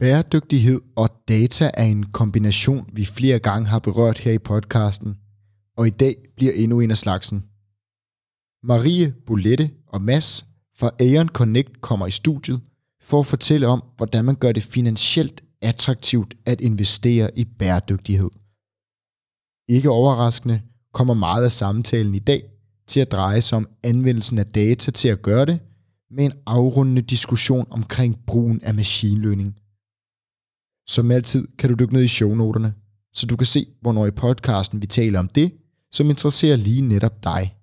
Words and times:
Bæredygtighed 0.00 0.80
og 0.96 1.08
data 1.28 1.70
er 1.74 1.84
en 1.84 2.02
kombination, 2.02 2.90
vi 2.92 3.04
flere 3.04 3.38
gange 3.38 3.68
har 3.68 3.78
berørt 3.78 4.18
her 4.18 4.32
i 4.32 4.38
podcasten, 4.38 5.18
og 5.76 5.86
i 5.86 5.90
dag 5.90 6.16
bliver 6.36 6.52
endnu 6.52 6.80
en 6.80 6.90
af 6.90 6.98
slagsen. 6.98 7.44
Marie, 8.62 9.14
Bolette 9.26 9.70
og 9.86 10.02
Mads 10.02 10.46
fra 10.76 10.90
Aeon 11.00 11.28
Connect 11.28 11.80
kommer 11.80 12.06
i 12.06 12.10
studiet 12.10 12.60
for 13.02 13.20
at 13.20 13.26
fortælle 13.26 13.66
om, 13.66 13.82
hvordan 13.96 14.24
man 14.24 14.34
gør 14.34 14.52
det 14.52 14.62
finansielt 14.62 15.44
attraktivt 15.62 16.34
at 16.46 16.60
investere 16.60 17.38
i 17.38 17.44
bæredygtighed. 17.44 18.30
Ikke 19.68 19.90
overraskende 19.90 20.62
kommer 20.92 21.14
meget 21.14 21.44
af 21.44 21.52
samtalen 21.52 22.14
i 22.14 22.18
dag 22.18 22.42
til 22.86 23.00
at 23.00 23.12
dreje 23.12 23.40
sig 23.40 23.56
om 23.56 23.66
anvendelsen 23.82 24.38
af 24.38 24.46
data 24.46 24.90
til 24.90 25.08
at 25.08 25.22
gøre 25.22 25.46
det, 25.46 25.58
med 26.10 26.24
en 26.24 26.32
afrundende 26.46 27.02
diskussion 27.02 27.66
omkring 27.70 28.18
brugen 28.26 28.62
af 28.62 28.74
machine 28.74 29.22
learning. 29.22 29.59
Som 30.94 31.10
altid 31.10 31.48
kan 31.58 31.70
du 31.70 31.74
dykke 31.74 31.92
ned 31.92 32.02
i 32.02 32.08
shownoterne, 32.08 32.74
så 33.12 33.26
du 33.26 33.36
kan 33.36 33.46
se, 33.46 33.66
hvornår 33.80 34.06
i 34.06 34.10
podcasten 34.10 34.82
vi 34.82 34.86
taler 34.86 35.18
om 35.18 35.28
det, 35.28 35.52
som 35.92 36.10
interesserer 36.10 36.56
lige 36.56 36.82
netop 36.82 37.24
dig. 37.24 37.56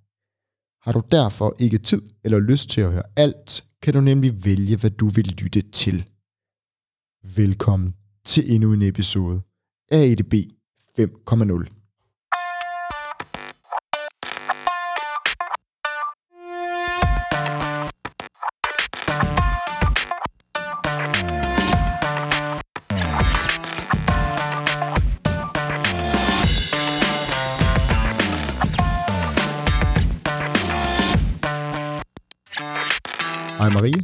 Har 0.82 0.92
du 0.92 1.02
derfor 1.12 1.56
ikke 1.60 1.78
tid 1.78 2.02
eller 2.24 2.40
lyst 2.40 2.70
til 2.70 2.82
at 2.82 2.92
høre 2.92 3.04
alt, 3.16 3.66
kan 3.82 3.94
du 3.94 4.02
nemlig 4.02 4.46
vælge, 4.46 4.78
hvad 4.78 4.90
du 4.90 5.08
vil 5.08 5.28
lytte 5.28 5.62
til. 5.62 6.10
Velkommen 7.36 7.96
til 8.26 8.54
endnu 8.54 8.74
en 8.74 8.82
episode 8.82 9.42
af 9.92 10.06
EDB 10.06 10.34
5.0. 11.00 11.77
Marie, 33.78 34.04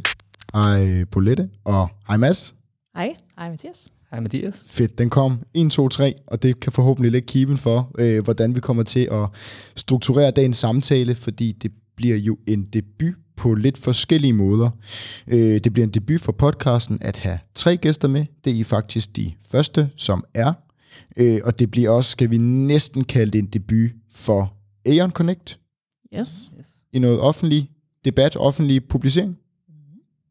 hej 0.54 1.04
Bolette 1.04 1.50
og 1.64 1.88
hej 2.08 2.16
Mads. 2.16 2.54
Hej. 2.96 3.16
Hej 3.38 3.50
Mathias. 3.50 3.88
Hej 4.10 4.20
Mathias. 4.20 4.64
Fedt, 4.68 4.98
den 4.98 5.10
kom 5.10 5.38
1, 5.54 5.70
2, 5.70 5.88
3, 5.88 6.14
og 6.26 6.42
det 6.42 6.60
kan 6.60 6.72
forhåbentlig 6.72 7.12
lægge 7.12 7.26
kiben 7.26 7.58
for, 7.58 7.90
øh, 7.98 8.24
hvordan 8.24 8.54
vi 8.54 8.60
kommer 8.60 8.82
til 8.82 9.08
at 9.12 9.28
strukturere 9.76 10.30
dagens 10.30 10.56
samtale, 10.56 11.14
fordi 11.14 11.52
det 11.52 11.72
bliver 11.96 12.16
jo 12.16 12.38
en 12.46 12.64
debut 12.64 13.14
på 13.36 13.54
lidt 13.54 13.78
forskellige 13.78 14.32
måder. 14.32 14.70
Øh, 15.26 15.60
det 15.64 15.72
bliver 15.72 15.86
en 15.86 15.94
debut 15.94 16.20
for 16.20 16.32
podcasten 16.32 16.98
at 17.00 17.16
have 17.16 17.38
tre 17.54 17.76
gæster 17.76 18.08
med. 18.08 18.26
Det 18.44 18.50
er 18.50 18.54
I 18.56 18.62
faktisk 18.62 19.16
de 19.16 19.32
første, 19.46 19.90
som 19.96 20.24
er. 20.34 20.52
Øh, 21.16 21.40
og 21.44 21.58
det 21.58 21.70
bliver 21.70 21.90
også, 21.90 22.10
skal 22.10 22.30
vi 22.30 22.38
næsten 22.38 23.04
kalde 23.04 23.32
det 23.32 23.38
en 23.38 23.46
debut 23.46 23.90
for 24.10 24.54
Aeon 24.86 25.10
Connect 25.10 25.58
Yes. 26.14 26.50
Yes. 26.58 26.66
i 26.92 26.98
noget 26.98 27.20
offentlig 27.20 27.70
debat, 28.04 28.36
offentlig 28.36 28.88
publicering. 28.88 29.38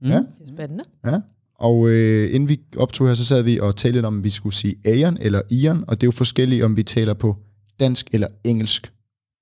Mm. 0.03 0.09
Ja. 0.09 0.17
Det 0.17 0.25
er 0.41 0.47
spændende. 0.47 0.83
Ja. 1.05 1.21
Og 1.55 1.89
øh, 1.89 2.33
inden 2.35 2.49
vi 2.49 2.59
optog 2.77 3.07
her, 3.07 3.15
så 3.15 3.25
sad 3.25 3.41
vi 3.43 3.59
og 3.59 3.75
talte 3.75 3.97
lidt 3.97 4.05
om, 4.05 4.13
om 4.17 4.23
vi 4.23 4.29
skulle 4.29 4.55
sige 4.55 4.75
Aeon 4.85 5.17
eller 5.21 5.41
Ion, 5.49 5.83
og 5.87 6.01
det 6.01 6.05
er 6.05 6.07
jo 6.07 6.11
forskelligt, 6.11 6.63
om 6.63 6.77
vi 6.77 6.83
taler 6.83 7.13
på 7.13 7.37
dansk 7.79 8.07
eller 8.11 8.27
engelsk. 8.43 8.93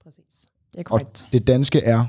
Præcis. 0.04 0.50
Det 0.72 0.76
er 0.76 0.80
Og 0.80 0.86
korrekt. 0.86 1.26
det 1.34 1.48
danske 1.48 1.80
er 1.80 2.06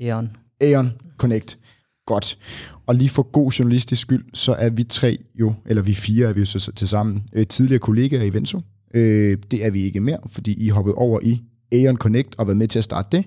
Eon. 0.00 0.36
Aeon 0.60 0.90
Connect. 1.18 1.58
Godt. 2.06 2.38
Og 2.86 2.94
lige 2.94 3.08
for 3.08 3.22
god 3.22 3.50
journalistisk 3.50 4.02
skyld, 4.02 4.24
så 4.34 4.52
er 4.52 4.70
vi 4.70 4.84
tre 4.84 5.18
jo, 5.34 5.54
eller 5.66 5.82
vi 5.82 5.94
fire 5.94 6.28
er 6.28 6.32
vi 6.32 6.40
jo 6.40 6.46
så 6.46 6.72
til 6.72 6.88
sammen, 6.88 7.22
øh, 7.32 7.46
tidligere 7.46 7.78
kollegaer 7.80 8.22
i 8.22 8.32
Venso. 8.32 8.60
Øh, 8.94 9.38
det 9.50 9.64
er 9.64 9.70
vi 9.70 9.82
ikke 9.82 10.00
mere, 10.00 10.18
fordi 10.26 10.64
I 10.64 10.68
hoppede 10.68 10.94
over 10.94 11.20
i 11.22 11.42
Aeon 11.72 11.96
Connect 11.96 12.34
og 12.38 12.46
været 12.46 12.56
med 12.56 12.68
til 12.68 12.78
at 12.78 12.84
starte 12.84 13.16
det. 13.16 13.24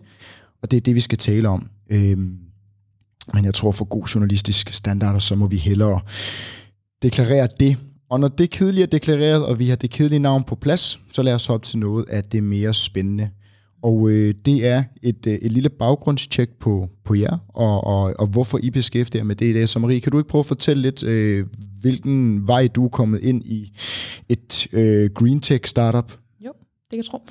Og 0.62 0.72
det 0.72 0.78
er 0.78 0.82
det, 0.82 0.96
vi 0.96 1.00
skal 1.02 1.18
tale 1.18 1.50
om. 1.50 1.70
Øh, 1.92 2.18
men 3.34 3.46
jeg 3.46 3.54
tror, 3.54 3.72
for 3.72 3.86
god 3.86 4.06
journalistisk 4.06 4.70
standarder, 4.70 5.20
så 5.20 5.36
må 5.36 5.48
vi 5.48 5.58
hellere 5.58 6.00
deklarere 7.02 7.48
det. 7.60 7.78
Og 8.10 8.20
når 8.20 8.28
det 8.28 8.50
kedelige 8.50 8.84
er 8.84 8.88
deklareret, 8.88 9.46
og 9.46 9.60
vi 9.60 9.70
har 9.70 9.76
det 9.76 9.90
kedelige 9.90 10.20
navn 10.20 10.44
på 10.44 10.56
plads, 10.56 11.00
så 11.12 11.22
lad 11.22 11.34
os 11.34 11.46
hoppe 11.46 11.66
til 11.66 11.80
noget 11.80 12.06
af 12.10 12.24
det 12.24 12.44
mere 12.44 12.74
spændende. 12.74 13.30
Og 13.84 14.10
øh, 14.10 14.36
det 14.46 14.68
er 14.68 14.84
et, 15.02 15.28
øh, 15.28 15.34
et 15.34 15.52
lille 15.52 15.70
baggrundstjek 15.70 16.50
på, 16.60 16.90
på 17.04 17.14
jer, 17.14 17.38
og, 17.48 17.84
og, 17.84 18.14
og 18.20 18.28
hvorfor 18.28 18.60
I 18.64 18.70
beskæftiger 18.70 19.22
jer 19.22 19.26
med 19.26 19.36
det 19.36 19.46
i 19.46 19.54
dag. 19.54 19.70
Så 19.70 19.80
Marie, 19.80 20.00
kan 20.00 20.12
du 20.12 20.18
ikke 20.18 20.30
prøve 20.30 20.40
at 20.40 20.46
fortælle 20.46 20.82
lidt, 20.82 21.04
øh, 21.04 21.46
hvilken 21.82 22.48
vej 22.48 22.68
du 22.68 22.86
er 22.86 22.90
kommet 22.90 23.20
ind 23.24 23.46
i 23.46 23.72
et 24.30 24.68
øh, 24.74 25.10
green 25.16 25.40
tech 25.40 25.66
startup? 25.66 26.12
Jo, 26.46 26.52
det 26.52 26.90
kan 26.90 26.98
jeg 26.98 27.06
tro. 27.06 27.22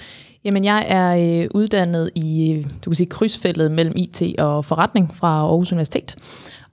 Jamen, 0.44 0.64
jeg 0.64 0.84
er 0.88 1.42
øh, 1.42 1.48
uddannet 1.54 2.10
i, 2.14 2.62
du 2.84 2.90
kan 2.90 2.96
sige, 2.96 3.06
krydsfeltet 3.06 3.72
mellem 3.72 3.94
IT 3.96 4.22
og 4.38 4.64
forretning 4.64 5.16
fra 5.16 5.28
Aarhus 5.28 5.72
Universitet, 5.72 6.16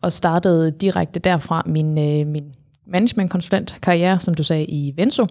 og 0.01 0.11
startede 0.11 0.71
direkte 0.71 1.19
derfra 1.19 1.63
min, 1.65 1.97
øh, 1.97 2.27
min 2.27 2.43
managementkonsulentkarriere, 2.87 4.19
som 4.19 4.33
du 4.33 4.43
sagde, 4.43 4.65
i 4.65 4.93
Venso, 4.95 5.27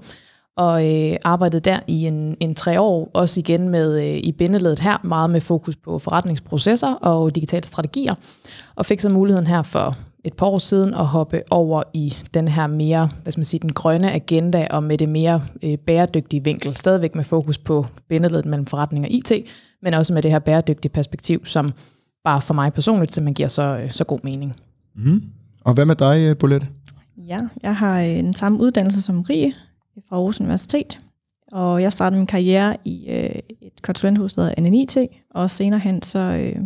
og 0.56 0.86
øh, 0.86 1.16
arbejdede 1.24 1.60
der 1.60 1.80
i 1.86 2.06
en, 2.06 2.36
en 2.40 2.54
tre 2.54 2.80
år, 2.80 3.10
også 3.14 3.40
igen 3.40 3.68
med 3.68 4.00
øh, 4.00 4.20
i 4.24 4.32
bindeledet 4.32 4.80
her, 4.80 4.96
meget 5.04 5.30
med 5.30 5.40
fokus 5.40 5.76
på 5.76 5.98
forretningsprocesser 5.98 6.94
og 6.94 7.34
digitale 7.34 7.66
strategier, 7.66 8.14
og 8.74 8.86
fik 8.86 9.00
så 9.00 9.08
muligheden 9.08 9.46
her 9.46 9.62
for 9.62 9.96
et 10.28 10.34
par 10.34 10.46
år 10.46 10.58
siden 10.58 10.94
at 10.94 11.06
hoppe 11.06 11.42
over 11.50 11.82
i 11.94 12.16
den 12.34 12.48
her 12.48 12.66
mere, 12.66 13.10
hvad 13.22 13.32
skal 13.32 13.40
man 13.40 13.44
sige, 13.44 13.60
den 13.60 13.72
grønne 13.72 14.12
agenda 14.12 14.66
og 14.70 14.82
med 14.82 14.98
det 14.98 15.08
mere 15.08 15.42
øh, 15.62 15.78
bæredygtige 15.78 16.44
vinkel. 16.44 16.76
Stadigvæk 16.76 17.14
med 17.14 17.24
fokus 17.24 17.58
på 17.58 17.86
bindeledet 18.08 18.46
mellem 18.46 18.66
forretning 18.66 19.04
og 19.04 19.10
IT, 19.10 19.32
men 19.82 19.94
også 19.94 20.12
med 20.12 20.22
det 20.22 20.30
her 20.30 20.38
bæredygtige 20.38 20.92
perspektiv, 20.92 21.46
som 21.46 21.72
bare 22.24 22.40
for 22.40 22.54
mig 22.54 22.72
personligt 22.72 23.14
simpelthen 23.14 23.34
giver 23.34 23.48
så, 23.48 23.78
øh, 23.82 23.90
så 23.90 24.04
god 24.04 24.18
mening. 24.22 24.56
Mm. 24.94 25.22
Og 25.64 25.74
hvad 25.74 25.86
med 25.86 25.96
dig, 25.96 26.30
øh, 26.30 26.36
Bolette? 26.36 26.66
Ja, 27.16 27.38
jeg 27.62 27.76
har 27.76 28.00
øh, 28.00 28.06
den 28.06 28.34
samme 28.34 28.60
uddannelse 28.60 29.02
som 29.02 29.22
Rie 29.22 29.52
fra 30.08 30.16
Aarhus 30.16 30.40
Universitet, 30.40 30.98
og 31.52 31.82
jeg 31.82 31.92
startede 31.92 32.18
min 32.18 32.26
karriere 32.26 32.76
i 32.84 33.06
øh, 33.08 33.40
et 33.62 33.82
konsulenthus, 33.82 34.32
der 34.32 34.42
hedder 34.42 34.60
NNIT, 34.60 34.96
og 35.30 35.50
senere 35.50 35.80
hen 35.80 36.02
så 36.02 36.18
øh, 36.18 36.56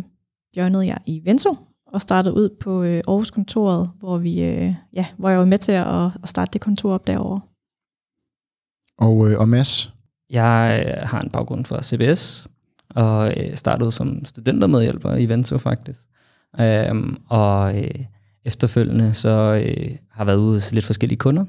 joinede 0.57 0.87
jeg 0.87 0.97
i 1.05 1.21
Venso 1.25 1.55
og 1.93 2.01
startede 2.01 2.35
ud 2.35 2.49
på 2.59 2.83
øh, 2.83 3.01
Aarhus-kontoret, 3.07 3.89
hvor, 3.99 4.17
vi, 4.17 4.43
øh, 4.43 4.73
ja, 4.93 5.05
hvor 5.17 5.29
jeg 5.29 5.39
var 5.39 5.45
med 5.45 5.57
til 5.57 5.71
at, 5.71 6.05
at 6.23 6.29
starte 6.29 6.49
det 6.53 6.61
kontor 6.61 6.93
op 6.93 7.07
derovre. 7.07 7.41
Og, 8.97 9.31
øh, 9.31 9.39
og 9.39 9.49
Mads? 9.49 9.93
Jeg 10.29 10.85
øh, 10.87 11.07
har 11.07 11.21
en 11.21 11.29
baggrund 11.29 11.65
fra 11.65 11.83
CBS, 11.83 12.47
og 12.95 13.33
øh, 13.37 13.55
startede 13.55 13.91
som 13.91 14.25
studentermedhjælper 14.25 15.15
i 15.15 15.25
Vento 15.25 15.57
faktisk. 15.57 15.99
Um, 16.91 17.17
og 17.27 17.83
øh, 17.83 18.05
efterfølgende 18.45 19.13
så 19.13 19.63
øh, 19.65 19.97
har 20.09 20.25
været 20.25 20.37
ude 20.37 20.53
hos 20.53 20.73
lidt 20.73 20.85
forskellige 20.85 21.19
kunder, 21.19 21.45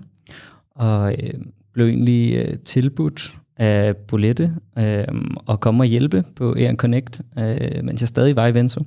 og 0.71 1.13
øh, 1.13 1.35
blev 1.73 1.87
egentlig 1.87 2.37
øh, 2.37 2.59
tilbudt 2.59 3.33
af 3.57 3.97
Bolette 3.97 4.57
øh, 4.79 5.05
at 5.49 5.61
komme 5.61 5.83
og 5.83 5.87
hjælpe 5.87 6.25
på 6.37 6.55
Air 6.57 6.75
Connect, 6.75 7.21
øh, 7.39 7.85
mens 7.85 8.03
jeg 8.03 8.09
stadig 8.09 8.37
var 8.37 8.47
i 8.47 8.55
Vento. 8.55 8.85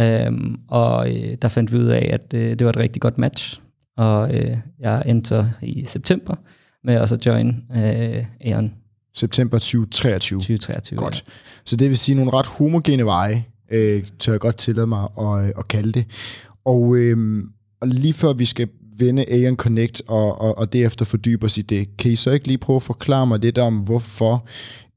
Um, 0.00 0.60
og 0.68 1.10
øh, 1.10 1.36
der 1.42 1.48
fandt 1.48 1.72
vi 1.72 1.78
ud 1.78 1.86
af, 1.86 2.08
at 2.12 2.34
øh, 2.34 2.58
det 2.58 2.64
var 2.64 2.70
et 2.70 2.76
rigtig 2.76 3.02
godt 3.02 3.18
match, 3.18 3.60
og 3.96 4.34
øh, 4.34 4.56
jeg 4.80 5.02
endte 5.06 5.52
i 5.62 5.84
september 5.84 6.34
med 6.84 6.94
at 6.94 7.26
join 7.26 7.64
øh, 7.76 8.24
Aeon 8.40 8.74
September 9.14 9.58
2023. 9.58 10.40
2023. 10.40 10.98
Godt. 10.98 11.24
Så 11.64 11.76
det 11.76 11.88
vil 11.88 11.96
sige 11.96 12.14
nogle 12.14 12.32
ret 12.32 12.46
homogene 12.46 13.04
veje, 13.04 13.44
øh, 13.72 14.04
tør 14.18 14.32
jeg 14.32 14.40
godt 14.40 14.56
tillade 14.56 14.86
mig 14.86 15.08
at, 15.20 15.52
at 15.58 15.68
kalde 15.68 15.92
det. 15.92 16.04
Og, 16.64 16.96
øh, 16.96 17.44
og 17.80 17.88
lige 17.88 18.14
før 18.14 18.32
vi 18.32 18.44
skal 18.44 18.68
vende 18.98 19.24
Aeon 19.28 19.56
Connect 19.56 20.02
og, 20.06 20.40
og, 20.40 20.58
og 20.58 20.72
derefter 20.72 21.04
fordybe 21.04 21.44
os 21.44 21.58
i 21.58 21.62
det, 21.62 21.96
kan 21.96 22.10
I 22.10 22.16
så 22.16 22.30
ikke 22.30 22.46
lige 22.46 22.58
prøve 22.58 22.76
at 22.76 22.82
forklare 22.82 23.26
mig 23.26 23.38
lidt 23.38 23.58
om, 23.58 23.78
hvorfor 23.78 24.46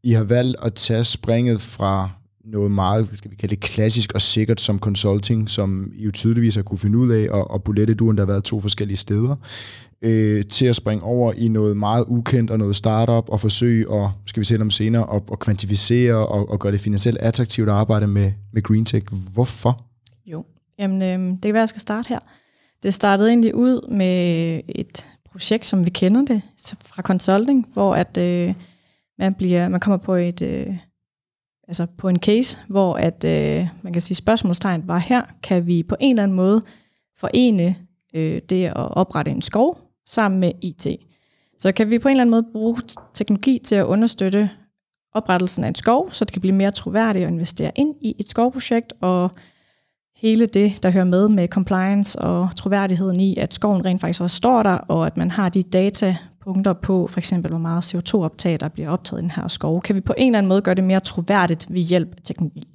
I 0.03 0.11
har 0.11 0.23
valgt 0.23 0.57
at 0.63 0.73
tage 0.73 1.03
springet 1.03 1.61
fra 1.61 2.09
noget 2.51 2.71
meget, 2.71 3.09
skal 3.13 3.31
vi 3.31 3.35
kalde 3.35 3.55
det 3.55 3.63
klassisk 3.63 4.13
og 4.13 4.21
sikkert 4.21 4.61
som 4.61 4.79
consulting, 4.79 5.49
som 5.49 5.91
I 5.95 6.03
jo 6.03 6.11
tydeligvis 6.11 6.55
har 6.55 6.61
kunne 6.61 6.77
finde 6.77 6.97
ud 6.97 7.09
af, 7.09 7.29
og, 7.29 7.51
og 7.51 7.63
Bolette, 7.63 7.93
du 7.93 8.05
har 8.05 8.09
endda 8.09 8.25
været 8.25 8.43
to 8.43 8.61
forskellige 8.61 8.97
steder, 8.97 9.35
øh, 10.01 10.45
til 10.45 10.65
at 10.65 10.75
springe 10.75 11.03
over 11.03 11.33
i 11.33 11.47
noget 11.47 11.77
meget 11.77 12.05
ukendt 12.07 12.51
og 12.51 12.57
noget 12.57 12.75
startup 12.75 13.29
og 13.29 13.39
forsøge 13.39 13.93
at, 13.93 14.09
skal 14.25 14.39
vi 14.39 14.45
tale 14.45 14.61
om 14.61 14.71
senere, 14.71 15.15
at, 15.15 15.21
at 15.31 15.39
kvantificere 15.39 16.27
og, 16.27 16.49
og 16.49 16.59
gøre 16.59 16.71
det 16.71 16.81
finansielt 16.81 17.17
attraktivt 17.17 17.69
at 17.69 17.75
arbejde 17.75 18.07
med, 18.07 18.31
med 18.53 18.63
green 18.63 18.85
tech. 18.85 19.07
Hvorfor? 19.33 19.85
Jo, 20.25 20.45
jamen 20.79 21.01
øh, 21.01 21.31
det 21.31 21.41
kan 21.41 21.53
være, 21.53 21.61
jeg 21.61 21.69
skal 21.69 21.81
starte 21.81 22.09
her. 22.09 22.19
Det 22.83 22.93
startede 22.93 23.29
egentlig 23.29 23.55
ud 23.55 23.91
med 23.91 24.61
et 24.69 25.07
projekt, 25.31 25.65
som 25.65 25.85
vi 25.85 25.89
kender 25.89 26.25
det 26.25 26.41
fra 26.85 27.01
consulting, 27.01 27.67
hvor 27.73 27.95
at 27.95 28.17
øh, 28.17 28.53
man 29.19 29.33
bliver, 29.33 29.69
man 29.69 29.79
kommer 29.79 29.97
på 29.97 30.15
et 30.15 30.41
øh, 30.41 30.77
altså 31.69 31.87
på 31.97 32.09
en 32.09 32.19
case, 32.19 32.57
hvor 32.67 32.93
at 32.93 33.23
øh, 33.23 33.67
man 33.81 33.93
kan 33.93 34.01
sige 34.01 34.15
spørgsmålstegn 34.15 34.87
var 34.87 34.97
her, 34.97 35.21
kan 35.43 35.67
vi 35.67 35.83
på 35.83 35.95
en 35.99 36.09
eller 36.09 36.23
anden 36.23 36.35
måde 36.37 36.61
forene 37.17 37.75
øh, 38.13 38.41
det 38.49 38.65
at 38.65 38.73
oprette 38.75 39.31
en 39.31 39.41
skov, 39.41 39.79
sammen 40.07 40.39
med 40.39 40.51
IT. 40.61 40.87
Så 41.59 41.71
kan 41.71 41.89
vi 41.89 41.99
på 41.99 42.07
en 42.07 42.11
eller 42.11 42.21
anden 42.21 42.31
måde 42.31 42.45
bruge 42.51 42.77
teknologi 43.13 43.59
til 43.63 43.75
at 43.75 43.85
understøtte 43.85 44.49
oprettelsen 45.13 45.63
af 45.63 45.67
en 45.67 45.75
skov, 45.75 46.11
så 46.11 46.25
det 46.25 46.33
kan 46.33 46.41
blive 46.41 46.55
mere 46.55 46.71
troværdigt 46.71 47.25
at 47.25 47.31
investere 47.31 47.71
ind 47.75 47.95
i 48.01 48.15
et 48.19 48.29
skovprojekt, 48.29 48.93
og 49.01 49.31
hele 50.15 50.45
det, 50.45 50.83
der 50.83 50.89
hører 50.89 51.05
med 51.05 51.29
med 51.29 51.47
compliance 51.47 52.19
og 52.19 52.49
troværdigheden 52.55 53.19
i, 53.19 53.37
at 53.37 53.53
skoven 53.53 53.85
rent 53.85 54.01
faktisk 54.01 54.21
også 54.21 54.37
står 54.37 54.63
der, 54.63 54.77
og 54.77 55.07
at 55.07 55.17
man 55.17 55.31
har 55.31 55.49
de 55.49 55.63
punkter 56.41 56.73
på, 56.73 57.07
for 57.07 57.17
eksempel 57.17 57.49
hvor 57.49 57.59
meget 57.59 57.95
CO2-optag, 57.95 58.59
der 58.59 58.67
bliver 58.67 58.89
optaget 58.89 59.21
i 59.21 59.23
den 59.23 59.31
her 59.31 59.47
skov, 59.47 59.81
kan 59.81 59.95
vi 59.95 60.01
på 60.01 60.13
en 60.17 60.27
eller 60.27 60.37
anden 60.37 60.49
måde 60.49 60.61
gøre 60.61 60.75
det 60.75 60.83
mere 60.83 60.99
troværdigt 60.99 61.73
ved 61.73 61.81
hjælp 61.81 62.15
af 62.17 62.21
teknologi. 62.23 62.67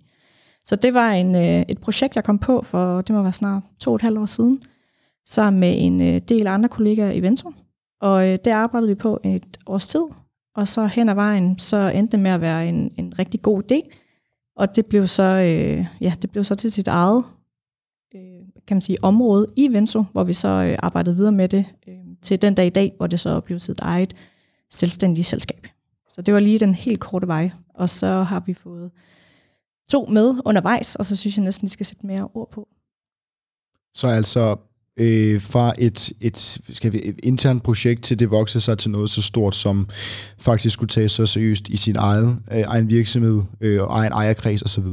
Så 0.64 0.76
det 0.76 0.94
var 0.94 1.10
en, 1.10 1.34
øh, 1.34 1.64
et 1.68 1.78
projekt, 1.78 2.16
jeg 2.16 2.24
kom 2.24 2.38
på 2.38 2.62
for, 2.62 3.00
det 3.00 3.14
må 3.14 3.22
være 3.22 3.32
snart 3.32 3.62
to 3.80 3.90
og 3.90 3.94
et 3.94 4.02
halvt 4.02 4.18
år 4.18 4.26
siden, 4.26 4.62
sammen 5.26 5.60
med 5.60 5.74
en 5.78 6.00
øh, 6.00 6.20
del 6.28 6.46
andre 6.46 6.68
kollegaer 6.68 7.12
i 7.12 7.20
Vento. 7.20 7.52
Og 8.00 8.28
øh, 8.28 8.38
det 8.44 8.50
arbejdede 8.50 8.88
vi 8.88 8.94
på 8.94 9.20
et 9.24 9.56
års 9.66 9.86
tid, 9.86 10.04
og 10.56 10.68
så 10.68 10.86
hen 10.86 11.08
ad 11.08 11.14
vejen, 11.14 11.58
så 11.58 11.88
endte 11.88 12.12
det 12.12 12.20
med 12.20 12.30
at 12.30 12.40
være 12.40 12.68
en, 12.68 12.94
en 12.98 13.18
rigtig 13.18 13.42
god 13.42 13.72
idé. 13.72 13.78
Og 14.56 14.76
det 14.76 14.86
blev 14.86 15.06
så, 15.06 15.22
øh, 15.22 15.86
ja, 16.00 16.12
det 16.22 16.30
blev 16.30 16.44
så 16.44 16.54
til 16.54 16.72
sit 16.72 16.88
eget 16.88 17.24
øh, 18.14 18.64
kan 18.66 18.74
man 18.74 18.80
sige, 18.80 19.04
område 19.04 19.46
i 19.56 19.72
Venso, 19.72 20.04
hvor 20.12 20.24
vi 20.24 20.32
så 20.32 20.48
øh, 20.48 20.76
arbejdede 20.78 21.16
videre 21.16 21.32
med 21.32 21.48
det 21.48 21.64
øh, 21.88 22.03
til 22.22 22.42
den 22.42 22.54
dag 22.54 22.66
i 22.66 22.70
dag, 22.70 22.92
hvor 22.96 23.06
det 23.06 23.20
så 23.20 23.40
blev 23.40 23.58
sit 23.58 23.78
eget 23.78 24.14
selvstændige 24.70 25.24
selskab. 25.24 25.66
Så 26.10 26.22
det 26.22 26.34
var 26.34 26.40
lige 26.40 26.58
den 26.58 26.74
helt 26.74 27.00
korte 27.00 27.26
vej. 27.26 27.50
Og 27.74 27.90
så 27.90 28.22
har 28.22 28.42
vi 28.46 28.54
fået 28.54 28.90
to 29.90 30.06
med 30.06 30.34
undervejs, 30.44 30.94
og 30.94 31.04
så 31.04 31.16
synes 31.16 31.36
jeg 31.36 31.44
næsten, 31.44 31.66
de 31.66 31.72
skal 31.72 31.86
sætte 31.86 32.06
mere 32.06 32.28
ord 32.34 32.50
på. 32.50 32.68
Så 33.94 34.08
altså 34.08 34.56
øh, 34.96 35.40
fra 35.40 35.74
et, 35.78 36.12
et, 36.20 36.58
skal 36.70 36.92
vi, 36.92 37.00
et 37.04 37.20
internt 37.22 37.62
projekt 37.62 38.04
til 38.04 38.18
det 38.18 38.30
voksede 38.30 38.64
sig 38.64 38.78
til 38.78 38.90
noget 38.90 39.10
så 39.10 39.22
stort, 39.22 39.54
som 39.54 39.88
faktisk 40.38 40.72
skulle 40.72 40.88
tages 40.88 41.12
så 41.12 41.26
seriøst 41.26 41.68
i 41.68 41.76
sin 41.76 41.96
eget, 41.96 42.42
øh, 42.52 42.60
egen 42.66 42.90
virksomhed 42.90 43.42
øh, 43.60 43.82
og 43.82 43.98
egen 43.98 44.12
ejerkreds 44.12 44.62
osv. 44.62 44.84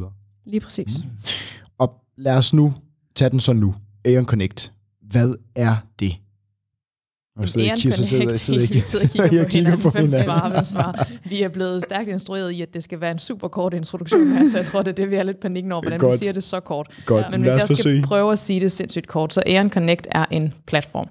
Lige 0.46 0.60
præcis. 0.60 1.04
Mm. 1.04 1.10
Og 1.78 1.94
lad 2.18 2.38
os 2.38 2.54
nu 2.54 2.74
tage 3.16 3.30
den 3.30 3.40
så 3.40 3.54
nu. 3.54 3.76
Aeon 4.06 4.26
Connect. 4.26 4.74
Hvad 5.02 5.36
er 5.56 5.76
det? 6.00 6.16
Og 7.40 7.50
sidder 7.50 7.76
ikke, 7.76 7.92
så 7.92 8.04
sidder, 8.04 8.38
sidder, 8.38 8.62
ikke, 8.62 8.82
sidder 8.82 9.44
og 9.44 9.48
kigger 9.56 9.78
på 9.78 9.90
hinanden. 9.90 10.12
Hvem 10.12 10.24
svarer, 10.24 10.50
hvem 10.50 10.66
svarer. 10.66 11.04
Vi 11.30 11.42
er 11.42 11.50
blevet 11.50 11.84
stærkt 11.84 12.10
instrueret 12.10 12.52
i, 12.52 12.62
at 12.62 12.74
det 12.74 12.84
skal 12.84 13.02
være 13.02 13.12
en 13.12 13.20
super 13.20 13.48
kort 13.48 13.74
introduktion 13.74 14.28
her, 14.28 14.50
så 14.50 14.58
jeg 14.58 14.66
tror, 14.66 14.82
det 14.82 14.92
er 14.92 14.96
det, 14.96 15.12
vi 15.12 15.16
er 15.16 15.24
lidt 15.24 15.40
panikken 15.40 15.72
over, 15.72 15.82
hvordan 15.82 16.00
Godt. 16.00 16.14
vi 16.14 16.18
siger 16.18 16.32
det 16.32 16.44
så 16.44 16.60
kort. 16.60 16.88
Godt. 17.06 17.26
Men 17.32 17.42
hvis 17.42 17.50
jeg 17.50 17.62
skal 17.62 17.76
forsøge. 17.76 18.04
prøve 18.04 18.32
at 18.32 18.40
sige 18.40 18.60
det 18.60 18.72
sindssygt 18.72 19.08
kort, 19.08 19.34
så 19.34 19.44
Aeon 19.46 19.70
Connect 19.70 20.08
er 20.12 20.26
en 20.32 20.54
platform. 20.68 21.08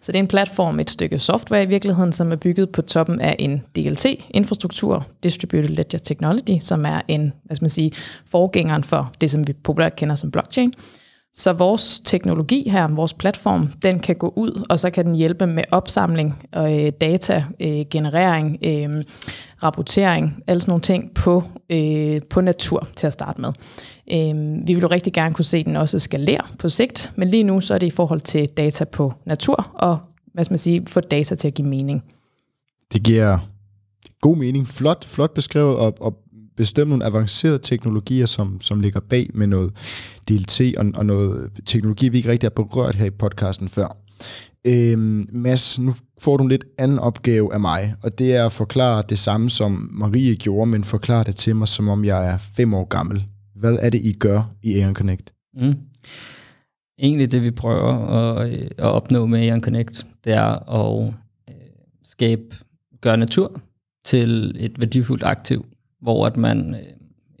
Så 0.00 0.12
det 0.12 0.18
er 0.18 0.22
en 0.22 0.28
platform, 0.28 0.80
et 0.80 0.90
stykke 0.90 1.18
software 1.18 1.62
i 1.62 1.66
virkeligheden, 1.66 2.12
som 2.12 2.32
er 2.32 2.36
bygget 2.36 2.70
på 2.70 2.82
toppen 2.82 3.20
af 3.20 3.36
en 3.38 3.62
DLT-infrastruktur, 3.76 5.06
Distributed 5.22 5.68
Ledger 5.68 5.98
Technology, 5.98 6.60
som 6.60 6.84
er 6.84 7.00
en, 7.08 7.32
hvad 7.44 7.56
skal 7.56 7.64
man 7.64 7.70
sige, 7.70 7.92
forgængeren 8.26 8.84
for 8.84 9.12
det, 9.20 9.30
som 9.30 9.46
vi 9.46 9.52
populært 9.52 9.96
kender 9.96 10.14
som 10.14 10.30
blockchain. 10.30 10.72
Så 11.38 11.52
vores 11.52 12.00
teknologi 12.04 12.68
her, 12.68 12.88
vores 12.88 13.14
platform, 13.14 13.72
den 13.82 14.00
kan 14.00 14.16
gå 14.16 14.32
ud, 14.36 14.66
og 14.70 14.80
så 14.80 14.90
kan 14.90 15.06
den 15.06 15.14
hjælpe 15.14 15.46
med 15.46 15.64
opsamling, 15.70 16.48
øh, 16.56 16.92
data, 17.00 17.44
øh, 17.60 17.84
generering, 17.90 18.58
øh, 18.64 19.04
rapportering, 19.62 20.42
alle 20.46 20.60
sådan 20.60 20.70
nogle 20.70 20.82
ting 20.82 21.14
på, 21.14 21.42
øh, 21.70 22.20
på 22.30 22.40
natur 22.40 22.88
til 22.96 23.06
at 23.06 23.12
starte 23.12 23.40
med. 23.40 23.52
Øh, 24.12 24.66
vi 24.66 24.74
vil 24.74 24.80
jo 24.80 24.86
rigtig 24.86 25.12
gerne 25.12 25.34
kunne 25.34 25.44
se 25.44 25.64
den 25.64 25.76
også 25.76 25.98
skalere 25.98 26.42
på 26.58 26.68
sigt, 26.68 27.12
men 27.16 27.28
lige 27.28 27.44
nu 27.44 27.60
så 27.60 27.74
er 27.74 27.78
det 27.78 27.86
i 27.86 27.90
forhold 27.90 28.20
til 28.20 28.48
data 28.48 28.84
på 28.84 29.12
natur, 29.26 29.70
og 29.74 29.98
hvad 30.34 30.44
skal 30.44 30.52
man 30.52 30.58
sige, 30.58 30.86
få 30.86 31.00
data 31.00 31.34
til 31.34 31.48
at 31.48 31.54
give 31.54 31.68
mening. 31.68 32.04
Det 32.92 33.02
giver 33.02 33.38
god 34.20 34.36
mening. 34.36 34.68
Flot, 34.68 35.04
flot 35.08 35.34
beskrevet, 35.34 35.76
og, 35.76 35.94
og 36.00 36.14
bestemt 36.56 36.88
nogle 36.88 37.04
avancerede 37.04 37.58
teknologier, 37.58 38.26
som, 38.26 38.60
som 38.60 38.80
ligger 38.80 39.00
bag 39.00 39.30
med 39.34 39.46
noget 39.46 39.72
DLT 40.28 40.60
og, 40.76 40.86
og 40.94 41.06
noget 41.06 41.50
teknologi, 41.66 42.08
vi 42.08 42.16
ikke 42.16 42.30
rigtig 42.30 42.46
har 42.46 42.64
berørt 42.64 42.94
her 42.94 43.06
i 43.06 43.10
podcasten 43.10 43.68
før. 43.68 43.96
Øhm, 44.66 45.28
Mads, 45.32 45.78
nu 45.78 45.94
får 46.18 46.36
du 46.36 46.42
en 46.42 46.48
lidt 46.48 46.64
anden 46.78 46.98
opgave 46.98 47.54
af 47.54 47.60
mig, 47.60 47.94
og 48.02 48.18
det 48.18 48.34
er 48.34 48.46
at 48.46 48.52
forklare 48.52 49.02
det 49.08 49.18
samme, 49.18 49.50
som 49.50 49.90
Marie 49.92 50.36
gjorde, 50.36 50.70
men 50.70 50.84
forklare 50.84 51.24
det 51.24 51.36
til 51.36 51.56
mig, 51.56 51.68
som 51.68 51.88
om 51.88 52.04
jeg 52.04 52.32
er 52.32 52.38
fem 52.38 52.74
år 52.74 52.84
gammel. 52.84 53.24
Hvad 53.54 53.78
er 53.80 53.90
det, 53.90 54.00
I 54.04 54.12
gør 54.12 54.50
i 54.62 54.78
Aeon 54.80 54.94
Connect? 54.94 55.32
Mm. 55.54 55.74
Egentlig 56.98 57.32
det, 57.32 57.44
vi 57.44 57.50
prøver 57.50 57.92
at, 57.92 58.50
at 58.52 58.84
opnå 58.84 59.26
med 59.26 59.40
Aeon 59.40 59.60
Connect, 59.60 60.06
det 60.24 60.32
er 60.32 60.72
at 60.74 61.14
øh, 61.48 61.54
skabe, 62.04 62.56
gøre 63.00 63.16
natur 63.16 63.60
til 64.04 64.56
et 64.58 64.80
værdifuldt 64.80 65.22
aktiv, 65.22 65.66
hvor 66.02 66.26
at 66.26 66.36
man 66.36 66.74
øh, 66.74 66.80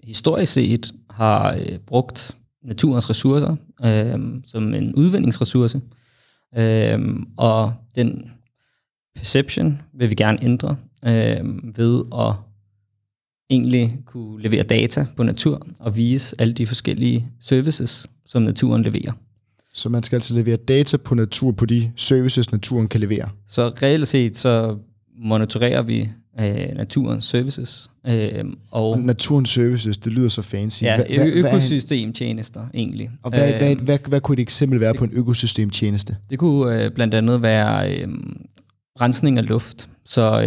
historisk 0.04 0.52
set 0.52 0.94
har 1.10 1.54
øh, 1.54 1.78
brugt 1.78 2.36
naturens 2.64 3.10
ressourcer 3.10 3.56
øh, 3.84 4.18
som 4.44 4.74
en 4.74 4.94
udvindingsressource. 4.94 5.80
Øh, 6.56 6.98
og 7.36 7.74
den 7.94 8.32
perception 9.14 9.82
vil 9.92 10.10
vi 10.10 10.14
gerne 10.14 10.44
ændre 10.44 10.76
øh, 11.04 11.76
ved 11.76 12.04
at 12.14 12.34
egentlig 13.50 13.98
kunne 14.06 14.42
levere 14.42 14.62
data 14.62 15.06
på 15.16 15.22
natur 15.22 15.66
og 15.80 15.96
vise 15.96 16.36
alle 16.40 16.54
de 16.54 16.66
forskellige 16.66 17.28
services, 17.40 18.06
som 18.26 18.42
naturen 18.42 18.82
leverer. 18.82 19.12
Så 19.74 19.88
man 19.88 20.02
skal 20.02 20.16
altså 20.16 20.34
levere 20.34 20.56
data 20.56 20.96
på 20.96 21.14
natur 21.14 21.52
på 21.52 21.66
de 21.66 21.92
services, 21.96 22.52
naturen 22.52 22.88
kan 22.88 23.00
levere? 23.00 23.30
Så 23.46 23.68
reelt 23.82 24.08
set 24.08 24.36
så 24.36 24.76
monitorerer 25.18 25.82
vi 25.82 26.10
øh, 26.40 26.76
naturens 26.76 27.24
services. 27.24 27.90
Øh, 28.06 28.44
og, 28.70 28.90
og 28.90 28.98
naturens 28.98 29.50
services, 29.50 29.98
det 29.98 30.12
lyder 30.12 30.28
så 30.28 30.42
fancy. 30.42 30.82
Ja, 30.82 30.96
hva, 30.96 31.26
økosystemtjenester 31.26 32.66
egentlig. 32.74 33.10
Og 33.22 33.30
hvad, 33.30 33.52
øh, 33.52 33.58
hvad, 33.58 33.74
hvad, 33.74 33.84
hvad, 33.84 33.98
hvad 34.08 34.20
kunne 34.20 34.32
et 34.32 34.42
eksempel 34.42 34.80
være 34.80 34.94
på 34.94 35.04
en 35.04 35.10
økosystemtjeneste? 35.12 36.16
Det 36.30 36.38
kunne 36.38 36.84
øh, 36.84 36.90
blandt 36.90 37.14
andet 37.14 37.42
være 37.42 37.92
øh, 37.92 38.08
rensning 39.00 39.38
af 39.38 39.48
luft, 39.48 39.88
så 40.04 40.42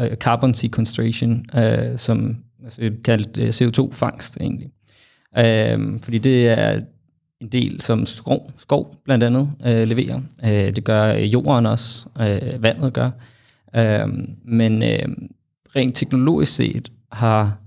øh, 0.00 0.16
carbon 0.16 0.54
sequestration, 0.54 1.44
øh, 1.56 1.98
som 1.98 2.36
altså, 2.64 2.90
kaldt 3.04 3.38
øh, 3.38 3.48
CO2-fangst 3.48 4.36
egentlig. 4.40 4.68
Øh, 5.38 6.00
fordi 6.02 6.18
det 6.18 6.48
er 6.48 6.80
en 7.40 7.48
del, 7.48 7.80
som 7.80 8.06
skov, 8.06 8.52
skov 8.56 8.96
blandt 9.04 9.24
andet 9.24 9.50
øh, 9.66 9.88
leverer. 9.88 10.20
Øh, 10.44 10.76
det 10.76 10.84
gør 10.84 11.12
jorden 11.12 11.66
også, 11.66 12.08
øh, 12.20 12.62
vandet 12.62 12.92
gør. 12.92 13.06
Øh, 13.06 13.12
Øhm, 13.76 14.30
men 14.44 14.82
øh, 14.82 15.08
rent 15.76 15.96
teknologisk 15.96 16.54
set 16.56 16.92
har 17.12 17.58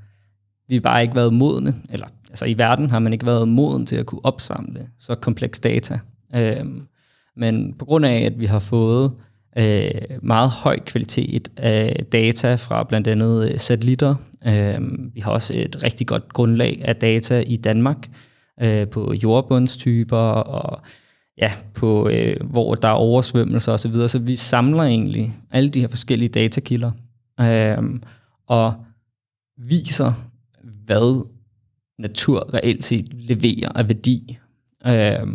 vi 0.67 0.79
bare 0.79 1.01
ikke 1.01 1.15
været 1.15 1.33
modne, 1.33 1.75
eller 1.89 2.07
altså 2.29 2.45
i 2.45 2.57
verden 2.57 2.89
har 2.89 2.99
man 2.99 3.13
ikke 3.13 3.25
været 3.25 3.47
moden 3.47 3.85
til 3.85 3.95
at 3.95 4.05
kunne 4.05 4.25
opsamle 4.25 4.89
så 4.99 5.15
kompleks 5.15 5.59
data. 5.59 5.99
Øh, 6.35 6.65
men 7.35 7.73
på 7.73 7.85
grund 7.85 8.05
af, 8.05 8.21
at 8.21 8.39
vi 8.39 8.45
har 8.45 8.59
fået 8.59 9.13
øh, 9.57 9.91
meget 10.21 10.49
høj 10.49 10.79
kvalitet 10.79 11.51
af 11.57 12.05
data 12.11 12.55
fra 12.55 12.83
blandt 12.83 13.07
andet 13.07 13.51
øh, 13.51 13.59
satellitter, 13.59 14.15
øh, 14.47 14.81
vi 15.15 15.19
har 15.19 15.31
også 15.31 15.53
et 15.55 15.83
rigtig 15.83 16.07
godt 16.07 16.33
grundlag 16.33 16.81
af 16.85 16.95
data 16.95 17.43
i 17.47 17.55
Danmark 17.55 18.09
øh, 18.61 18.87
på 18.87 19.13
jordbundstyper 19.13 20.17
og 20.17 20.81
ja, 21.37 21.51
på, 21.73 22.09
øh, 22.09 22.35
hvor 22.43 22.75
der 22.75 22.87
er 22.87 22.93
oversvømmelser 22.93 23.71
osv. 23.71 23.77
Så, 23.77 23.89
videre. 23.89 24.09
så 24.09 24.19
vi 24.19 24.35
samler 24.35 24.83
egentlig 24.83 25.33
alle 25.51 25.69
de 25.69 25.81
her 25.81 25.87
forskellige 25.87 26.29
datakilder 26.29 26.91
øh, 27.39 27.99
og 28.47 28.73
viser, 29.57 30.13
hvad 30.85 31.25
natur 31.99 32.53
reelt 32.53 32.83
set 32.83 33.13
leverer 33.13 33.71
af 33.75 33.89
værdi. 33.89 34.37
Øh, 34.87 35.27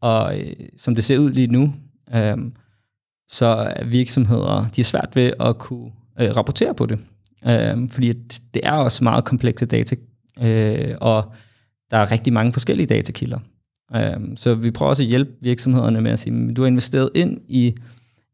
og 0.00 0.40
øh, 0.40 0.54
som 0.76 0.94
det 0.94 1.04
ser 1.04 1.18
ud 1.18 1.30
lige 1.30 1.46
nu, 1.46 1.74
øh, 2.14 2.36
så 3.28 3.46
er 3.46 3.84
virksomheder 3.84 4.68
de 4.76 4.80
er 4.80 4.84
svært 4.84 5.08
ved 5.14 5.32
at 5.40 5.58
kunne 5.58 5.90
øh, 6.20 6.36
rapportere 6.36 6.74
på 6.74 6.86
det. 6.86 6.98
Øh, 7.46 7.90
fordi 7.90 8.12
det 8.54 8.60
er 8.64 8.72
også 8.72 9.04
meget 9.04 9.24
komplekse 9.24 9.66
data, 9.66 9.96
øh, 10.42 10.94
og 11.00 11.32
der 11.90 11.96
er 11.96 12.10
rigtig 12.10 12.32
mange 12.32 12.52
forskellige 12.52 12.86
datakilder. 12.86 13.38
Øhm, 13.96 14.36
så 14.36 14.54
vi 14.54 14.70
prøver 14.70 14.90
også 14.90 15.02
at 15.02 15.08
hjælpe 15.08 15.30
virksomhederne 15.40 16.00
med 16.00 16.10
at 16.10 16.18
sige, 16.18 16.48
at 16.50 16.56
du 16.56 16.62
har 16.62 16.66
investeret 16.66 17.10
ind 17.14 17.38
i 17.48 17.74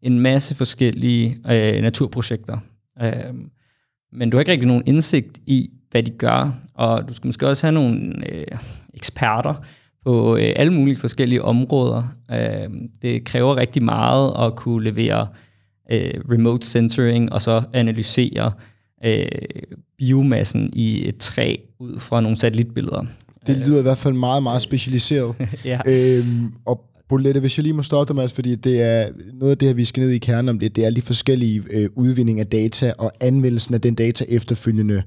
en 0.03 0.21
masse 0.21 0.55
forskellige 0.55 1.37
øh, 1.51 1.83
naturprojekter, 1.83 2.59
um, 3.03 3.51
men 4.13 4.31
du 4.31 4.37
har 4.37 4.41
ikke 4.41 4.53
rigtig 4.53 4.69
nogen 4.69 4.83
indsigt 4.87 5.39
i, 5.47 5.71
hvad 5.91 6.03
de 6.03 6.11
gør, 6.11 6.61
og 6.75 7.09
du 7.09 7.15
skal 7.15 7.29
måske 7.29 7.49
også 7.49 7.67
have 7.67 7.75
nogle 7.75 8.33
øh, 8.33 8.47
eksperter 8.95 9.55
på 10.05 10.37
øh, 10.37 10.53
alle 10.57 10.73
mulige 10.73 10.97
forskellige 10.97 11.43
områder. 11.43 12.03
Uh, 12.29 12.75
det 13.03 13.25
kræver 13.25 13.57
rigtig 13.57 13.83
meget 13.83 14.47
at 14.47 14.57
kunne 14.57 14.85
levere 14.85 15.29
remote 16.31 16.67
sensoring 16.67 17.33
og 17.33 17.43
så 17.43 17.63
analysere 17.73 18.53
biomassen 19.99 20.71
i 20.73 21.09
et 21.09 21.17
træ 21.17 21.57
ud 21.79 21.99
fra 21.99 22.21
nogle 22.21 22.37
satellitbilleder. 22.37 23.05
Det 23.49 23.57
lyder 23.69 23.79
i 23.79 23.83
hvert 23.83 23.99
fald 23.99 24.15
meget, 24.15 24.43
meget 24.43 24.63
specialiseret. 24.63 25.35
ja. 25.65 25.81
øhm, 25.87 26.53
og 26.65 26.85
Bolette, 27.09 27.41
hvis 27.41 27.59
jeg 27.59 27.63
lige 27.63 27.73
må 27.73 27.83
stoppe 27.83 28.09
dig, 28.09 28.17
Mads, 28.17 28.33
fordi 28.33 28.55
det 28.55 28.83
er 28.83 29.09
noget 29.33 29.51
af 29.51 29.59
det 29.59 29.69
her, 29.69 29.75
vi 29.75 29.85
skal 29.85 30.03
ned 30.03 30.11
i 30.11 30.19
kernen 30.19 30.49
om 30.49 30.59
det, 30.59 30.77
det 30.77 30.85
er 30.85 30.91
lige 30.91 31.05
forskellige 31.05 31.63
øh, 31.71 31.91
udvinding 31.95 32.41
af 32.41 32.47
data 32.47 32.93
og 32.99 33.13
anvendelsen 33.21 33.75
af 33.75 33.81
den 33.81 33.95
data 33.95 34.25
efterfølgende, 34.29 35.03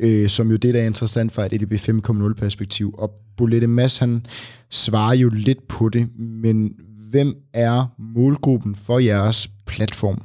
øh, 0.00 0.28
som 0.28 0.50
jo 0.50 0.56
det, 0.56 0.74
der 0.74 0.80
er 0.80 0.86
interessant 0.86 1.32
fra 1.32 1.46
et 1.46 1.52
EDB 1.52 1.72
5.0 1.72 2.34
perspektiv. 2.34 2.94
Og 2.98 3.10
Bolette 3.36 3.66
Mads, 3.66 3.98
han 3.98 4.26
svarer 4.70 5.14
jo 5.14 5.28
lidt 5.28 5.68
på 5.68 5.88
det, 5.88 6.08
men 6.18 6.74
hvem 7.10 7.36
er 7.52 7.94
målgruppen 7.98 8.74
for 8.74 8.98
jeres 8.98 9.50
platform? 9.66 10.22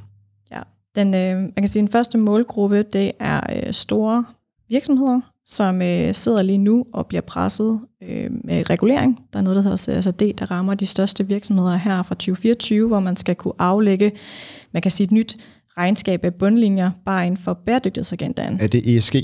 Ja, 0.52 0.60
den, 0.96 1.08
øh, 1.16 1.38
man 1.38 1.54
kan 1.58 1.68
sige, 1.68 1.82
den 1.82 1.92
første 1.92 2.18
målgruppe, 2.18 2.84
det 2.94 3.12
er 3.20 3.42
øh, 3.56 3.74
store 3.74 4.26
virksomheder, 4.70 5.22
som 5.48 5.82
øh, 5.82 6.14
sidder 6.14 6.42
lige 6.42 6.58
nu 6.58 6.86
og 6.94 7.08
bliver 7.08 7.22
presset 7.22 7.80
øh, 8.04 8.30
med 8.44 8.70
regulering. 8.70 9.20
Der 9.34 9.40
er 9.40 9.44
noget, 9.44 9.56
der 9.56 9.62
hedder 9.62 10.02
CSRD, 10.02 10.34
der 10.40 10.52
rammer 10.52 10.74
de 10.74 10.86
største 10.86 11.28
virksomheder 11.28 11.76
her 11.76 12.04
fra 12.04 12.16
2024, 12.16 12.88
hvor 12.88 13.00
man 13.00 13.16
skal 13.16 13.36
kunne 13.36 13.54
aflægge, 13.60 14.12
man 14.72 14.82
kan 14.82 14.92
sige 14.92 15.06
et 15.06 15.12
nyt 15.12 15.38
regnskab 15.78 16.26
af 16.26 16.34
bundlinjer, 16.34 16.92
bare 17.06 17.28
inden 17.28 17.38
for 17.44 17.54
bæredygtighedsagendaen. 17.66 18.60
Er 18.62 18.68
det 18.68 18.98
ESG? 18.98 19.16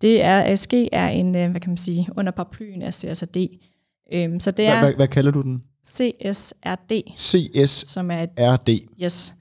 Det 0.00 0.22
er, 0.24 0.52
ESG 0.52 0.74
er 0.92 1.08
en, 1.08 1.36
øh, 1.36 1.50
hvad 1.50 1.60
kan 1.60 1.70
man 1.70 1.76
sige, 1.76 2.08
under 2.16 2.32
paraplyen 2.32 2.82
af 2.82 2.94
CSRD. 2.94 3.36
Øhm, 4.12 4.40
så 4.40 4.50
det 4.50 4.66
er 4.66 4.70
Hvad, 4.72 4.82
hvad, 4.82 4.94
hvad 4.94 5.08
kalder 5.08 5.30
du 5.30 5.42
den? 5.42 5.62
CSRD, 5.86 6.92
CSRD. 7.18 7.66
som 7.66 8.10
er 8.10 8.26
et 8.38 8.80
Yes. 9.02 9.34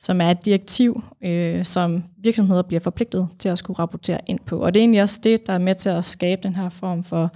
Som 0.00 0.20
er 0.20 0.30
et 0.30 0.44
direktiv, 0.44 1.02
øh, 1.24 1.64
som 1.64 2.04
virksomheder 2.18 2.62
bliver 2.62 2.80
forpligtet 2.80 3.28
til 3.38 3.48
at 3.48 3.58
skulle 3.58 3.78
rapportere 3.78 4.20
ind 4.26 4.38
på. 4.46 4.58
Og 4.58 4.74
det 4.74 4.80
er 4.80 4.82
egentlig 4.82 5.02
også 5.02 5.20
det, 5.24 5.46
der 5.46 5.52
er 5.52 5.58
med 5.58 5.74
til 5.74 5.88
at 5.88 6.04
skabe 6.04 6.42
den 6.42 6.54
her 6.54 6.68
form 6.68 7.04
for 7.04 7.30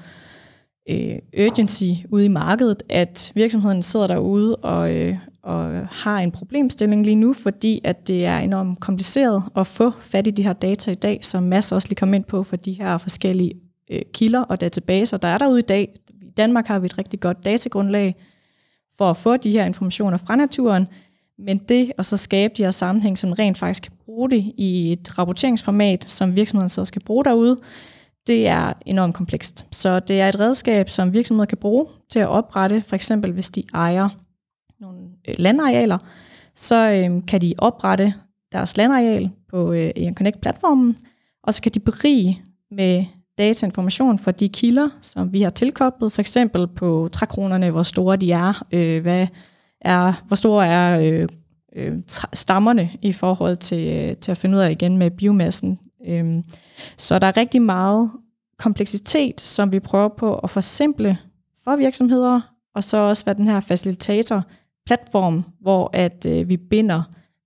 øh, 0.91 1.19
urgency 1.47 2.07
ude 2.09 2.25
i 2.25 2.29
markedet, 2.29 2.83
at 2.89 3.33
virksomheden 3.35 3.83
sidder 3.83 4.07
derude 4.07 4.57
og, 4.57 4.95
øh, 4.95 5.17
og 5.43 5.89
har 5.89 6.19
en 6.19 6.31
problemstilling 6.31 7.05
lige 7.05 7.17
nu, 7.17 7.33
fordi 7.33 7.81
at 7.85 8.09
det 8.09 8.27
er 8.27 8.39
enormt 8.39 8.81
kompliceret 8.81 9.43
at 9.57 9.67
få 9.67 9.91
fat 10.01 10.27
i 10.27 10.31
de 10.31 10.43
her 10.43 10.53
data 10.53 10.91
i 10.91 10.95
dag, 10.95 11.25
som 11.25 11.43
masser 11.43 11.77
også 11.77 11.89
lige 11.89 11.97
kom 11.97 12.15
ind 12.15 12.25
på 12.25 12.43
for 12.43 12.57
de 12.57 12.73
her 12.73 12.99
forskellige 12.99 13.55
øh, 13.91 14.03
kilder 14.15 14.43
og 14.43 14.61
databaser, 14.61 15.17
der 15.17 15.29
er 15.29 15.39
derude 15.39 15.59
i 15.59 15.63
dag. 15.63 15.95
I 16.23 16.31
Danmark 16.37 16.67
har 16.67 16.79
vi 16.79 16.87
et 16.87 16.99
rigtig 16.99 17.21
godt 17.21 17.45
datagrundlag 17.45 18.17
for 18.99 19.11
at 19.11 19.17
få 19.17 19.37
de 19.37 19.51
her 19.51 19.65
informationer 19.65 20.17
fra 20.17 20.37
naturen, 20.37 20.87
men 21.45 21.59
det 21.59 21.93
og 21.99 22.05
så 22.05 22.17
skabe 22.17 22.55
de 22.57 22.63
her 22.63 22.71
sammenhæng, 22.71 23.19
som 23.19 23.33
rent 23.33 23.59
faktisk 23.59 23.83
kan 23.83 23.93
bruge 24.05 24.31
det 24.31 24.53
i 24.57 24.93
et 24.93 25.19
rapporteringsformat, 25.19 26.05
som 26.05 26.37
virksomheden 26.37 26.69
så 26.69 26.85
skal 26.85 27.03
bruge 27.05 27.25
derude, 27.25 27.57
det 28.27 28.49
er 28.49 28.73
enormt 28.87 29.15
komplekst. 29.15 29.67
Så 29.73 30.01
det 30.01 30.21
er 30.21 30.29
et 30.29 30.41
redskab, 30.41 30.91
som 30.91 31.13
virksomheder 31.13 31.47
kan 31.47 31.59
bruge 31.59 31.87
til 32.11 32.19
at 32.19 32.29
oprette, 32.29 32.83
for 32.83 32.97
eksempel 32.97 33.33
hvis 33.33 33.51
de 33.51 33.63
ejer 33.75 34.09
nogle 34.81 35.01
øh, 35.29 35.35
landarealer, 35.39 35.99
så 36.55 36.77
øh, 36.77 37.27
kan 37.27 37.41
de 37.41 37.55
oprette 37.59 38.15
deres 38.53 38.77
landareal 38.77 39.31
på 39.51 39.73
øh, 39.73 39.91
en 39.97 40.15
Connect-platformen, 40.15 40.97
og 41.43 41.55
så 41.55 41.63
kan 41.63 41.73
de 41.73 41.81
berige 41.81 42.43
med 42.71 43.05
datainformation 43.39 44.19
fra 44.19 44.31
de 44.31 44.49
kilder, 44.49 44.89
som 45.01 45.33
vi 45.33 45.43
har 45.43 45.51
tilkoblet, 45.51 46.13
for 46.13 46.21
eksempel 46.21 46.67
på 46.67 47.09
trækronerne, 47.13 47.71
hvor 47.71 47.83
store 47.83 48.17
de 48.17 48.33
er, 48.33 48.65
øh, 48.73 49.03
hvad 49.03 49.27
er, 49.81 50.25
hvor 50.27 50.37
store 50.37 50.67
er 50.67 51.01
øh, 51.01 51.29
øh, 51.77 51.99
stammerne 52.33 52.91
i 53.03 53.13
forhold 53.13 53.57
til, 53.57 53.89
øh, 53.89 54.17
til 54.17 54.31
at 54.31 54.39
finde 54.39 54.57
ud 54.57 54.63
af 54.63 54.71
igen 54.71 54.99
med 54.99 55.11
biomassen. 55.11 55.79
Øh, 56.09 56.43
så 56.97 57.19
der 57.19 57.27
er 57.27 57.37
rigtig 57.37 57.63
meget 57.63 58.11
kompleksitet, 58.59 59.41
som 59.41 59.73
vi 59.73 59.81
prøver 59.81 60.09
på 60.09 60.35
at 60.35 60.51
forsimple 60.51 61.19
for 61.65 61.77
virksomheder, 61.77 62.41
og 62.75 62.85
så 62.85 62.97
også 62.97 63.25
være 63.25 63.35
den 63.35 63.49
her 63.49 63.61
facilitator 63.61 64.45
platform, 64.87 65.45
hvor 65.61 65.91
at 65.93 66.27
øh, 66.27 66.49
vi 66.49 66.57
binder 66.57 67.03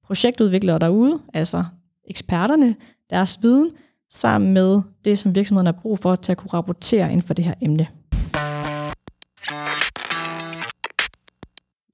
projektudviklere 0.07 0.79
derude, 0.79 1.19
altså 1.35 1.65
eksperterne, 2.09 2.75
deres 3.11 3.39
viden, 3.43 3.71
sammen 4.11 4.53
med 4.53 4.83
det, 5.05 5.19
som 5.19 5.35
virksomheden 5.35 5.67
har 5.67 5.73
brug 5.73 5.99
for 5.99 6.17
til 6.17 6.33
at 6.33 6.39
kunne 6.39 6.51
rapportere 6.51 7.13
inden 7.13 7.23
for 7.23 7.35
det 7.35 7.45
her 7.45 7.55
emne. 7.61 7.87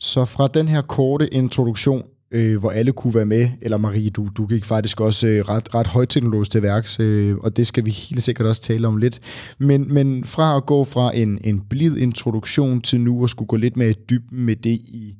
Så 0.00 0.24
fra 0.24 0.48
den 0.48 0.68
her 0.68 0.82
korte 0.82 1.34
introduktion, 1.34 2.02
øh, 2.30 2.60
hvor 2.60 2.70
alle 2.70 2.92
kunne 2.92 3.14
være 3.14 3.26
med, 3.26 3.50
eller 3.62 3.76
Marie, 3.76 4.10
du, 4.10 4.28
du 4.36 4.46
gik 4.46 4.64
faktisk 4.64 5.00
også 5.00 5.26
øh, 5.26 5.48
ret, 5.48 5.74
ret 5.74 5.86
højteknologisk 5.86 6.50
til 6.50 6.62
værks, 6.62 7.00
øh, 7.00 7.36
og 7.36 7.56
det 7.56 7.66
skal 7.66 7.84
vi 7.84 7.90
helt 7.90 8.22
sikkert 8.22 8.46
også 8.46 8.62
tale 8.62 8.88
om 8.88 8.96
lidt. 8.96 9.20
Men, 9.58 9.94
men 9.94 10.24
fra 10.24 10.56
at 10.56 10.66
gå 10.66 10.84
fra 10.84 11.16
en, 11.16 11.38
en 11.44 11.60
blid 11.60 11.96
introduktion 11.96 12.80
til 12.80 13.00
nu 13.00 13.24
at 13.24 13.30
skulle 13.30 13.48
gå 13.48 13.56
lidt 13.56 13.76
mere 13.76 13.90
i 13.90 13.96
dybden 14.10 14.44
med 14.44 14.56
det, 14.56 14.70
I 14.70 15.16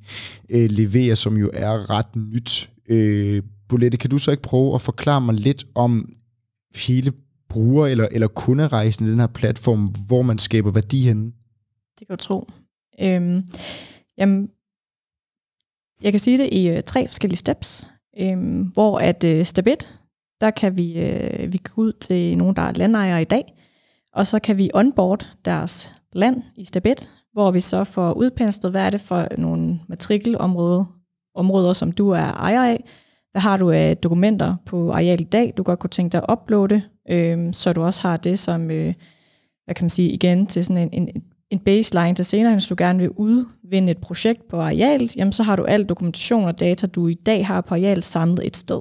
øh, 0.51 0.71
leverer, 0.71 1.15
som 1.15 1.37
jo 1.37 1.51
er 1.53 1.91
ret 1.91 2.17
nyt. 2.17 2.71
Øh, 2.89 3.43
Bolette, 3.69 3.97
kan 3.97 4.11
du 4.11 4.19
så 4.19 4.31
ikke 4.31 4.43
prøve 4.43 4.75
at 4.75 4.81
forklare 4.81 5.21
mig 5.21 5.35
lidt 5.35 5.67
om 5.75 6.13
hele 6.75 7.13
bruger- 7.49 7.87
eller, 7.87 8.09
eller 8.11 8.29
kunderejsen 8.29 9.07
i 9.07 9.11
den 9.11 9.21
her 9.21 9.27
platform, 9.27 9.95
hvor 10.07 10.23
man 10.23 10.39
skaber 10.39 10.71
værdi 10.71 11.03
henne? 11.03 11.33
Det 11.99 12.07
kan 12.07 12.17
du 12.17 12.23
tro. 12.23 12.49
Øhm, 13.03 13.43
jamen, 14.19 14.49
jeg 16.03 16.13
kan 16.13 16.19
sige 16.19 16.39
det 16.39 16.49
i 16.53 16.69
øh, 16.69 16.83
tre 16.83 17.07
forskellige 17.07 17.39
steps, 17.39 17.89
øh, 18.19 18.61
hvor 18.73 18.99
at 18.99 19.25
øh, 19.25 19.45
step 19.45 19.67
1, 19.67 19.99
der 20.41 20.51
kan 20.51 20.77
vi, 20.77 20.99
øh, 20.99 21.53
vi 21.53 21.59
gå 21.59 21.83
ud 21.83 21.93
til 21.93 22.39
nogen, 22.39 22.57
der 22.57 22.63
er 22.63 22.73
landejere 22.73 23.23
i 23.23 23.25
dag, 23.25 23.55
og 24.13 24.27
så 24.27 24.39
kan 24.39 24.59
vi 24.59 24.71
onboard 24.75 25.27
deres 25.45 25.95
land 26.13 26.43
i 26.57 26.65
step 26.65 26.87
1, 26.87 27.11
hvor 27.33 27.51
vi 27.51 27.61
så 27.61 27.85
får 27.85 28.13
udpenslet, 28.13 28.73
hvad 28.73 28.87
er 28.87 28.91
det 28.91 29.01
for 29.01 29.29
nogle 29.39 29.81
matrikelområder, 29.89 30.85
områder, 31.35 31.73
som 31.73 31.93
du 31.93 32.11
er 32.11 32.33
ejer 32.33 32.65
af, 32.65 32.85
hvad 33.31 33.43
har 33.43 33.57
du 33.57 33.71
af 33.71 33.97
dokumenter 33.97 34.57
på 34.67 34.91
areal 34.93 35.21
i 35.21 35.25
dag, 35.25 35.55
du 35.57 35.63
godt 35.63 35.79
kunne 35.79 35.91
tænke 35.91 36.13
dig 36.13 36.23
at 36.29 36.33
uploade, 36.33 36.83
øh, 37.11 37.53
så 37.53 37.73
du 37.73 37.83
også 37.83 38.09
har 38.09 38.17
det 38.17 38.39
som, 38.39 38.71
øh, 38.71 38.95
hvad 39.65 39.75
kan 39.75 39.85
man 39.85 39.91
sige, 39.91 40.11
igen 40.11 40.47
til 40.47 40.65
sådan 40.65 40.91
en, 40.93 41.09
en, 41.09 41.23
en 41.51 41.59
baseline 41.59 42.15
til 42.15 42.25
senere, 42.25 42.53
hvis 42.53 42.67
du 42.67 42.75
gerne 42.79 42.99
vil 42.99 43.11
udvinde 43.11 43.91
et 43.91 43.99
projekt 43.99 44.49
på 44.49 44.61
arealet, 44.61 45.17
jamen 45.17 45.33
så 45.33 45.43
har 45.43 45.57
du 45.57 45.65
al 45.65 45.85
dokumentation 45.85 46.45
og 46.45 46.61
data, 46.61 46.87
du 46.87 47.09
i 47.09 47.15
dag 47.15 47.47
har 47.47 47.61
på 47.61 47.75
arealet 47.75 48.05
samlet 48.05 48.47
et 48.47 48.57
sted. 48.57 48.81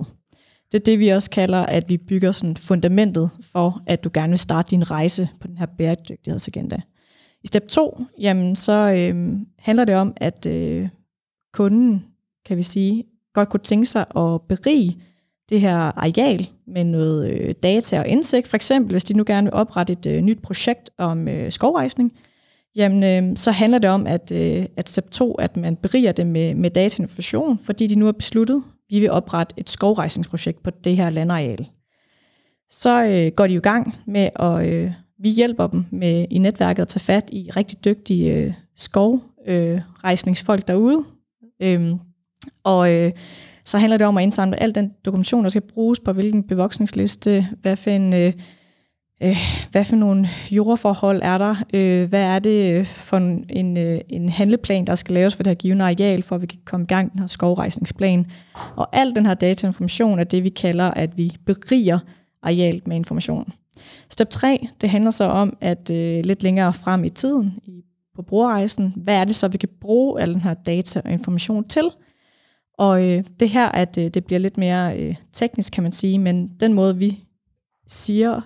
Det 0.71 0.79
er 0.79 0.83
det, 0.83 0.99
vi 0.99 1.09
også 1.09 1.29
kalder, 1.29 1.65
at 1.65 1.89
vi 1.89 1.97
bygger 1.97 2.31
sådan 2.31 2.57
fundamentet 2.57 3.29
for, 3.51 3.81
at 3.87 4.03
du 4.03 4.09
gerne 4.13 4.29
vil 4.29 4.39
starte 4.39 4.71
din 4.71 4.91
rejse 4.91 5.29
på 5.41 5.47
den 5.47 5.57
her 5.57 5.65
bæredygtighedsagenda. 5.65 6.81
I 7.43 7.47
step 7.47 7.67
2, 7.67 8.03
jamen 8.19 8.55
så 8.55 8.73
øh, 8.73 9.37
handler 9.59 9.85
det 9.85 9.95
om, 9.95 10.13
at 10.17 10.45
øh, 10.45 10.89
kunden, 11.53 12.05
kan 12.45 12.57
vi 12.57 12.61
sige, 12.61 13.03
godt 13.33 13.49
kunne 13.49 13.59
tænke 13.59 13.85
sig 13.85 14.01
at 14.01 14.41
berige 14.41 15.01
det 15.49 15.61
her 15.61 15.77
areal 15.77 16.49
med 16.67 16.83
noget 16.83 17.31
øh, 17.31 17.55
data 17.63 17.99
og 17.99 18.07
indsigt. 18.07 18.47
For 18.47 18.55
eksempel, 18.55 18.93
hvis 18.93 19.03
de 19.03 19.13
nu 19.13 19.23
gerne 19.27 19.45
vil 19.45 19.53
oprette 19.53 19.93
et 19.93 20.05
øh, 20.05 20.21
nyt 20.21 20.41
projekt 20.41 20.89
om 20.97 21.27
øh, 21.27 21.51
skovrejsning, 21.51 22.13
jamen 22.75 23.03
øh, 23.03 23.37
så 23.37 23.51
handler 23.51 23.77
det 23.77 23.89
om, 23.89 24.07
at, 24.07 24.31
øh, 24.31 24.65
at 24.77 24.89
step 24.89 25.09
2, 25.11 25.33
at 25.33 25.57
man 25.57 25.75
beriger 25.75 26.11
det 26.11 26.27
med, 26.27 26.55
med 26.55 26.69
datainformation, 26.69 27.59
fordi 27.63 27.87
de 27.87 27.95
nu 27.95 28.05
har 28.05 28.11
besluttet, 28.11 28.63
vi 28.89 28.99
vil 28.99 29.11
oprette 29.11 29.55
et 29.57 29.69
skovrejsningsprojekt 29.69 30.63
på 30.63 30.69
det 30.69 30.95
her 30.95 31.09
landareal. 31.09 31.67
Så 32.69 33.03
øh, 33.03 33.31
går 33.35 33.47
de 33.47 33.53
i 33.53 33.59
gang 33.59 33.95
med, 34.07 34.29
at 34.35 34.65
øh, 34.65 34.91
vi 35.19 35.29
hjælper 35.29 35.67
dem 35.67 35.85
med 35.91 36.25
i 36.29 36.37
netværket 36.37 36.81
at 36.81 36.87
tage 36.87 36.99
fat 36.99 37.29
i 37.31 37.49
rigtig 37.55 37.85
dygtige 37.85 38.33
øh, 38.33 38.53
skovrejsningsfolk 38.75 40.63
øh, 40.63 40.67
derude. 40.67 41.03
Øhm, 41.61 41.99
og 42.63 42.93
øh, 42.93 43.11
så 43.65 43.77
handler 43.77 43.97
det 43.97 44.07
om 44.07 44.17
at 44.17 44.23
indsamle 44.23 44.63
al 44.63 44.75
den 44.75 44.91
dokumentation, 45.05 45.43
der 45.43 45.49
skal 45.49 45.61
bruges 45.61 45.99
på 45.99 46.11
hvilken 46.11 46.43
bevoksningsliste, 46.43 47.47
hvad 47.61 47.75
for 47.75 47.89
en... 47.89 48.13
Øh, 48.13 48.33
øh, 49.23 49.37
hvad 49.71 49.83
for 49.83 49.95
nogle 49.95 50.27
jordforhold 50.51 51.19
er 51.23 51.37
der? 51.37 51.55
Øh, 51.73 52.09
hvad 52.09 52.23
er 52.23 52.39
det 52.39 52.87
for 52.87 53.17
en, 53.17 53.45
en, 53.49 53.77
øh, 53.77 54.01
en 54.07 54.29
handleplan, 54.29 54.87
der 54.87 54.95
skal 54.95 55.13
laves 55.13 55.35
for 55.35 55.43
det 55.43 55.51
her 55.51 55.55
givende 55.55 55.85
areal, 55.85 56.23
for 56.23 56.35
at 56.35 56.41
vi 56.41 56.47
kan 56.47 56.59
komme 56.65 56.83
i 56.83 56.87
gang 56.87 57.05
med 57.05 57.11
den 57.11 57.19
her 57.19 57.27
skovrejsningsplan? 57.27 58.25
Og 58.75 58.87
al 58.91 59.15
den 59.15 59.25
her 59.25 59.33
datainformation 59.33 60.19
er 60.19 60.23
det, 60.23 60.43
vi 60.43 60.49
kalder, 60.49 60.91
at 60.91 61.17
vi 61.17 61.37
beriger 61.45 61.99
arealet 62.43 62.87
med 62.87 62.95
information. 62.95 63.53
Step 64.09 64.29
3, 64.29 64.67
det 64.81 64.89
handler 64.89 65.11
så 65.11 65.23
om, 65.23 65.57
at 65.61 65.89
øh, 65.89 66.25
lidt 66.25 66.43
længere 66.43 66.73
frem 66.73 67.03
i 67.03 67.09
tiden, 67.09 67.53
i, 67.63 67.83
på 68.15 68.21
brugerrejsen, 68.21 68.93
hvad 68.97 69.15
er 69.15 69.23
det 69.25 69.35
så, 69.35 69.47
vi 69.47 69.57
kan 69.57 69.69
bruge 69.81 70.21
al 70.21 70.33
den 70.33 70.41
her 70.41 70.53
data 70.53 71.01
og 71.05 71.11
information 71.11 71.67
til? 71.67 71.91
Og 72.77 73.03
øh, 73.03 73.23
det 73.39 73.49
her, 73.49 73.69
at 73.69 73.97
øh, 73.97 74.07
det 74.07 74.25
bliver 74.25 74.39
lidt 74.39 74.57
mere 74.57 74.99
øh, 74.99 75.15
teknisk, 75.33 75.73
kan 75.73 75.83
man 75.83 75.91
sige, 75.91 76.19
men 76.19 76.47
den 76.59 76.73
måde, 76.73 76.97
vi 76.97 77.23
siger, 77.87 78.41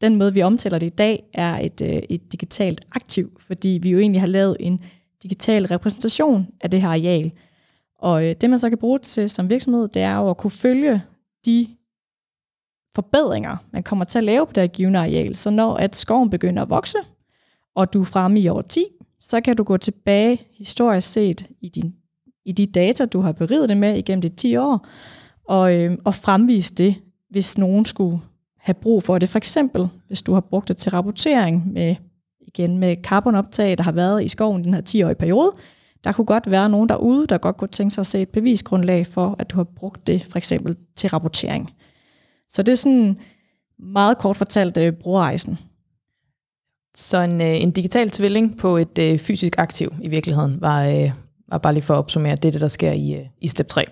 den 0.00 0.16
måde, 0.16 0.34
vi 0.34 0.42
omtaler 0.42 0.78
det 0.78 0.86
i 0.86 0.96
dag, 0.98 1.24
er 1.34 1.58
et, 1.58 1.80
øh, 1.80 2.02
et 2.08 2.32
digitalt 2.32 2.80
aktiv, 2.92 3.40
fordi 3.40 3.78
vi 3.82 3.90
jo 3.90 3.98
egentlig 3.98 4.20
har 4.20 4.28
lavet 4.28 4.56
en 4.60 4.80
digital 5.22 5.66
repræsentation 5.66 6.48
af 6.60 6.70
det 6.70 6.80
her 6.80 6.88
areal. 6.88 7.32
Og 7.98 8.24
øh, 8.24 8.34
det, 8.40 8.50
man 8.50 8.58
så 8.58 8.68
kan 8.68 8.78
bruge 8.78 8.98
til 8.98 9.30
som 9.30 9.50
virksomhed, 9.50 9.88
det 9.88 10.02
er 10.02 10.16
jo 10.16 10.30
at 10.30 10.36
kunne 10.36 10.50
følge 10.50 11.02
de 11.46 11.66
forbedringer, 12.94 13.56
man 13.72 13.82
kommer 13.82 14.04
til 14.04 14.18
at 14.18 14.24
lave 14.24 14.46
på 14.46 14.52
det 14.52 14.62
her 14.62 14.68
givende 14.68 14.98
areal. 14.98 15.36
Så 15.36 15.50
når 15.50 15.74
at 15.74 15.96
skoven 15.96 16.30
begynder 16.30 16.62
at 16.62 16.70
vokse, 16.70 16.98
og 17.74 17.92
du 17.92 18.00
er 18.00 18.04
fremme 18.04 18.40
i 18.40 18.48
år 18.48 18.62
10, 18.62 18.84
så 19.20 19.40
kan 19.40 19.56
du 19.56 19.62
gå 19.62 19.76
tilbage 19.76 20.40
historisk 20.58 21.12
set 21.12 21.50
i, 21.60 21.68
din, 21.68 21.94
i 22.44 22.52
de 22.52 22.66
data, 22.66 23.04
du 23.04 23.20
har 23.20 23.32
beriget 23.32 23.68
det 23.68 23.76
med 23.76 23.98
igennem 23.98 24.22
de 24.22 24.28
10 24.28 24.56
år, 24.56 24.86
og, 25.44 25.74
øh, 25.74 25.98
og 26.04 26.14
fremvise 26.14 26.74
det, 26.74 26.94
hvis 27.30 27.58
nogen 27.58 27.84
skulle 27.84 28.20
have 28.68 28.80
brug 28.82 29.02
for 29.02 29.18
det. 29.18 29.28
For 29.28 29.38
eksempel, 29.38 29.88
hvis 30.06 30.22
du 30.22 30.32
har 30.32 30.40
brugt 30.40 30.68
det 30.68 30.76
til 30.76 30.90
rapportering 30.90 31.72
med, 31.72 31.96
igen 32.40 32.78
med 32.78 32.96
carbonoptag, 33.02 33.78
der 33.78 33.84
har 33.84 33.92
været 33.92 34.24
i 34.24 34.28
skoven 34.28 34.64
den 34.64 34.74
her 34.74 34.82
10-årige 34.88 35.14
periode, 35.14 35.52
der 36.04 36.12
kunne 36.12 36.24
godt 36.24 36.50
være 36.50 36.68
nogen 36.68 36.88
derude, 36.88 37.26
der 37.26 37.38
godt 37.38 37.56
kunne 37.56 37.68
tænke 37.68 37.94
sig 37.94 38.02
at 38.02 38.06
se 38.06 38.22
et 38.22 38.28
bevisgrundlag 38.28 39.06
for, 39.06 39.36
at 39.38 39.50
du 39.50 39.56
har 39.56 39.64
brugt 39.64 40.06
det 40.06 40.24
for 40.30 40.38
eksempel 40.38 40.76
til 40.96 41.10
rapportering. 41.10 41.70
Så 42.48 42.62
det 42.62 42.72
er 42.72 42.76
sådan 42.76 43.18
meget 43.78 44.18
kort 44.18 44.36
fortalt 44.36 44.76
øh, 44.76 44.92
brugerrejsen. 44.92 45.58
Så 46.94 47.20
en, 47.20 47.40
øh, 47.40 47.62
en 47.62 47.70
digital 47.70 48.10
tvilling 48.10 48.58
på 48.58 48.76
et 48.76 48.98
øh, 48.98 49.18
fysisk 49.18 49.58
aktiv 49.58 49.92
i 50.02 50.08
virkeligheden 50.08 50.60
var, 50.60 50.86
øh, 50.86 51.10
var 51.50 51.58
bare 51.58 51.72
lige 51.72 51.82
for 51.82 51.94
at 51.94 51.98
opsummere, 51.98 52.36
det 52.36 52.44
er 52.44 52.52
det, 52.52 52.60
der 52.60 52.68
sker 52.68 52.92
i, 52.92 53.14
øh, 53.14 53.26
i 53.40 53.48
step 53.48 53.68
3. 53.68 53.84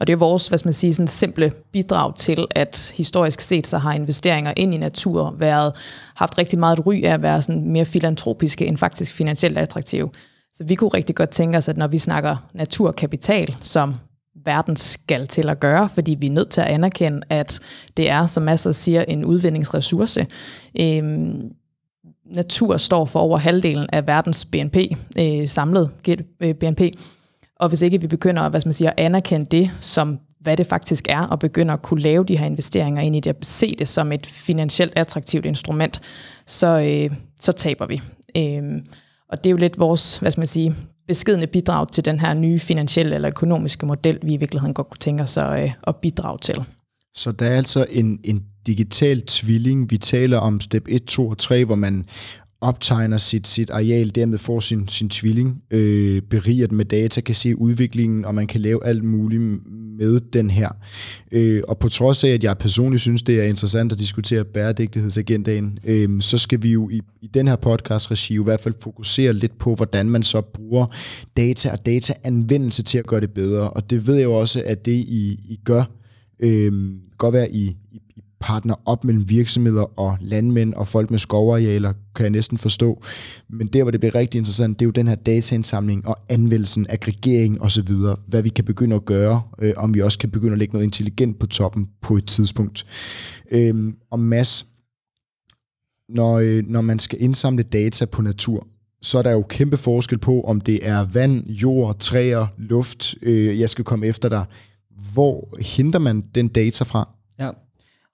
Og 0.00 0.06
det 0.06 0.12
er 0.12 0.16
vores, 0.16 0.48
hvad 0.48 0.58
skal 0.58 0.66
man 0.66 0.72
sige, 0.72 0.94
sådan 0.94 1.08
simple 1.08 1.52
bidrag 1.72 2.16
til, 2.16 2.46
at 2.50 2.92
historisk 2.96 3.40
set 3.40 3.66
så 3.66 3.78
har 3.78 3.92
investeringer 3.92 4.52
ind 4.56 4.74
i 4.74 4.76
natur 4.76 5.34
været, 5.38 5.72
haft 6.14 6.38
rigtig 6.38 6.58
meget 6.58 6.78
et 6.78 6.86
ry 6.86 7.02
af 7.04 7.14
at 7.14 7.22
være 7.22 7.42
sådan 7.42 7.68
mere 7.68 7.84
filantropiske 7.84 8.66
end 8.66 8.78
faktisk 8.78 9.12
finansielt 9.12 9.58
attraktive. 9.58 10.10
Så 10.52 10.64
vi 10.64 10.74
kunne 10.74 10.90
rigtig 10.94 11.16
godt 11.16 11.30
tænke 11.30 11.58
os, 11.58 11.68
at 11.68 11.76
når 11.76 11.86
vi 11.86 11.98
snakker 11.98 12.36
naturkapital, 12.54 13.56
som 13.60 13.94
verden 14.44 14.76
skal 14.76 15.26
til 15.26 15.48
at 15.48 15.60
gøre, 15.60 15.88
fordi 15.88 16.16
vi 16.20 16.26
er 16.26 16.30
nødt 16.30 16.50
til 16.50 16.60
at 16.60 16.66
anerkende, 16.66 17.20
at 17.28 17.60
det 17.96 18.10
er, 18.10 18.26
som 18.26 18.42
masser 18.42 18.72
siger, 18.72 19.04
en 19.08 19.24
udvindingsressource. 19.24 20.26
Øhm, 20.80 21.52
natur 22.34 22.76
står 22.76 23.04
for 23.04 23.20
over 23.20 23.38
halvdelen 23.38 23.86
af 23.92 24.06
verdens 24.06 24.44
BNP, 24.44 24.76
øh, 25.18 25.48
samlet 25.48 25.90
øh, 26.40 26.54
BNP. 26.54 26.80
Og 27.60 27.68
hvis 27.68 27.82
ikke 27.82 28.00
vi 28.00 28.06
begynder 28.06 28.48
hvad 28.48 28.60
man 28.64 28.72
siger, 28.72 28.90
at 28.90 29.00
anerkende 29.00 29.46
det 29.46 29.70
som 29.80 30.18
hvad 30.40 30.56
det 30.56 30.66
faktisk 30.66 31.06
er, 31.08 31.20
og 31.20 31.38
begynder 31.38 31.74
at 31.74 31.82
kunne 31.82 32.00
lave 32.00 32.24
de 32.24 32.38
her 32.38 32.46
investeringer 32.46 33.02
ind 33.02 33.16
i 33.16 33.20
det, 33.20 33.36
og 33.36 33.38
se 33.42 33.74
det 33.78 33.88
som 33.88 34.12
et 34.12 34.26
finansielt 34.26 34.92
attraktivt 34.96 35.46
instrument, 35.46 36.00
så, 36.46 36.66
øh, 36.66 37.16
så 37.40 37.52
taber 37.52 37.86
vi. 37.86 38.00
Øh, 38.36 38.82
og 39.28 39.44
det 39.44 39.46
er 39.46 39.50
jo 39.50 39.56
lidt 39.56 39.78
vores, 39.78 40.18
hvad 40.18 40.30
skal 40.30 40.40
man 40.40 40.46
sige, 40.46 40.74
beskedende 41.08 41.46
bidrag 41.46 41.92
til 41.92 42.04
den 42.04 42.20
her 42.20 42.34
nye 42.34 42.58
finansielle 42.58 43.14
eller 43.14 43.28
økonomiske 43.28 43.86
model, 43.86 44.18
vi 44.22 44.34
i 44.34 44.36
virkeligheden 44.36 44.74
godt 44.74 44.90
kunne 44.90 44.98
tænke 44.98 45.22
os 45.22 45.36
at, 45.36 45.62
øh, 45.62 45.72
at 45.86 45.96
bidrage 45.96 46.38
til. 46.38 46.64
Så 47.14 47.32
der 47.32 47.46
er 47.46 47.56
altså 47.56 47.86
en, 47.90 48.20
en 48.24 48.42
digital 48.66 49.22
tvilling. 49.26 49.90
Vi 49.90 49.98
taler 49.98 50.38
om 50.38 50.60
step 50.60 50.84
1, 50.88 51.04
2 51.04 51.28
og 51.28 51.38
3, 51.38 51.64
hvor 51.64 51.74
man 51.74 52.04
optegner 52.62 53.18
sit, 53.18 53.46
sit 53.46 53.70
areal, 53.70 54.14
dermed 54.14 54.38
får 54.38 54.60
sin, 54.60 54.88
sin 54.88 55.08
tvilling, 55.08 55.62
øh, 55.70 56.22
beriget 56.22 56.72
med 56.72 56.84
data, 56.84 57.20
kan 57.20 57.34
se 57.34 57.58
udviklingen, 57.58 58.24
og 58.24 58.34
man 58.34 58.46
kan 58.46 58.60
lave 58.60 58.86
alt 58.86 59.04
muligt 59.04 59.42
med 59.98 60.20
den 60.20 60.50
her. 60.50 60.68
Øh, 61.32 61.62
og 61.68 61.78
på 61.78 61.88
trods 61.88 62.24
af, 62.24 62.28
at 62.28 62.44
jeg 62.44 62.58
personligt 62.58 63.00
synes, 63.02 63.22
det 63.22 63.40
er 63.40 63.44
interessant 63.44 63.92
at 63.92 63.98
diskutere 63.98 64.44
bæredygtighedsagendaen, 64.44 65.78
øh, 65.84 66.20
så 66.20 66.38
skal 66.38 66.62
vi 66.62 66.72
jo 66.72 66.88
i, 66.88 67.00
i 67.22 67.26
den 67.26 67.48
her 67.48 67.56
podcast-regi 67.56 68.34
i 68.34 68.42
hvert 68.44 68.60
fald 68.60 68.74
fokusere 68.80 69.32
lidt 69.32 69.58
på, 69.58 69.74
hvordan 69.74 70.10
man 70.10 70.22
så 70.22 70.40
bruger 70.40 70.86
data 71.36 71.70
og 71.70 71.86
dataanvendelse 71.86 72.82
til 72.82 72.98
at 72.98 73.06
gøre 73.06 73.20
det 73.20 73.30
bedre. 73.30 73.70
Og 73.70 73.90
det 73.90 74.06
ved 74.06 74.14
jeg 74.14 74.24
jo 74.24 74.34
også, 74.34 74.62
at 74.66 74.84
det 74.84 74.92
I, 74.92 75.38
I 75.48 75.60
gør, 75.64 75.84
øh, 76.42 76.72
godt 77.18 77.32
være 77.32 77.50
i, 77.50 77.76
i 77.92 78.00
partner 78.42 78.74
op 78.84 79.04
mellem 79.04 79.28
virksomheder 79.28 80.00
og 80.00 80.16
landmænd 80.20 80.74
og 80.74 80.88
folk 80.88 81.10
med 81.10 81.18
skovarealer, 81.18 81.92
kan 82.14 82.22
jeg 82.22 82.30
næsten 82.30 82.58
forstå. 82.58 83.02
Men 83.48 83.66
der, 83.66 83.82
hvor 83.82 83.90
det 83.90 84.00
bliver 84.00 84.14
rigtig 84.14 84.38
interessant, 84.38 84.78
det 84.78 84.84
er 84.84 84.86
jo 84.86 84.90
den 84.90 85.08
her 85.08 85.14
dataindsamling 85.14 86.06
og 86.06 86.18
anvendelsen, 86.28 86.86
aggregering 86.88 87.62
osv., 87.62 87.88
hvad 88.26 88.42
vi 88.42 88.48
kan 88.48 88.64
begynde 88.64 88.96
at 88.96 89.04
gøre, 89.04 89.42
øh, 89.58 89.72
om 89.76 89.94
vi 89.94 90.00
også 90.00 90.18
kan 90.18 90.30
begynde 90.30 90.52
at 90.52 90.58
lægge 90.58 90.72
noget 90.72 90.84
intelligent 90.84 91.38
på 91.38 91.46
toppen 91.46 91.88
på 92.00 92.16
et 92.16 92.26
tidspunkt. 92.26 92.86
Øh, 93.50 93.92
og 94.10 94.20
Mads, 94.20 94.66
når, 96.08 96.38
øh, 96.38 96.64
når 96.66 96.80
man 96.80 96.98
skal 96.98 97.22
indsamle 97.22 97.62
data 97.62 98.04
på 98.04 98.22
natur, 98.22 98.66
så 99.02 99.18
er 99.18 99.22
der 99.22 99.30
jo 99.30 99.42
kæmpe 99.48 99.76
forskel 99.76 100.18
på, 100.18 100.40
om 100.40 100.60
det 100.60 100.88
er 100.88 101.06
vand, 101.12 101.46
jord, 101.48 101.98
træer, 101.98 102.46
luft, 102.58 103.14
øh, 103.22 103.60
jeg 103.60 103.70
skal 103.70 103.84
komme 103.84 104.06
efter 104.06 104.28
dig. 104.28 104.44
Hvor 105.12 105.56
henter 105.60 105.98
man 105.98 106.20
den 106.34 106.48
data 106.48 106.84
fra? 106.84 107.08
Ja, 107.40 107.50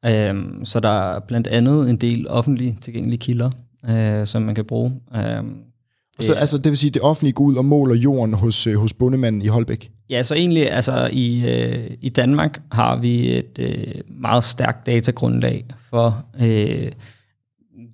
Øhm, 0.06 0.64
så 0.64 0.80
der 0.80 0.88
er 0.88 1.20
blandt 1.20 1.46
andet 1.46 1.90
en 1.90 1.96
del 1.96 2.28
offentlige 2.28 2.78
tilgængelige 2.80 3.18
kilder, 3.18 3.50
øh, 3.88 4.26
som 4.26 4.42
man 4.42 4.54
kan 4.54 4.64
bruge. 4.64 5.00
Øhm, 5.14 5.56
det, 6.16 6.24
så, 6.26 6.34
altså, 6.34 6.58
det 6.58 6.70
vil 6.70 6.76
sige, 6.76 6.90
at 6.90 6.94
det 6.94 7.02
offentlige 7.02 7.32
går 7.32 7.44
ud 7.44 7.56
og 7.56 7.64
måler 7.64 7.94
jorden 7.94 8.34
hos, 8.34 8.66
øh, 8.66 8.76
hos 8.76 8.92
bondemanden 8.92 9.42
i 9.42 9.46
Holbæk? 9.46 9.90
Ja, 10.10 10.22
så 10.22 10.34
egentlig 10.34 10.70
altså, 10.70 11.08
i, 11.12 11.50
øh, 11.50 11.96
i 12.00 12.08
Danmark 12.08 12.62
har 12.72 12.96
vi 12.96 13.36
et 13.36 13.58
øh, 13.58 13.94
meget 14.08 14.44
stærkt 14.44 14.86
datagrundlag 14.86 15.66
for 15.90 16.24
øh, 16.40 16.92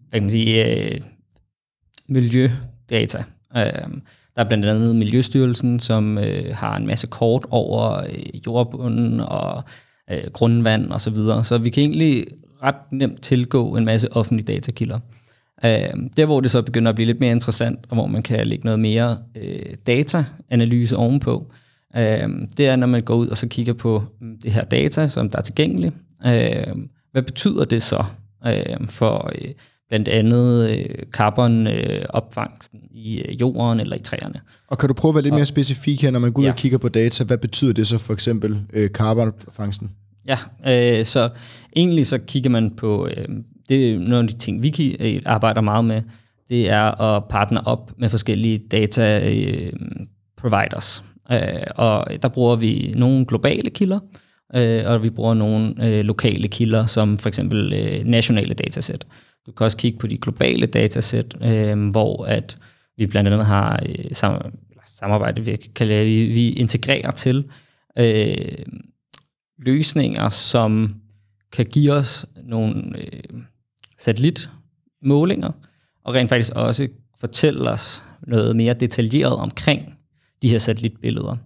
hvad 0.09 0.21
kan 0.21 0.23
man 0.23 0.31
sige, 0.31 0.79
øh, 0.95 1.01
miljødata. 2.09 3.25
Øh, 3.57 3.89
der 4.37 4.45
er 4.45 4.49
blandt 4.49 4.67
andet 4.67 4.97
Miljøstyrelsen, 4.97 5.81
som 5.81 6.19
øh, 6.19 6.57
har 6.57 6.77
en 6.77 6.87
masse 6.87 7.07
kort 7.07 7.47
over 7.51 7.97
øh, 7.97 8.47
jordbunden 8.47 9.21
og 9.21 9.63
øh, 10.11 10.31
grundvand 10.33 10.91
og 10.91 11.01
så 11.01 11.11
videre. 11.11 11.45
Så 11.45 11.59
vi 11.59 11.71
kan 11.71 11.81
egentlig 11.83 12.27
ret 12.63 12.93
nemt 12.93 13.23
tilgå 13.23 13.77
en 13.77 13.85
masse 13.85 14.13
offentlige 14.13 14.55
datakilder. 14.55 14.99
Øh, 15.65 16.11
der 16.17 16.27
hvor 16.27 16.41
det 16.41 16.51
så 16.51 16.63
begynder 16.63 16.89
at 16.89 16.95
blive 16.95 17.07
lidt 17.07 17.21
mere 17.21 17.31
interessant, 17.31 17.79
og 17.89 17.95
hvor 17.97 18.07
man 18.07 18.23
kan 18.23 18.47
lægge 18.47 18.65
noget 18.65 18.81
mere 18.81 19.19
øh, 19.37 19.77
dataanalyse 19.87 20.97
ovenpå, 20.97 21.53
øh, 21.97 22.29
det 22.57 22.67
er, 22.67 22.77
når 22.77 22.87
man 22.87 23.03
går 23.03 23.15
ud 23.15 23.29
og 23.29 23.37
så 23.37 23.49
kigger 23.49 23.73
på 23.73 24.03
mm, 24.21 24.39
det 24.43 24.53
her 24.53 24.65
data, 24.65 25.09
som 25.09 25.31
der 25.31 25.39
er 25.39 25.43
tilgængeligt. 25.43 25.95
Øh, 26.27 26.75
hvad 27.13 27.23
betyder 27.23 27.65
det 27.65 27.83
så 27.83 28.05
øh, 28.47 28.89
for 28.89 29.31
øh, 29.35 29.51
blandt 29.89 30.09
andet 30.09 30.71
øh, 30.71 30.85
carbonopfangsten 31.11 32.81
øh, 32.83 32.99
i 32.99 33.21
øh, 33.21 33.41
jorden 33.41 33.81
eller 33.81 33.97
i 33.97 34.01
træerne. 34.01 34.41
Og 34.69 34.79
kan 34.79 34.89
du 34.89 34.95
prøve 34.95 35.11
at 35.11 35.15
være 35.15 35.23
lidt 35.23 35.35
mere 35.35 35.47
specifik 35.47 36.03
her, 36.03 36.11
når 36.11 36.19
man 36.19 36.33
går 36.33 36.41
ud 36.41 36.47
ja. 36.47 36.53
og 36.53 36.57
kigger 36.57 36.79
på 36.79 36.89
data, 36.89 37.25
hvad 37.25 37.39
betyder 37.39 37.73
det 37.73 37.87
så 37.87 37.99
for 37.99 38.13
eksempel 38.13 38.63
øh, 38.73 38.91
carbonfangsten? 38.91 39.91
Ja, 40.27 40.39
øh, 40.99 41.05
så 41.05 41.31
egentlig 41.77 42.07
så 42.07 42.19
kigger 42.19 42.51
man 42.51 42.71
på, 42.71 43.07
øh, 43.07 43.29
det 43.69 43.93
er 43.93 43.99
nogle 43.99 44.19
af 44.19 44.29
de 44.29 44.39
ting, 44.39 44.63
vi 44.63 44.97
øh, 45.01 45.21
arbejder 45.27 45.61
meget 45.61 45.85
med, 45.85 46.03
det 46.49 46.71
er 46.71 47.01
at 47.01 47.25
partner 47.25 47.61
op 47.61 47.93
med 47.99 48.09
forskellige 48.09 48.59
data 48.59 49.31
øh, 49.33 49.73
providers. 50.37 51.05
Øh, 51.33 51.39
og 51.77 52.07
der 52.23 52.29
bruger 52.29 52.57
vi 52.57 52.93
nogle 52.97 53.27
globale 53.27 53.71
kilder, 53.71 53.99
øh, 54.55 54.83
og 54.87 55.03
vi 55.05 55.11
bruger 55.11 55.35
nogle 55.35 55.75
øh, 55.87 56.05
lokale 56.05 56.49
kilder, 56.49 56.87
som 56.87 57.19
for 57.19 57.29
eksempel 57.29 57.73
øh, 57.73 58.05
nationale 58.05 58.55
datasæt. 58.55 59.07
Du 59.47 59.53
kan 59.53 59.65
også 59.65 59.77
kigge 59.77 59.99
på 59.99 60.07
de 60.07 60.19
globale 60.19 60.67
datasæt, 60.67 61.37
øh, 61.43 61.89
hvor 61.89 62.25
at 62.25 62.59
vi 62.97 63.07
blandt 63.07 63.29
andet 63.29 63.47
har 63.47 63.83
øh, 63.89 64.05
sam- 64.13 64.51
samarbejde, 64.87 65.45
vi, 65.45 65.57
kan 65.57 65.87
lave, 65.87 66.05
vi, 66.05 66.27
vi 66.27 66.53
integrerer 66.53 67.11
til 67.11 67.45
øh, 67.99 68.67
løsninger, 69.59 70.31
som 70.31 70.95
kan 71.53 71.67
give 71.67 71.93
os 71.93 72.27
nogle 72.45 72.99
øh, 72.99 73.41
satellitmålinger, 73.99 75.51
og 76.05 76.15
rent 76.15 76.29
faktisk 76.29 76.53
også 76.55 76.89
fortælle 77.21 77.71
os 77.71 78.03
noget 78.27 78.57
mere 78.57 78.75
detaljeret 78.75 79.37
omkring 79.37 79.99
de 80.43 80.49
her 80.49 80.59
satellitbilleder. 80.59 81.37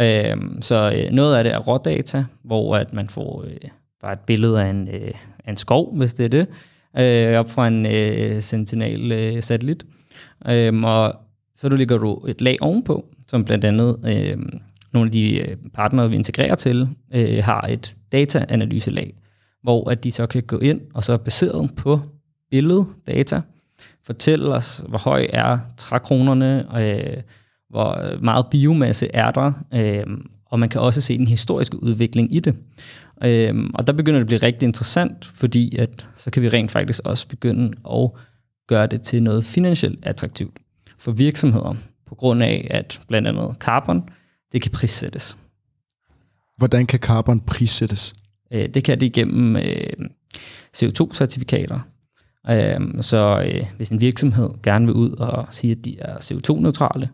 Øh, 0.00 0.36
så 0.60 0.92
øh, 0.96 1.12
noget 1.12 1.36
af 1.36 1.44
det 1.44 1.52
er 1.52 1.58
rådata, 1.58 2.24
hvor 2.44 2.76
at 2.76 2.92
man 2.92 3.08
får 3.08 3.42
øh, 3.42 3.70
bare 4.00 4.12
et 4.12 4.20
billede 4.20 4.62
af 4.62 4.70
en, 4.70 4.88
øh, 4.88 5.14
af 5.44 5.50
en 5.50 5.56
skov, 5.56 5.96
hvis 5.96 6.14
det 6.14 6.24
er 6.24 6.28
det, 6.28 6.46
øh, 6.98 7.38
op 7.38 7.50
fra 7.50 7.68
en 7.68 7.86
øh, 7.86 8.42
Sentinel-satellit. 8.42 9.86
Øh, 10.48 10.66
øh, 10.66 10.82
og 10.82 11.14
så 11.54 11.68
du 11.68 11.76
ligger 11.76 11.98
du 11.98 12.24
et 12.28 12.40
lag 12.40 12.56
ovenpå, 12.60 13.04
som 13.28 13.44
blandt 13.44 13.64
andet 13.64 13.98
øh, 14.06 14.38
nogle 14.92 15.08
af 15.08 15.12
de 15.12 15.38
øh, 15.38 15.56
partnere, 15.74 16.10
vi 16.10 16.16
integrerer 16.16 16.54
til, 16.54 16.88
øh, 17.14 17.44
har 17.44 17.60
et 17.60 17.96
dataanalyselag, 18.12 19.14
hvor 19.62 19.90
at 19.90 20.04
de 20.04 20.10
så 20.10 20.26
kan 20.26 20.42
gå 20.42 20.58
ind, 20.58 20.80
og 20.94 21.02
så 21.02 21.16
baseret 21.16 21.70
på 21.76 22.00
billeddata, 22.50 23.40
fortælle 24.04 24.54
os, 24.54 24.84
hvor 24.88 24.98
høj 24.98 25.26
er 25.32 25.58
trækronerne, 25.76 26.66
øh, 26.80 27.22
hvor 27.70 28.18
meget 28.22 28.46
biomasse 28.50 29.08
er 29.14 29.30
der, 29.30 29.52
øh, 29.74 30.16
og 30.46 30.60
man 30.60 30.68
kan 30.68 30.80
også 30.80 31.00
se 31.00 31.18
den 31.18 31.26
historiske 31.26 31.82
udvikling 31.82 32.34
i 32.34 32.40
det. 32.40 32.54
Øhm, 33.24 33.70
og 33.74 33.86
der 33.86 33.92
begynder 33.92 34.18
det 34.18 34.24
at 34.24 34.26
blive 34.26 34.42
rigtig 34.42 34.66
interessant, 34.66 35.24
fordi 35.24 35.76
at, 35.76 36.06
så 36.16 36.30
kan 36.30 36.42
vi 36.42 36.48
rent 36.48 36.70
faktisk 36.70 37.00
også 37.04 37.28
begynde 37.28 37.76
at 37.92 38.10
gøre 38.66 38.86
det 38.86 39.02
til 39.02 39.22
noget 39.22 39.44
finansielt 39.44 39.98
attraktivt 40.06 40.58
for 40.98 41.12
virksomheder, 41.12 41.74
på 42.06 42.14
grund 42.14 42.42
af, 42.42 42.66
at 42.70 43.00
blandt 43.08 43.28
andet 43.28 43.56
carbon, 43.58 44.08
det 44.52 44.62
kan 44.62 44.70
prissættes. 44.70 45.36
Hvordan 46.56 46.86
kan 46.86 46.98
carbon 46.98 47.40
prissættes? 47.40 48.14
Øh, 48.52 48.68
det 48.68 48.84
kan 48.84 49.00
det 49.00 49.06
igennem 49.06 49.56
øh, 49.56 49.92
CO2-certifikater. 50.76 51.78
Øhm, 52.50 53.02
så 53.02 53.44
øh, 53.46 53.66
hvis 53.76 53.90
en 53.90 54.00
virksomhed 54.00 54.50
gerne 54.62 54.86
vil 54.86 54.94
ud 54.94 55.10
og 55.10 55.46
sige, 55.50 55.70
at 55.70 55.84
de 55.84 55.98
er 56.00 56.16
CO2-neutrale, 56.16 57.08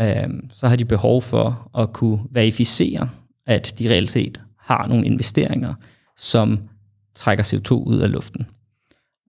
øhm, 0.00 0.50
så 0.52 0.68
har 0.68 0.76
de 0.76 0.84
behov 0.84 1.22
for 1.22 1.70
at 1.78 1.92
kunne 1.92 2.20
verificere, 2.30 3.08
at 3.46 3.74
de 3.78 3.90
reelt 3.90 4.10
set 4.10 4.40
har 4.66 4.86
nogle 4.86 5.06
investeringer, 5.06 5.74
som 6.16 6.60
trækker 7.14 7.44
CO2 7.44 7.72
ud 7.72 7.98
af 7.98 8.12
luften. 8.12 8.46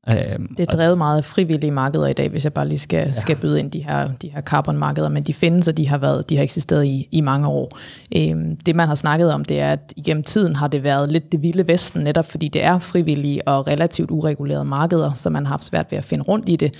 Øhm, 0.10 0.56
det 0.56 0.60
er 0.60 0.78
drevet 0.78 0.98
meget 0.98 1.18
af 1.18 1.26
frivillige 1.26 1.72
markeder 1.72 2.08
i 2.08 2.14
dag, 2.14 2.30
hvis 2.30 2.44
jeg 2.44 2.54
bare 2.54 2.68
lige 2.68 2.80
skal, 2.80 3.08
ja. 3.08 3.14
skal 3.14 3.36
byde 3.36 3.60
ind 3.60 3.72
de 3.72 3.80
her, 3.80 4.10
de 4.22 4.30
her 4.30 4.42
carbon-markeder, 4.42 5.10
men 5.10 5.24
de 5.24 5.34
findes, 5.34 5.68
og 5.68 5.78
de 5.78 5.88
har, 5.88 5.98
været, 5.98 6.30
de 6.30 6.36
har 6.36 6.44
eksisteret 6.44 6.86
i, 6.86 7.08
i 7.12 7.22
mange 7.22 7.48
år. 7.48 7.78
Øhm, 8.16 8.56
det 8.56 8.76
man 8.76 8.88
har 8.88 8.96
snakket 8.96 9.34
om, 9.34 9.46
det 9.46 9.60
er, 9.60 9.72
at 9.72 9.94
igennem 9.96 10.24
tiden 10.24 10.56
har 10.56 10.68
det 10.68 10.84
været 10.84 11.12
lidt 11.12 11.32
det 11.32 11.42
vilde 11.42 11.68
vesten, 11.68 12.04
netop 12.04 12.26
fordi 12.26 12.48
det 12.48 12.64
er 12.64 12.80
frivillige 12.80 13.48
og 13.48 13.68
relativt 13.68 14.12
uregulerede 14.12 14.66
markeder, 14.66 15.14
så 15.14 15.30
man 15.30 15.46
har 15.46 15.54
haft 15.54 15.66
svært 15.66 15.92
ved 15.92 15.98
at 15.98 16.06
finde 16.06 16.24
rundt 16.24 16.50
i 16.50 16.56
det. 16.56 16.74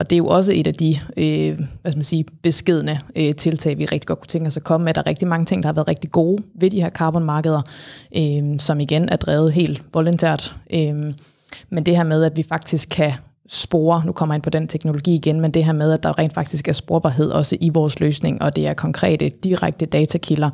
Og 0.00 0.10
det 0.10 0.16
er 0.16 0.18
jo 0.18 0.26
også 0.26 0.52
et 0.54 0.66
af 0.66 0.74
de 0.74 0.96
øh, 1.16 1.56
hvad 1.82 1.92
skal 1.92 1.98
man 1.98 2.04
sige, 2.04 2.24
beskedne 2.42 3.00
øh, 3.16 3.34
tiltag, 3.34 3.78
vi 3.78 3.84
rigtig 3.84 4.06
godt 4.06 4.20
kunne 4.20 4.28
tænke 4.28 4.46
os 4.46 4.56
at 4.56 4.64
komme 4.64 4.84
med. 4.84 4.94
Der 4.94 5.00
er 5.00 5.06
rigtig 5.06 5.28
mange 5.28 5.46
ting, 5.46 5.62
der 5.62 5.66
har 5.66 5.74
været 5.74 5.88
rigtig 5.88 6.12
gode 6.12 6.42
ved 6.54 6.70
de 6.70 6.80
her 6.80 6.88
carbon-markeder, 6.88 7.62
øh, 8.16 8.58
som 8.58 8.80
igen 8.80 9.08
er 9.08 9.16
drevet 9.16 9.52
helt 9.52 9.82
voluntært. 9.94 10.56
Øh, 10.72 11.12
men 11.70 11.86
det 11.86 11.96
her 11.96 12.04
med, 12.04 12.24
at 12.24 12.36
vi 12.36 12.42
faktisk 12.42 12.88
kan 12.88 13.12
spore, 13.48 14.02
nu 14.06 14.12
kommer 14.12 14.34
jeg 14.34 14.36
ind 14.36 14.42
på 14.42 14.50
den 14.50 14.68
teknologi 14.68 15.14
igen, 15.14 15.40
men 15.40 15.50
det 15.50 15.64
her 15.64 15.72
med, 15.72 15.92
at 15.92 16.02
der 16.02 16.18
rent 16.18 16.32
faktisk 16.32 16.68
er 16.68 16.72
sporbarhed 16.72 17.30
også 17.30 17.56
i 17.60 17.68
vores 17.68 18.00
løsning, 18.00 18.42
og 18.42 18.56
det 18.56 18.66
er 18.66 18.74
konkrete, 18.74 19.28
direkte 19.28 19.86
datakilder, 19.86 20.50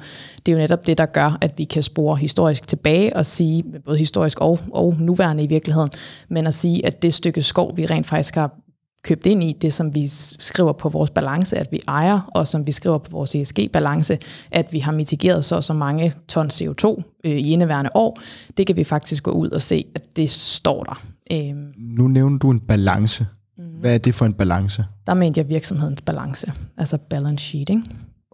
det 0.46 0.53
er 0.53 0.57
jo 0.57 0.59
netop 0.59 0.87
det, 0.87 0.98
der 0.98 1.07
gør, 1.07 1.38
at 1.40 1.59
vi 1.59 1.64
kan 1.64 1.83
spore 1.83 2.16
historisk 2.16 2.68
tilbage 2.68 3.16
og 3.16 3.27
sige, 3.27 3.64
både 3.85 3.98
historisk 3.98 4.40
og, 4.40 4.59
og 4.72 4.94
nuværende 4.98 5.42
i 5.42 5.46
virkeligheden, 5.46 5.90
men 6.29 6.46
at 6.46 6.55
sige, 6.55 6.87
at 6.87 7.03
det 7.03 7.14
stykke 7.14 7.42
skov, 7.42 7.77
vi 7.77 7.87
rent 7.87 8.07
faktisk 8.07 8.35
har 8.35 8.62
købt 9.05 9.27
ind 9.27 9.45
i, 9.45 9.57
det 9.62 9.73
som 9.73 9.95
vi 9.95 10.09
skriver 10.38 10.73
på 10.73 10.88
vores 10.88 11.11
balance, 11.11 11.59
at 11.59 11.69
vi 11.71 11.81
ejer, 11.88 12.31
og 12.35 12.47
som 12.47 12.67
vi 12.67 12.73
skriver 12.73 12.99
på 12.99 13.11
vores 13.11 13.35
ESG-balance, 13.35 14.19
at 14.51 14.73
vi 14.73 14.79
har 14.79 14.93
mitigeret 14.93 15.45
så 15.45 15.61
så 15.61 15.73
mange 15.73 16.15
ton 16.29 16.51
CO2 16.53 17.03
øh, 17.25 17.33
i 17.33 17.53
indeværende 17.53 17.91
år, 17.95 18.19
det 18.57 18.67
kan 18.67 18.77
vi 18.77 18.85
faktisk 18.85 19.23
gå 19.23 19.31
ud 19.31 19.51
og 19.51 19.62
se, 19.62 19.85
at 19.95 20.17
det 20.17 20.31
står 20.31 20.85
der. 20.85 21.03
Øhm. 21.33 21.73
Nu 21.77 22.09
nævner 22.09 22.38
du 22.38 22.51
en 22.51 22.61
balance. 22.61 23.27
Mhm. 23.59 23.67
Hvad 23.81 23.95
er 23.95 23.99
det 23.99 24.15
for 24.15 24.27
en 24.27 24.35
balance? 24.35 24.85
Der 25.07 25.15
mente 25.15 25.38
jeg 25.38 25.49
virksomhedens 25.49 26.03
balance, 26.03 26.53
altså 26.77 26.99
balance 26.99 27.45
sheet. 27.45 27.69
Ikke? 27.69 27.83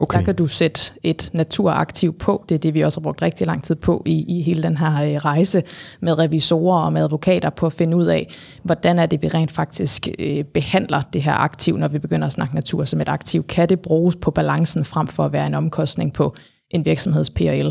Okay. 0.00 0.18
Der 0.18 0.24
kan 0.24 0.34
du 0.34 0.46
sætte 0.46 0.80
et 1.02 1.30
naturaktiv 1.32 2.18
på. 2.18 2.44
Det 2.48 2.54
er 2.54 2.58
det, 2.58 2.74
vi 2.74 2.80
også 2.80 3.00
har 3.00 3.02
brugt 3.02 3.22
rigtig 3.22 3.46
lang 3.46 3.64
tid 3.64 3.74
på 3.74 4.02
i, 4.06 4.38
i 4.38 4.42
hele 4.42 4.62
den 4.62 4.76
her 4.76 5.02
øh, 5.02 5.16
rejse 5.16 5.62
med 6.00 6.18
revisorer 6.18 6.82
og 6.82 6.92
med 6.92 7.02
advokater 7.02 7.50
på 7.50 7.66
at 7.66 7.72
finde 7.72 7.96
ud 7.96 8.06
af, 8.06 8.34
hvordan 8.62 8.98
er 8.98 9.06
det, 9.06 9.22
vi 9.22 9.28
rent 9.28 9.50
faktisk 9.50 10.08
øh, 10.18 10.44
behandler 10.44 11.02
det 11.12 11.22
her 11.22 11.34
aktiv, 11.34 11.76
når 11.76 11.88
vi 11.88 11.98
begynder 11.98 12.26
at 12.26 12.32
snakke 12.32 12.54
natur 12.54 12.84
som 12.84 13.00
et 13.00 13.08
aktiv. 13.08 13.44
Kan 13.44 13.68
det 13.68 13.80
bruges 13.80 14.16
på 14.16 14.30
balancen 14.30 14.84
frem 14.84 15.06
for 15.06 15.24
at 15.24 15.32
være 15.32 15.46
en 15.46 15.54
omkostning 15.54 16.12
på 16.12 16.34
en 16.70 16.84
virksomheds 16.84 17.30
PL? 17.30 17.68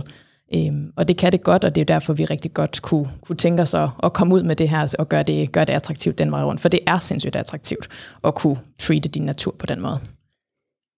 Øhm, 0.56 0.92
og 0.96 1.08
det 1.08 1.18
kan 1.18 1.32
det 1.32 1.44
godt, 1.44 1.64
og 1.64 1.76
det 1.76 1.82
er 1.82 1.86
derfor, 1.86 2.14
vi 2.14 2.26
rigtig 2.26 2.54
godt 2.54 2.82
kunne, 2.82 3.10
kunne 3.22 3.36
tænke 3.36 3.62
os 3.62 3.74
at, 3.74 3.90
at 4.04 4.14
komme 4.14 4.36
ud 4.36 4.44
med 4.44 4.56
det 4.56 4.70
her 4.70 4.96
og 5.00 5.10
gøre 5.10 5.24
det, 5.24 5.52
gøre 5.52 5.66
det 5.66 5.74
attraktivt 5.74 6.18
den 6.18 6.32
vej 6.32 6.44
rundt. 6.44 6.62
For 6.62 6.70
det 6.70 6.80
er 6.88 6.98
sindssygt 6.98 7.36
attraktivt 7.36 7.88
at 8.24 8.36
kunne 8.36 8.58
treate 8.80 9.10
din 9.10 9.24
natur 9.24 9.56
på 9.60 9.66
den 9.66 9.82
måde. 9.82 10.00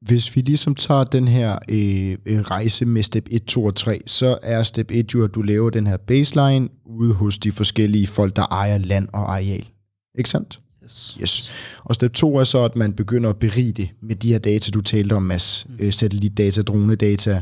Hvis 0.02 0.36
vi 0.36 0.42
ligesom 0.42 0.76
tager 0.76 1.04
den 1.04 1.28
her 1.28 1.60
øh, 1.70 2.18
øh 2.26 2.42
rejse 2.42 2.86
med 2.86 3.04
step 3.04 3.28
1, 3.32 3.46
2 3.46 3.66
og 3.66 3.76
3, 3.76 4.02
så 4.06 4.38
er 4.44 4.64
step 4.64 4.92
1 4.92 5.14
jo, 5.14 5.24
at 5.24 5.36
du 5.36 5.42
laver 5.42 5.70
den 5.70 5.88
her 5.88 5.98
baseline 5.98 6.70
ude 6.86 7.14
hos 7.14 7.38
de 7.38 7.52
forskellige 7.52 8.08
folk, 8.08 8.36
der 8.36 8.46
ejer 8.52 8.78
land 8.78 9.08
og 9.14 9.34
areal. 9.34 9.70
Ikke 10.18 10.30
sandt? 10.30 10.60
Yes. 10.84 11.18
yes. 11.22 11.52
Og 11.84 11.96
step 11.96 12.14
2 12.14 12.36
er 12.36 12.44
så, 12.44 12.64
at 12.64 12.76
man 12.76 12.94
begynder 12.94 13.30
at 13.30 13.38
berige 13.38 13.72
det 13.72 13.90
med 14.02 14.16
de 14.16 14.32
her 14.32 14.40
data, 14.40 14.72
du 14.72 14.82
talte 14.82 15.14
om, 15.14 15.24
Mads. 15.24 15.66
Mm. 15.70 15.76
Øh, 15.80 15.94
satellitdata, 15.94 16.62
dronedata, 16.62 17.42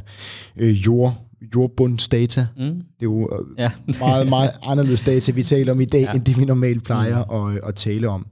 øh, 0.58 0.86
jord, 0.86 1.28
jordbundsdata. 1.56 2.48
Mm. 2.58 2.64
Det 2.64 2.74
er 2.74 3.04
jo 3.04 3.30
øh, 3.40 3.60
ja. 3.60 3.72
meget, 4.00 4.28
meget 4.28 4.52
anderledes 4.64 5.02
data, 5.02 5.32
vi 5.32 5.44
taler 5.44 5.72
om 5.72 5.82
i 5.82 5.86
dag, 5.86 6.02
ja. 6.02 6.12
end 6.12 6.26
det 6.26 6.38
vi 6.38 6.46
normalt 6.46 6.84
plejer 6.84 7.26
mm. 7.26 7.56
at, 7.56 7.62
at 7.68 7.76
tale 7.76 8.10
om. 8.10 8.26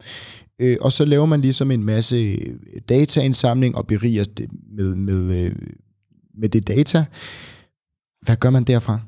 Øh, 0.59 0.77
og 0.81 0.91
så 0.91 1.05
laver 1.05 1.25
man 1.25 1.41
ligesom 1.41 1.71
en 1.71 1.83
masse 1.83 2.15
øh, 2.15 2.81
dataindsamling 2.89 3.75
og 3.75 3.87
beriger 3.87 4.23
det 4.23 4.49
med, 4.71 4.95
med, 4.95 5.45
øh, 5.45 5.55
med 6.33 6.49
det 6.49 6.67
data. 6.67 7.05
Hvad 8.21 8.35
gør 8.35 8.49
man 8.49 8.63
derfra? 8.63 8.99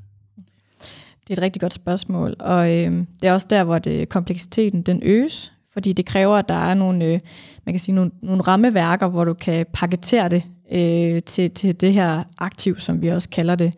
Det 1.28 1.34
er 1.34 1.34
et 1.34 1.42
rigtig 1.42 1.62
godt 1.62 1.74
spørgsmål, 1.74 2.36
og 2.40 2.72
øh, 2.72 2.92
det 2.92 3.30
er 3.30 3.34
også 3.34 3.48
der, 3.50 3.64
hvor 3.64 3.80
det, 3.80 4.10
kompleksiteten 4.10 4.82
den 4.82 5.00
øges, 5.04 5.54
fordi 5.74 5.94
det 5.94 6.06
kræver, 6.06 6.36
at 6.36 6.50
der 6.50 6.56
er 6.56 6.74
nogle, 6.74 7.06
øh, 7.06 7.20
man 7.66 7.74
kan 7.74 7.80
sige, 7.80 7.96
nogle, 7.96 8.12
nogle 8.22 8.42
rammeværker, 8.42 9.08
hvor 9.08 9.26
du 9.26 9.34
kan 9.34 9.66
paketere 9.74 10.30
det 10.30 10.44
øh, 10.72 11.22
til, 11.22 11.52
til 11.52 11.82
det 11.82 11.94
her 11.94 12.24
aktiv, 12.38 12.80
som 12.80 13.02
vi 13.02 13.08
også 13.08 13.30
kalder 13.30 13.56
det. 13.56 13.74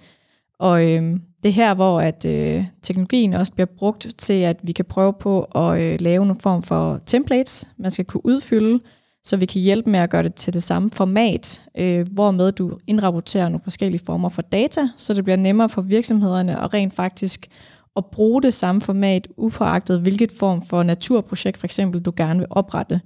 Og 0.60 0.91
øh, 0.91 1.19
det 1.43 1.49
er 1.49 1.54
her, 1.54 1.73
hvor 1.73 2.02
at 2.02 2.25
øh, 2.25 2.65
teknologien 2.82 3.34
også 3.34 3.54
bliver 3.54 3.67
brugt 3.78 4.08
til, 4.17 4.34
at 4.34 4.58
vi 4.63 4.71
kan 4.71 4.86
prøve 4.86 5.13
på 5.13 5.41
at 5.41 5.82
øh, 5.82 6.02
lave 6.02 6.25
nogle 6.25 6.41
form 6.41 6.63
for 6.63 6.99
templates, 7.06 7.69
man 7.78 7.91
skal 7.91 8.06
kunne 8.06 8.25
udfylde, 8.25 8.80
så 9.23 9.38
vi 9.38 9.45
kan 9.45 9.62
hjælpe 9.62 9.89
med 9.89 9.99
at 9.99 10.10
gøre 10.10 10.23
det 10.23 10.36
til 10.36 10.54
det 10.54 10.63
samme 10.63 10.91
format, 10.91 11.62
øh, 11.78 12.08
hvormed 12.12 12.52
du 12.52 12.78
indrapporterer 12.88 13.49
nogle 13.49 13.63
forskellige 13.63 14.06
former 14.06 14.30
for 14.30 14.41
data, 14.41 14.88
så 14.95 15.13
det 15.13 15.23
bliver 15.23 15.38
nemmere 15.38 15.69
for 15.69 15.82
virksomhederne 15.82 16.63
at 16.63 16.73
rent 16.73 16.93
faktisk 16.93 17.47
at 17.95 18.06
bruge 18.06 18.41
det 18.41 18.54
samme 18.54 18.82
format, 18.82 19.28
upåagtet 19.38 20.02
hvilket 20.02 20.32
form 20.32 20.62
for 20.62 20.84
naturprojekt 20.84 21.58
for 21.58 21.67
eksempel 21.67 22.02
du 22.02 22.13
gerne 22.15 22.39
vil 22.39 22.47
oprette. 22.49 23.02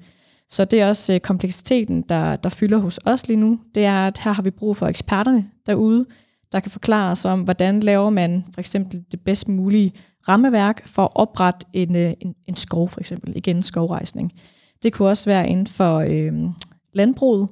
Så 0.49 0.65
det 0.65 0.81
er 0.81 0.87
også 0.87 1.13
øh, 1.13 1.19
kompleksiteten, 1.19 2.01
der, 2.09 2.35
der 2.35 2.49
fylder 2.49 2.77
hos 2.77 2.99
os 3.05 3.27
lige 3.27 3.37
nu. 3.37 3.59
Det 3.75 3.85
er, 3.85 4.07
at 4.07 4.17
her 4.17 4.31
har 4.31 4.41
vi 4.41 4.49
brug 4.49 4.77
for 4.77 4.87
eksperterne 4.87 5.49
derude, 5.65 6.05
der 6.53 6.59
kan 6.59 6.71
forklare 6.71 7.11
os 7.11 7.25
om, 7.25 7.41
hvordan 7.41 7.79
laver 7.79 8.09
man 8.09 8.45
for 8.53 8.61
eksempel 8.61 9.03
det 9.11 9.19
bedst 9.19 9.47
mulige 9.47 9.91
rammeværk 10.27 10.87
for 10.87 11.03
at 11.03 11.09
oprette 11.15 11.67
en, 11.73 11.95
øh, 11.95 12.13
en, 12.19 12.35
en 12.47 12.55
skov, 12.55 12.89
for 12.89 12.99
eksempel. 12.99 13.37
Igen 13.37 13.63
skovrejsning. 13.63 14.31
Det 14.83 14.93
kunne 14.93 15.09
også 15.09 15.29
være 15.29 15.49
inden 15.49 15.67
for 15.67 15.97
øh, 15.99 16.33
landbruget. 16.93 17.49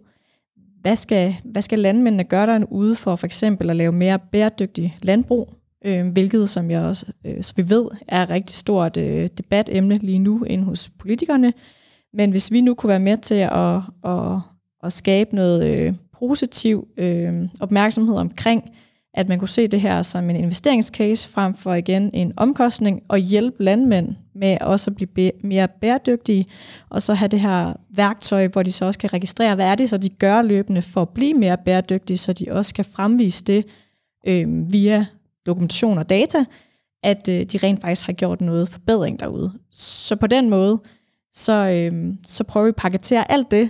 Hvad 0.82 0.96
skal, 0.96 1.36
hvad 1.44 1.62
skal 1.62 1.80
landmændene 1.80 2.24
gøre 2.24 2.46
der 2.46 2.66
ude 2.72 2.96
for 2.96 3.16
for 3.16 3.26
eksempel 3.26 3.70
at 3.70 3.76
lave 3.76 3.92
mere 3.92 4.20
bæredygtig 4.20 4.98
landbrug? 5.02 5.54
Øh, 5.86 6.08
hvilket, 6.08 6.50
som 6.50 6.72
jeg 6.72 6.82
også, 6.82 7.06
øh, 7.26 7.44
som 7.44 7.58
vi 7.58 7.70
ved, 7.70 7.88
er 8.08 8.24
et 8.24 8.30
rigtig 8.30 8.56
stort 8.56 8.98
øh, 8.98 9.30
debatemne 9.38 9.98
lige 9.98 10.20
nu 10.20 10.44
inde 10.44 10.64
hos 10.64 10.90
politikerne. 11.00 11.54
Men 12.14 12.32
hvis 12.32 12.52
vi 12.52 12.62
nu 12.62 12.74
kunne 12.74 12.88
være 12.88 13.00
med 13.00 13.18
til 13.18 13.36
at, 13.36 13.82
at, 14.06 14.40
at 14.84 14.94
skabe 14.94 15.36
noget 15.36 15.66
øh, 15.66 15.94
positiv 16.20 16.88
øh, 16.98 17.50
opmærksomhed 17.60 18.16
omkring, 18.16 18.64
at 19.14 19.30
man 19.30 19.40
kunne 19.40 19.50
se 19.50 19.68
det 19.68 19.82
her 19.82 20.02
som 20.02 20.30
en 20.30 20.36
investeringscase 20.36 21.30
frem 21.30 21.56
for 21.56 21.74
igen 21.74 22.10
en 22.14 22.34
omkostning, 22.38 23.02
og 23.08 23.18
hjælpe 23.18 23.64
landmænd 23.64 24.16
med 24.36 24.58
også 24.62 24.92
at 24.92 24.96
blive 24.96 25.32
mere 25.44 25.68
bæredygtige, 25.68 26.46
og 26.90 27.02
så 27.02 27.14
have 27.14 27.28
det 27.28 27.40
her 27.40 27.74
værktøj, 27.90 28.48
hvor 28.48 28.64
de 28.64 28.72
så 28.72 28.86
også 28.86 29.00
kan 29.00 29.14
registrere, 29.14 29.56
hvad 29.56 29.66
er 29.66 29.76
det 29.76 29.90
så, 29.90 29.98
de 29.98 30.10
gør 30.10 30.42
løbende 30.42 30.82
for 30.82 31.02
at 31.02 31.10
blive 31.10 31.34
mere 31.34 31.58
bæredygtige, 31.66 32.18
så 32.18 32.34
de 32.34 32.46
også 32.52 32.74
kan 32.74 32.86
fremvise 32.86 33.44
det 33.44 33.66
øh, 34.28 34.74
via 34.74 35.06
dokumentation 35.46 35.98
og 35.98 36.10
data, 36.10 36.46
at 37.04 37.30
øh, 37.30 37.46
de 37.46 37.58
rent 37.58 37.82
faktisk 37.82 38.06
har 38.06 38.14
gjort 38.14 38.42
noget 38.42 38.70
forbedring 38.70 39.20
derude. 39.20 39.52
Så 39.72 40.16
på 40.16 40.28
den 40.28 40.50
måde, 40.50 40.82
så, 41.34 41.54
øh, 41.54 42.14
så 42.26 42.44
prøver 42.44 42.66
vi 42.66 42.70
at 42.70 42.76
paketere 42.76 43.32
alt 43.32 43.52
det 43.52 43.70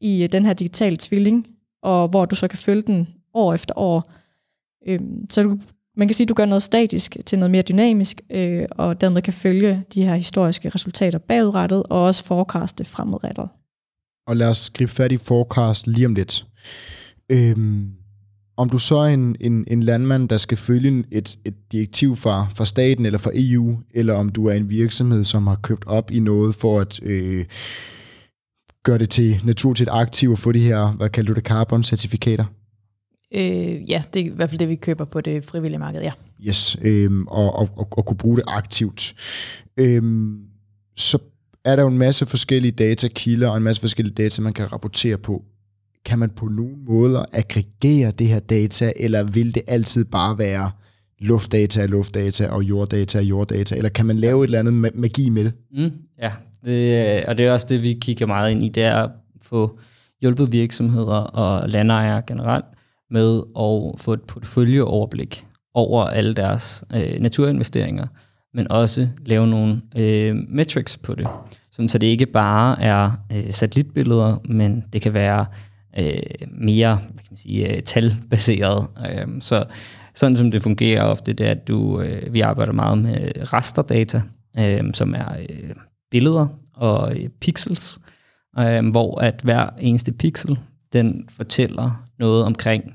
i 0.00 0.22
øh, 0.22 0.28
den 0.32 0.46
her 0.46 0.52
digitale 0.52 0.96
tvilling, 0.96 1.46
og 1.82 2.08
hvor 2.08 2.24
du 2.24 2.36
så 2.36 2.48
kan 2.48 2.58
følge 2.58 2.82
den 2.82 3.08
år 3.34 3.54
efter 3.54 3.78
år, 3.78 4.12
Øh, 4.86 5.00
så 5.30 5.42
du, 5.42 5.58
man 5.96 6.08
kan 6.08 6.14
sige, 6.14 6.24
at 6.24 6.28
du 6.28 6.34
gør 6.34 6.44
noget 6.44 6.62
statisk 6.62 7.16
til 7.26 7.38
noget 7.38 7.50
mere 7.50 7.62
dynamisk, 7.62 8.20
øh, 8.30 8.66
og 8.70 9.00
dermed 9.00 9.22
kan 9.22 9.32
følge 9.32 9.84
de 9.94 10.04
her 10.04 10.14
historiske 10.14 10.68
resultater 10.68 11.18
bagudrettet, 11.18 11.82
og 11.82 12.04
også 12.04 12.24
forecaste 12.24 12.84
fremadrettet. 12.84 13.48
Og 14.26 14.36
lad 14.36 14.48
os 14.48 14.70
gribe 14.70 14.92
fat 14.92 15.12
i 15.12 15.16
forecast 15.16 15.86
lige 15.86 16.06
om 16.06 16.14
lidt. 16.14 16.46
Øhm, 17.32 17.92
om 18.56 18.70
du 18.70 18.78
så 18.78 18.96
er 18.96 19.08
en, 19.08 19.36
en, 19.40 19.64
en 19.66 19.82
landmand, 19.82 20.28
der 20.28 20.36
skal 20.36 20.58
følge 20.58 21.04
et, 21.10 21.38
et 21.44 21.72
direktiv 21.72 22.16
fra, 22.16 22.46
fra 22.54 22.64
staten 22.64 23.06
eller 23.06 23.18
fra 23.18 23.30
EU, 23.34 23.78
eller 23.94 24.14
om 24.14 24.28
du 24.28 24.46
er 24.46 24.54
en 24.54 24.70
virksomhed, 24.70 25.24
som 25.24 25.46
har 25.46 25.56
købt 25.62 25.86
op 25.86 26.10
i 26.10 26.20
noget 26.20 26.54
for 26.54 26.80
at 26.80 27.00
øh, 27.02 27.44
gøre 28.84 28.98
det 28.98 29.10
til 29.10 29.40
natur 29.44 29.74
til 29.74 29.84
et 29.84 29.92
aktiv 29.92 30.30
og 30.30 30.38
få 30.38 30.52
de 30.52 30.58
her, 30.58 30.92
hvad 30.92 31.08
kalder 31.08 31.34
du 31.34 31.40
det, 31.40 31.50
carbon-certifikater? 31.50 32.59
Øh, 33.34 33.90
ja, 33.90 34.02
det 34.14 34.20
er 34.20 34.24
i 34.24 34.28
hvert 34.28 34.50
fald 34.50 34.58
det, 34.58 34.68
vi 34.68 34.76
køber 34.76 35.04
på 35.04 35.20
det 35.20 35.44
frivillige 35.44 35.78
marked, 35.78 36.02
ja. 36.02 36.12
Yes, 36.46 36.76
øh, 36.82 37.10
og, 37.26 37.54
og, 37.54 37.68
og, 37.76 37.88
og 37.90 38.06
kunne 38.06 38.16
bruge 38.16 38.36
det 38.36 38.44
aktivt. 38.48 39.14
Øh, 39.76 40.02
så 40.96 41.18
er 41.64 41.76
der 41.76 41.82
jo 41.82 41.88
en 41.88 41.98
masse 41.98 42.26
forskellige 42.26 42.72
datakilder 42.72 43.48
og 43.48 43.56
en 43.56 43.62
masse 43.62 43.80
forskellige 43.80 44.14
data, 44.14 44.42
man 44.42 44.52
kan 44.52 44.72
rapportere 44.72 45.16
på. 45.18 45.44
Kan 46.04 46.18
man 46.18 46.30
på 46.30 46.46
nogen 46.46 46.84
måder 46.84 47.24
aggregere 47.32 48.10
det 48.10 48.26
her 48.26 48.38
data, 48.38 48.92
eller 48.96 49.22
vil 49.22 49.54
det 49.54 49.62
altid 49.66 50.04
bare 50.04 50.38
være 50.38 50.70
luftdata 51.18 51.86
luftdata 51.86 52.48
og 52.48 52.62
jorddata 52.62 53.18
og 53.18 53.24
jorddata, 53.24 53.76
eller 53.76 53.88
kan 53.88 54.06
man 54.06 54.16
lave 54.16 54.44
et 54.44 54.48
eller 54.48 54.58
andet 54.58 54.94
magi 54.94 55.28
med 55.28 55.44
det? 55.44 55.52
Mm, 55.72 55.92
ja, 56.22 56.32
Det, 56.64 57.24
og 57.24 57.38
det 57.38 57.46
er 57.46 57.52
også 57.52 57.66
det, 57.70 57.82
vi 57.82 57.98
kigger 58.00 58.26
meget 58.26 58.50
ind 58.50 58.64
i, 58.64 58.68
det 58.68 58.82
er 58.82 58.94
at 58.94 59.10
få 59.42 59.78
hjulpet 60.20 60.52
virksomheder 60.52 61.16
og 61.16 61.68
landejere 61.68 62.22
generelt 62.26 62.64
med 63.10 63.42
at 63.58 64.00
få 64.00 64.12
et 64.12 64.22
porteføljeoverblik 64.22 65.46
over 65.74 66.04
alle 66.04 66.34
deres 66.34 66.84
øh, 66.94 67.20
naturinvesteringer, 67.20 68.06
men 68.54 68.72
også 68.72 69.08
lave 69.26 69.46
nogle 69.46 69.82
øh, 69.96 70.36
metrics 70.48 70.96
på 70.96 71.14
det. 71.14 71.28
Sådan, 71.72 71.88
så 71.88 71.98
det 71.98 72.06
ikke 72.06 72.26
bare 72.26 72.82
er 72.82 73.10
øh, 73.32 73.52
satellitbilleder, 73.52 74.36
men 74.44 74.84
det 74.92 75.02
kan 75.02 75.14
være 75.14 75.46
øh, 75.98 76.48
mere 76.48 76.94
hvad 76.96 77.22
kan 77.22 77.26
man 77.30 77.36
sige, 77.36 77.76
øh, 77.76 77.82
talbaseret. 77.82 78.86
Øh, 79.10 79.26
så 79.40 79.64
sådan 80.14 80.36
som 80.36 80.50
det 80.50 80.62
fungerer 80.62 81.04
ofte, 81.04 81.32
det 81.32 81.46
er, 81.46 81.50
at 81.50 81.68
du, 81.68 82.00
øh, 82.00 82.32
vi 82.34 82.40
arbejder 82.40 82.72
meget 82.72 82.98
med 82.98 83.52
rasterdata, 83.52 84.22
øh, 84.58 84.94
som 84.94 85.14
er 85.14 85.36
øh, 85.48 85.70
billeder 86.10 86.46
og 86.74 87.16
øh, 87.16 87.28
pixels, 87.28 87.98
øh, 88.58 88.88
hvor 88.88 89.20
at 89.20 89.40
hver 89.44 89.68
eneste 89.78 90.12
pixel, 90.12 90.58
den 90.92 91.28
fortæller 91.28 92.04
noget 92.18 92.44
omkring 92.44 92.94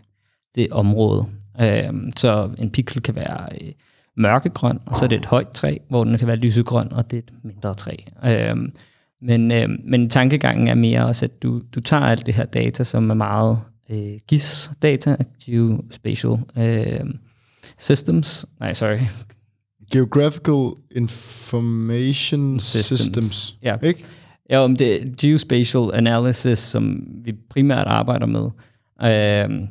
det 0.56 0.68
område. 0.72 1.26
Øh, 1.62 1.94
så 2.18 2.50
en 2.58 2.70
pixel 2.70 3.02
kan 3.02 3.16
være 3.16 3.48
øh, 3.62 3.72
mørkegrøn, 4.18 4.80
og 4.86 4.98
så 4.98 5.06
er 5.06 5.10
det 5.10 5.18
et 5.18 5.26
højt 5.26 5.50
træ, 5.50 5.78
hvor 5.90 6.04
den 6.04 6.18
kan 6.18 6.28
være 6.28 6.36
lysegrøn, 6.36 6.94
og 6.94 7.12
det 7.12 7.18
er 7.18 7.22
et 7.22 7.34
mindre 7.44 7.74
træ. 7.74 7.96
Øh, 8.26 8.58
men, 9.22 9.52
øh, 9.52 9.70
men 9.84 10.10
tankegangen 10.10 10.68
er 10.68 10.76
mere 10.76 11.06
også, 11.06 11.26
at 11.26 11.44
du, 11.44 11.62
du 11.76 11.80
tager 11.80 12.04
alt 12.04 12.26
det 12.26 12.34
her 12.34 12.46
data, 12.46 12.84
som 12.84 13.10
er 13.10 13.14
meget 13.14 13.60
øh, 13.90 14.20
GIS-data, 14.28 15.16
Geospatial 15.46 16.38
øh, 16.58 17.00
Systems, 17.80 18.46
nej, 18.60 18.74
sorry. 18.74 19.00
Geographical 19.92 20.72
Information 20.96 22.60
Systems, 22.60 23.02
Systems 23.02 23.58
ja. 23.64 23.78
ikke? 23.84 24.04
Ja, 24.50 24.60
om 24.60 24.76
det 24.76 25.02
er 25.02 25.06
Geospatial 25.22 25.90
Analysis, 25.94 26.60
som 26.60 27.08
vi 27.24 27.34
primært 27.50 27.88
arbejder 27.88 28.26
med. 28.26 28.50
Øh, 29.04 29.68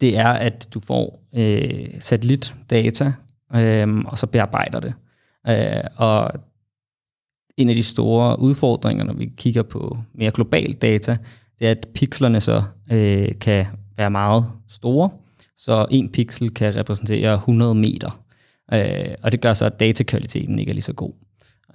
det 0.00 0.18
er, 0.18 0.28
at 0.28 0.68
du 0.74 0.80
får 0.80 1.20
øh, 1.36 1.88
satellitdata, 2.00 3.12
øh, 3.54 3.98
og 3.98 4.18
så 4.18 4.26
bearbejder 4.26 4.80
det. 4.80 4.94
Øh, 5.48 5.84
og 5.96 6.32
en 7.56 7.68
af 7.68 7.74
de 7.74 7.82
store 7.82 8.40
udfordringer, 8.40 9.04
når 9.04 9.14
vi 9.14 9.32
kigger 9.36 9.62
på 9.62 9.98
mere 10.14 10.30
global 10.30 10.72
data, 10.72 11.16
det 11.58 11.66
er, 11.66 11.70
at 11.70 11.86
pixlerne 11.94 12.40
så 12.40 12.62
øh, 12.92 13.28
kan 13.40 13.66
være 13.96 14.10
meget 14.10 14.44
store. 14.68 15.10
Så 15.56 15.86
en 15.90 16.08
pixel 16.08 16.50
kan 16.50 16.76
repræsentere 16.76 17.34
100 17.34 17.74
meter. 17.74 18.24
Øh, 18.72 19.14
og 19.22 19.32
det 19.32 19.40
gør 19.40 19.52
så, 19.52 19.66
at 19.66 19.80
datakvaliteten 19.80 20.58
ikke 20.58 20.70
er 20.70 20.74
lige 20.74 20.82
så 20.82 20.92
god. 20.92 21.12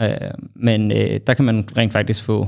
Øh, 0.01 0.31
men 0.55 0.91
øh, 0.91 1.19
der 1.27 1.33
kan 1.33 1.45
man 1.45 1.67
rent 1.77 1.91
faktisk 1.91 2.23
få 2.23 2.47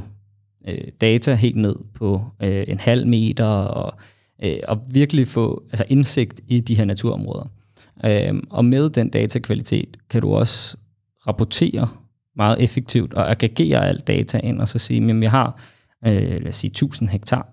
øh, 0.68 0.88
data 1.02 1.34
helt 1.34 1.56
ned 1.56 1.76
på 1.94 2.22
øh, 2.44 2.66
en 2.68 2.80
halv 2.80 3.08
meter, 3.08 3.46
og, 3.46 3.94
øh, 4.44 4.58
og 4.68 4.82
virkelig 4.90 5.28
få 5.28 5.64
altså 5.72 5.86
indsigt 5.88 6.42
i 6.48 6.60
de 6.60 6.76
her 6.76 6.86
naturområder. 6.86 7.52
Øh, 8.06 8.34
og 8.50 8.66
med 8.66 8.90
den 8.90 9.10
datakvalitet 9.10 9.98
kan 10.10 10.22
du 10.22 10.34
også 10.34 10.78
rapportere 11.28 11.88
meget 12.36 12.64
effektivt 12.64 13.14
og 13.14 13.32
aggregere 13.32 13.88
alt 13.88 14.08
data 14.08 14.40
ind, 14.44 14.62
og 14.62 14.68
så 14.68 14.80
sige, 14.80 15.12
at 15.12 15.22
jeg 15.22 15.32
har 15.32 15.60
øh, 16.06 16.14
lad 16.14 16.48
os 16.48 16.56
sige 16.56 16.72
1000 16.72 17.10
hektar, 17.10 17.50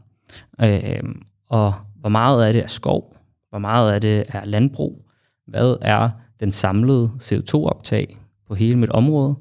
øh, 0.63 1.03
og 1.49 1.75
hvor 2.01 2.09
meget 2.09 2.47
af 2.47 2.53
det 2.53 2.63
er 2.63 2.67
skov, 2.67 3.17
hvor 3.51 3.59
meget 3.59 3.93
af 3.93 4.01
det 4.01 4.25
er 4.29 4.45
landbrug, 4.45 5.05
hvad 5.47 5.77
er 5.81 6.11
den 6.41 6.53
samlede 6.53 7.11
CO2-optag 7.23 8.19
på 8.49 8.55
hele 8.55 8.79
mit 8.79 8.91
område. 8.91 9.35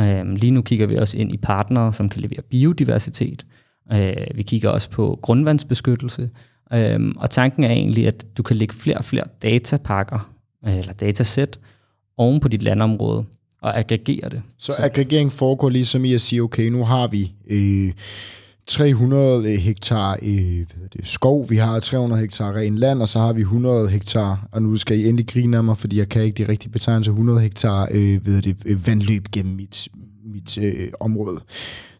Øh, 0.00 0.32
lige 0.32 0.50
nu 0.50 0.62
kigger 0.62 0.86
vi 0.86 0.96
også 0.96 1.18
ind 1.18 1.34
i 1.34 1.36
partnere, 1.36 1.92
som 1.92 2.08
kan 2.08 2.20
levere 2.20 2.42
biodiversitet. 2.42 3.46
Øh, 3.92 4.26
vi 4.34 4.42
kigger 4.42 4.70
også 4.70 4.90
på 4.90 5.18
grundvandsbeskyttelse. 5.22 6.30
Øh, 6.72 7.00
og 7.16 7.30
tanken 7.30 7.64
er 7.64 7.70
egentlig, 7.70 8.06
at 8.06 8.24
du 8.36 8.42
kan 8.42 8.56
lægge 8.56 8.74
flere 8.74 8.98
og 8.98 9.04
flere 9.04 9.24
datapakker, 9.42 10.32
øh, 10.66 10.78
eller 10.78 10.92
datasæt, 10.92 11.58
oven 12.16 12.40
på 12.40 12.48
dit 12.48 12.62
landområde, 12.62 13.24
og 13.62 13.78
aggregere 13.78 14.28
det. 14.28 14.42
Så, 14.58 14.66
så 14.66 14.82
aggregering 14.82 15.32
foregår 15.32 15.68
ligesom 15.68 16.04
i 16.04 16.14
at 16.14 16.20
sige, 16.20 16.42
okay, 16.42 16.68
nu 16.68 16.84
har 16.84 17.06
vi 17.06 17.32
øh, 17.46 17.92
300 18.66 19.52
øh, 19.52 19.58
hektar 19.58 20.18
øh, 20.22 20.66
hvad 20.76 20.88
det, 20.92 21.08
skov, 21.08 21.50
vi 21.50 21.56
har 21.56 21.80
300 21.80 22.20
hektar 22.20 22.56
ren 22.56 22.78
land, 22.78 23.02
og 23.02 23.08
så 23.08 23.18
har 23.18 23.32
vi 23.32 23.40
100 23.40 23.88
hektar, 23.88 24.48
og 24.52 24.62
nu 24.62 24.76
skal 24.76 24.98
I 24.98 25.08
endelig 25.08 25.26
grine 25.26 25.56
af 25.56 25.64
mig, 25.64 25.78
fordi 25.78 25.98
jeg 25.98 26.08
kan 26.08 26.22
ikke 26.22 26.44
de 26.44 26.48
rigtige 26.48 26.70
betegnelser, 26.70 27.12
100 27.12 27.40
hektar 27.40 27.88
øh, 27.90 28.26
ved 28.26 28.42
det, 28.42 28.56
øh, 28.66 28.86
vandløb 28.86 29.28
gennem 29.32 29.56
mit, 29.56 29.88
mit 30.32 30.58
øh, 30.58 30.88
område. 31.00 31.40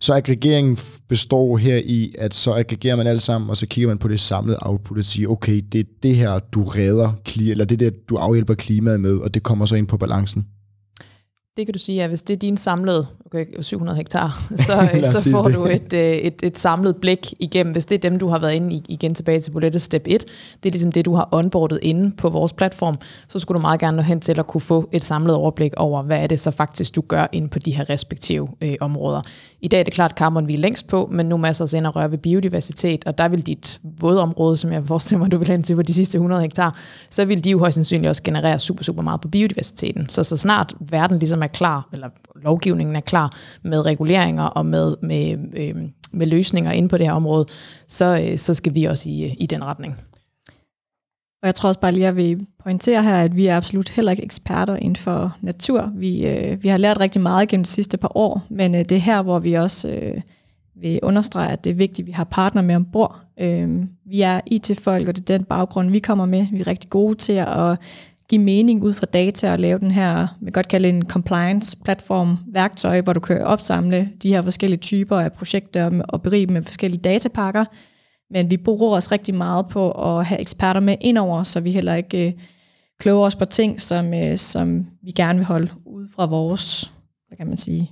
Så 0.00 0.14
aggregeringen 0.14 0.78
består 1.08 1.56
her 1.56 1.76
i, 1.84 2.14
at 2.18 2.34
så 2.34 2.52
aggregerer 2.52 2.96
man 2.96 3.06
alt 3.06 3.22
sammen, 3.22 3.50
og 3.50 3.56
så 3.56 3.66
kigger 3.66 3.88
man 3.88 3.98
på 3.98 4.08
det 4.08 4.20
samlede 4.20 4.58
output 4.60 4.98
og 4.98 5.04
siger, 5.04 5.28
okay, 5.28 5.62
det 5.72 5.80
er 5.80 5.84
det 6.02 6.16
her, 6.16 6.38
du 6.38 6.64
redder, 6.64 7.12
eller 7.36 7.64
det 7.64 7.82
er 7.82 7.90
det, 7.90 8.08
du 8.08 8.16
afhjælper 8.16 8.54
klimaet 8.54 9.00
med, 9.00 9.16
og 9.16 9.34
det 9.34 9.42
kommer 9.42 9.66
så 9.66 9.74
ind 9.74 9.86
på 9.86 9.96
balancen. 9.96 10.46
Det 11.56 11.66
kan 11.66 11.72
du 11.72 11.78
sige, 11.78 12.02
at 12.02 12.08
hvis 12.08 12.22
det 12.22 12.34
er 12.34 12.38
din 12.38 12.56
samlede, 12.56 13.06
okay, 13.26 13.46
700 13.60 13.96
hektar, 13.96 14.42
så, 14.66 15.00
så 15.04 15.30
får 15.30 15.42
det. 15.42 15.54
du 15.54 15.64
et, 15.64 15.92
øh, 15.92 16.00
et, 16.00 16.34
et 16.42 16.58
samlet 16.58 16.96
blik 16.96 17.34
igennem. 17.38 17.72
Hvis 17.72 17.86
det 17.86 18.04
er 18.04 18.10
dem, 18.10 18.18
du 18.18 18.28
har 18.28 18.38
været 18.38 18.54
inde 18.54 18.74
i, 18.74 18.82
igen 18.88 19.14
tilbage 19.14 19.40
til 19.40 19.50
bullet 19.50 19.82
step 19.82 20.02
1, 20.06 20.24
det 20.62 20.68
er 20.68 20.70
ligesom 20.70 20.92
det, 20.92 21.04
du 21.04 21.14
har 21.14 21.28
onboardet 21.32 21.78
inde 21.82 22.16
på 22.16 22.28
vores 22.28 22.52
platform, 22.52 22.98
så 23.28 23.38
skulle 23.38 23.56
du 23.56 23.60
meget 23.60 23.80
gerne 23.80 23.96
nå 23.96 24.02
hen 24.02 24.20
til 24.20 24.38
at 24.38 24.46
kunne 24.46 24.60
få 24.60 24.88
et 24.92 25.02
samlet 25.02 25.36
overblik 25.36 25.72
over, 25.76 26.02
hvad 26.02 26.18
er 26.18 26.26
det 26.26 26.40
så 26.40 26.50
faktisk, 26.50 26.94
du 26.94 27.00
gør 27.00 27.26
inde 27.32 27.48
på 27.48 27.58
de 27.58 27.76
her 27.76 27.90
respektive 27.90 28.48
øh, 28.60 28.74
områder. 28.80 29.22
I 29.60 29.68
dag 29.68 29.80
er 29.80 29.84
det 29.84 29.92
klart 29.92 30.10
carbon, 30.10 30.48
vi 30.48 30.54
er 30.54 30.58
længst 30.58 30.86
på, 30.86 31.08
men 31.12 31.26
nu 31.26 31.36
masser 31.36 31.64
os 31.64 31.72
ind 31.72 31.86
og 31.86 31.96
røre 31.96 32.10
ved 32.10 32.18
biodiversitet, 32.18 33.04
og 33.06 33.18
der 33.18 33.28
vil 33.28 33.46
dit 33.46 33.80
vådområde, 34.00 34.56
som 34.56 34.72
jeg 34.72 34.86
forestiller 34.86 35.18
mig, 35.18 35.32
du 35.32 35.38
vil 35.38 35.48
hen 35.48 35.62
til 35.62 35.74
på 35.74 35.82
de 35.82 35.94
sidste 35.94 36.16
100 36.16 36.42
hektar, 36.42 36.78
så 37.10 37.24
vil 37.24 37.44
de 37.44 37.50
jo 37.50 37.58
højst 37.58 37.74
sandsynligt 37.74 38.08
også 38.08 38.22
generere 38.22 38.58
super, 38.58 38.84
super 38.84 39.02
meget 39.02 39.20
på 39.20 39.28
biodiversiteten. 39.28 40.08
Så 40.08 40.24
så 40.24 40.36
snart 40.36 40.74
verden 40.80 41.18
ligesom 41.18 41.41
er 41.42 41.46
klar, 41.46 41.88
eller 41.92 42.08
lovgivningen 42.42 42.96
er 42.96 43.00
klar 43.00 43.38
med 43.62 43.86
reguleringer 43.86 44.44
og 44.44 44.66
med, 44.66 44.96
med, 45.02 45.38
øh, 45.56 45.74
med 46.12 46.26
løsninger 46.26 46.72
inde 46.72 46.88
på 46.88 46.98
det 46.98 47.06
her 47.06 47.12
område, 47.12 47.46
så, 47.88 48.26
øh, 48.26 48.38
så 48.38 48.54
skal 48.54 48.74
vi 48.74 48.84
også 48.84 49.10
i, 49.10 49.36
i 49.40 49.46
den 49.46 49.64
retning. 49.64 49.96
Og 51.42 51.46
jeg 51.46 51.54
tror 51.54 51.68
også 51.68 51.80
bare 51.80 51.92
lige, 51.92 52.06
at 52.06 52.06
jeg 52.06 52.16
vil 52.16 52.46
pointere 52.62 53.02
her, 53.02 53.16
at 53.16 53.36
vi 53.36 53.46
er 53.46 53.56
absolut 53.56 53.88
heller 53.88 54.10
ikke 54.12 54.24
eksperter 54.24 54.76
inden 54.76 54.96
for 54.96 55.36
natur. 55.40 55.92
Vi, 55.94 56.26
øh, 56.26 56.62
vi 56.62 56.68
har 56.68 56.78
lært 56.78 57.00
rigtig 57.00 57.22
meget 57.22 57.48
gennem 57.48 57.64
de 57.64 57.70
sidste 57.70 57.96
par 57.96 58.16
år, 58.16 58.42
men 58.50 58.74
øh, 58.74 58.80
det 58.80 58.92
er 58.92 59.00
her, 59.00 59.22
hvor 59.22 59.38
vi 59.38 59.54
også 59.54 59.88
øh, 59.88 60.20
vil 60.74 61.00
understrege, 61.02 61.52
at 61.52 61.64
det 61.64 61.70
er 61.70 61.74
vigtigt, 61.74 62.04
at 62.04 62.06
vi 62.06 62.12
har 62.12 62.24
partner 62.24 62.62
med 62.62 62.74
ombord. 62.76 63.20
Øh, 63.40 63.84
vi 64.06 64.20
er 64.20 64.40
IT-folk, 64.46 65.08
og 65.08 65.16
det 65.16 65.30
er 65.30 65.38
den 65.38 65.44
baggrund, 65.44 65.90
vi 65.90 65.98
kommer 65.98 66.24
med. 66.24 66.46
Vi 66.52 66.60
er 66.60 66.66
rigtig 66.66 66.90
gode 66.90 67.14
til 67.14 67.32
at 67.32 67.78
give 68.28 68.42
mening 68.42 68.82
ud 68.82 68.92
fra 68.92 69.06
data 69.06 69.52
og 69.52 69.58
lave 69.58 69.78
den 69.78 69.90
her, 69.90 70.26
man 70.40 70.52
godt 70.52 70.68
kalde 70.68 70.88
en 70.88 71.08
compliance-platform, 71.08 72.38
værktøj, 72.52 73.00
hvor 73.00 73.12
du 73.12 73.20
kan 73.20 73.44
opsamle 73.44 74.10
de 74.22 74.28
her 74.28 74.42
forskellige 74.42 74.80
typer 74.80 75.20
af 75.20 75.32
projekter 75.32 76.00
og 76.08 76.22
berige 76.22 76.46
med 76.46 76.62
forskellige 76.62 77.02
datapakker. 77.02 77.64
Men 78.30 78.50
vi 78.50 78.56
bruger 78.56 78.96
os 78.96 79.12
rigtig 79.12 79.34
meget 79.34 79.66
på 79.68 79.90
at 79.90 80.26
have 80.26 80.40
eksperter 80.40 80.80
med 80.80 80.96
indover, 81.00 81.42
så 81.42 81.60
vi 81.60 81.70
heller 81.70 81.94
ikke 81.94 82.26
øh, 82.26 82.32
kloger 83.00 83.26
os 83.26 83.36
på 83.36 83.44
ting, 83.44 83.80
som, 83.80 84.14
øh, 84.14 84.38
som 84.38 84.86
vi 85.02 85.10
gerne 85.10 85.38
vil 85.38 85.46
holde 85.46 85.70
ud 85.86 86.06
fra 86.14 86.26
vores, 86.26 86.92
hvad 87.28 87.36
kan 87.36 87.46
man 87.46 87.56
sige, 87.56 87.90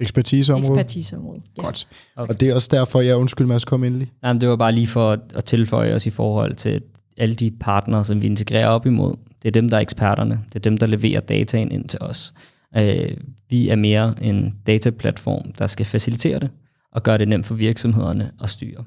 Ekspertiseområde? 0.00 0.80
Ekspertiseområde, 0.80 1.42
ja. 1.56 1.62
Godt. 1.62 1.88
Okay. 2.16 2.34
Og 2.34 2.40
det 2.40 2.48
er 2.48 2.54
også 2.54 2.68
derfor, 2.70 3.00
jeg 3.00 3.16
undskyld, 3.16 3.46
Mads, 3.46 3.64
kom 3.64 3.84
endelig. 3.84 4.12
Nej, 4.22 4.32
det 4.32 4.48
var 4.48 4.56
bare 4.56 4.72
lige 4.72 4.86
for 4.86 5.18
at 5.34 5.44
tilføje 5.44 5.94
os 5.94 6.06
i 6.06 6.10
forhold 6.10 6.54
til 6.54 6.82
alle 7.16 7.34
de 7.34 7.50
partnere, 7.50 8.04
som 8.04 8.22
vi 8.22 8.26
integrerer 8.26 8.68
op 8.68 8.86
imod. 8.86 9.16
Det 9.42 9.48
er 9.48 9.52
dem, 9.52 9.68
der 9.68 9.76
er 9.76 9.80
eksperterne. 9.80 10.40
Det 10.48 10.56
er 10.56 10.60
dem, 10.60 10.78
der 10.78 10.86
leverer 10.86 11.20
dataen 11.20 11.72
ind 11.72 11.88
til 11.88 11.98
os. 12.02 12.34
Øh, 12.76 13.16
vi 13.50 13.68
er 13.68 13.76
mere 13.76 14.14
en 14.20 14.54
dataplatform, 14.66 15.52
der 15.58 15.66
skal 15.66 15.86
facilitere 15.86 16.38
det 16.38 16.50
og 16.92 17.02
gøre 17.02 17.18
det 17.18 17.28
nemt 17.28 17.46
for 17.46 17.54
virksomhederne 17.54 18.30
at 18.42 18.50
styre. 18.50 18.84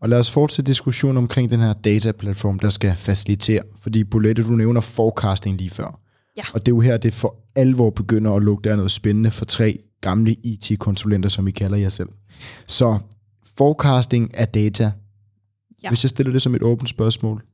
Og 0.00 0.08
lad 0.08 0.18
os 0.18 0.30
fortsætte 0.30 0.70
diskussionen 0.70 1.16
omkring 1.16 1.50
den 1.50 1.60
her 1.60 1.72
dataplatform, 1.72 2.58
der 2.58 2.70
skal 2.70 2.96
facilitere. 2.96 3.62
Fordi 3.80 4.04
Bolette, 4.04 4.42
du 4.42 4.50
nævner 4.50 4.80
forecasting 4.80 5.58
lige 5.58 5.70
før. 5.70 6.00
Ja. 6.36 6.42
Og 6.54 6.66
det 6.66 6.72
er 6.72 6.76
jo 6.76 6.80
her, 6.80 6.96
det 6.96 7.14
for 7.14 7.36
alvor 7.54 7.90
begynder 7.90 8.32
at 8.32 8.42
lugte 8.42 8.70
af 8.70 8.76
noget 8.76 8.90
spændende 8.90 9.30
for 9.30 9.44
tre 9.44 9.78
gamle 10.00 10.34
IT-konsulenter, 10.34 11.28
som 11.28 11.48
I 11.48 11.50
kalder 11.50 11.76
jer 11.76 11.88
selv. 11.88 12.08
Så 12.66 12.98
forecasting 13.58 14.34
af 14.34 14.48
data. 14.48 14.92
Ja. 15.82 15.88
Hvis 15.88 16.04
jeg 16.04 16.10
stiller 16.10 16.32
det 16.32 16.42
som 16.42 16.54
et 16.54 16.62
åbent 16.62 16.88
spørgsmål, 16.88 17.44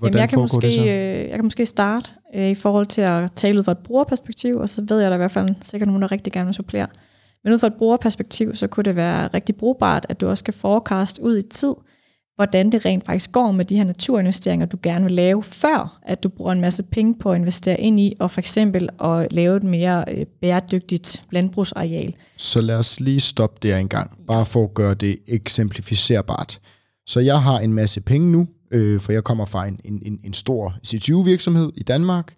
Hvordan 0.00 0.12
Jamen, 0.12 0.20
jeg, 0.20 0.28
kan 0.28 0.38
måske, 0.38 0.66
det 0.66 0.74
så? 0.74 0.80
Øh, 0.80 1.28
jeg 1.28 1.34
kan 1.34 1.44
måske 1.44 1.66
starte 1.66 2.10
øh, 2.34 2.50
i 2.50 2.54
forhold 2.54 2.86
til 2.86 3.00
at 3.00 3.32
tale 3.32 3.58
ud 3.58 3.64
fra 3.64 3.72
et 3.72 3.78
brugerperspektiv, 3.78 4.56
og 4.56 4.68
så 4.68 4.84
ved 4.88 4.98
jeg, 4.98 5.06
at 5.06 5.10
der 5.10 5.16
i 5.16 5.18
hvert 5.18 5.30
fald 5.30 5.54
sikkert 5.62 5.88
nogen, 5.88 6.02
der 6.02 6.12
rigtig 6.12 6.32
gerne 6.32 6.46
vil 6.46 6.54
supplere. 6.54 6.86
Men 7.44 7.52
ud 7.52 7.58
fra 7.58 7.66
et 7.66 7.74
brugerperspektiv, 7.74 8.54
så 8.54 8.66
kunne 8.66 8.84
det 8.84 8.96
være 8.96 9.28
rigtig 9.34 9.56
brugbart, 9.56 10.06
at 10.08 10.20
du 10.20 10.28
også 10.28 10.44
kan 10.44 10.54
forecast 10.54 11.18
ud 11.18 11.38
i 11.38 11.42
tid, 11.42 11.74
hvordan 12.34 12.72
det 12.72 12.84
rent 12.84 13.06
faktisk 13.06 13.32
går 13.32 13.50
med 13.50 13.64
de 13.64 13.76
her 13.76 13.84
naturinvesteringer, 13.84 14.66
du 14.66 14.78
gerne 14.82 15.04
vil 15.04 15.12
lave, 15.12 15.42
før 15.42 15.98
at 16.02 16.22
du 16.22 16.28
bruger 16.28 16.52
en 16.52 16.60
masse 16.60 16.82
penge 16.82 17.14
på 17.14 17.32
at 17.32 17.38
investere 17.38 17.80
ind 17.80 18.00
i, 18.00 18.14
og 18.20 18.30
for 18.30 18.40
eksempel 18.40 18.88
at 19.04 19.32
lave 19.32 19.56
et 19.56 19.62
mere 19.62 20.04
øh, 20.08 20.26
bæredygtigt 20.40 21.22
landbrugsareal. 21.30 22.14
Så 22.36 22.60
lad 22.60 22.76
os 22.76 23.00
lige 23.00 23.20
stoppe 23.20 23.68
der 23.68 23.76
en 23.78 23.88
gang, 23.88 24.18
bare 24.26 24.46
for 24.46 24.64
at 24.64 24.74
gøre 24.74 24.94
det 24.94 25.18
eksemplificerbart. 25.28 26.60
Så 27.06 27.20
jeg 27.20 27.42
har 27.42 27.58
en 27.58 27.72
masse 27.72 28.00
penge 28.00 28.32
nu, 28.32 28.46
øh, 28.70 29.00
for 29.00 29.12
jeg 29.12 29.24
kommer 29.24 29.44
fra 29.44 29.66
en, 29.66 29.80
en, 29.84 30.20
en 30.24 30.32
stor 30.32 30.74
C20-virksomhed 30.86 31.72
i 31.74 31.82
Danmark, 31.82 32.34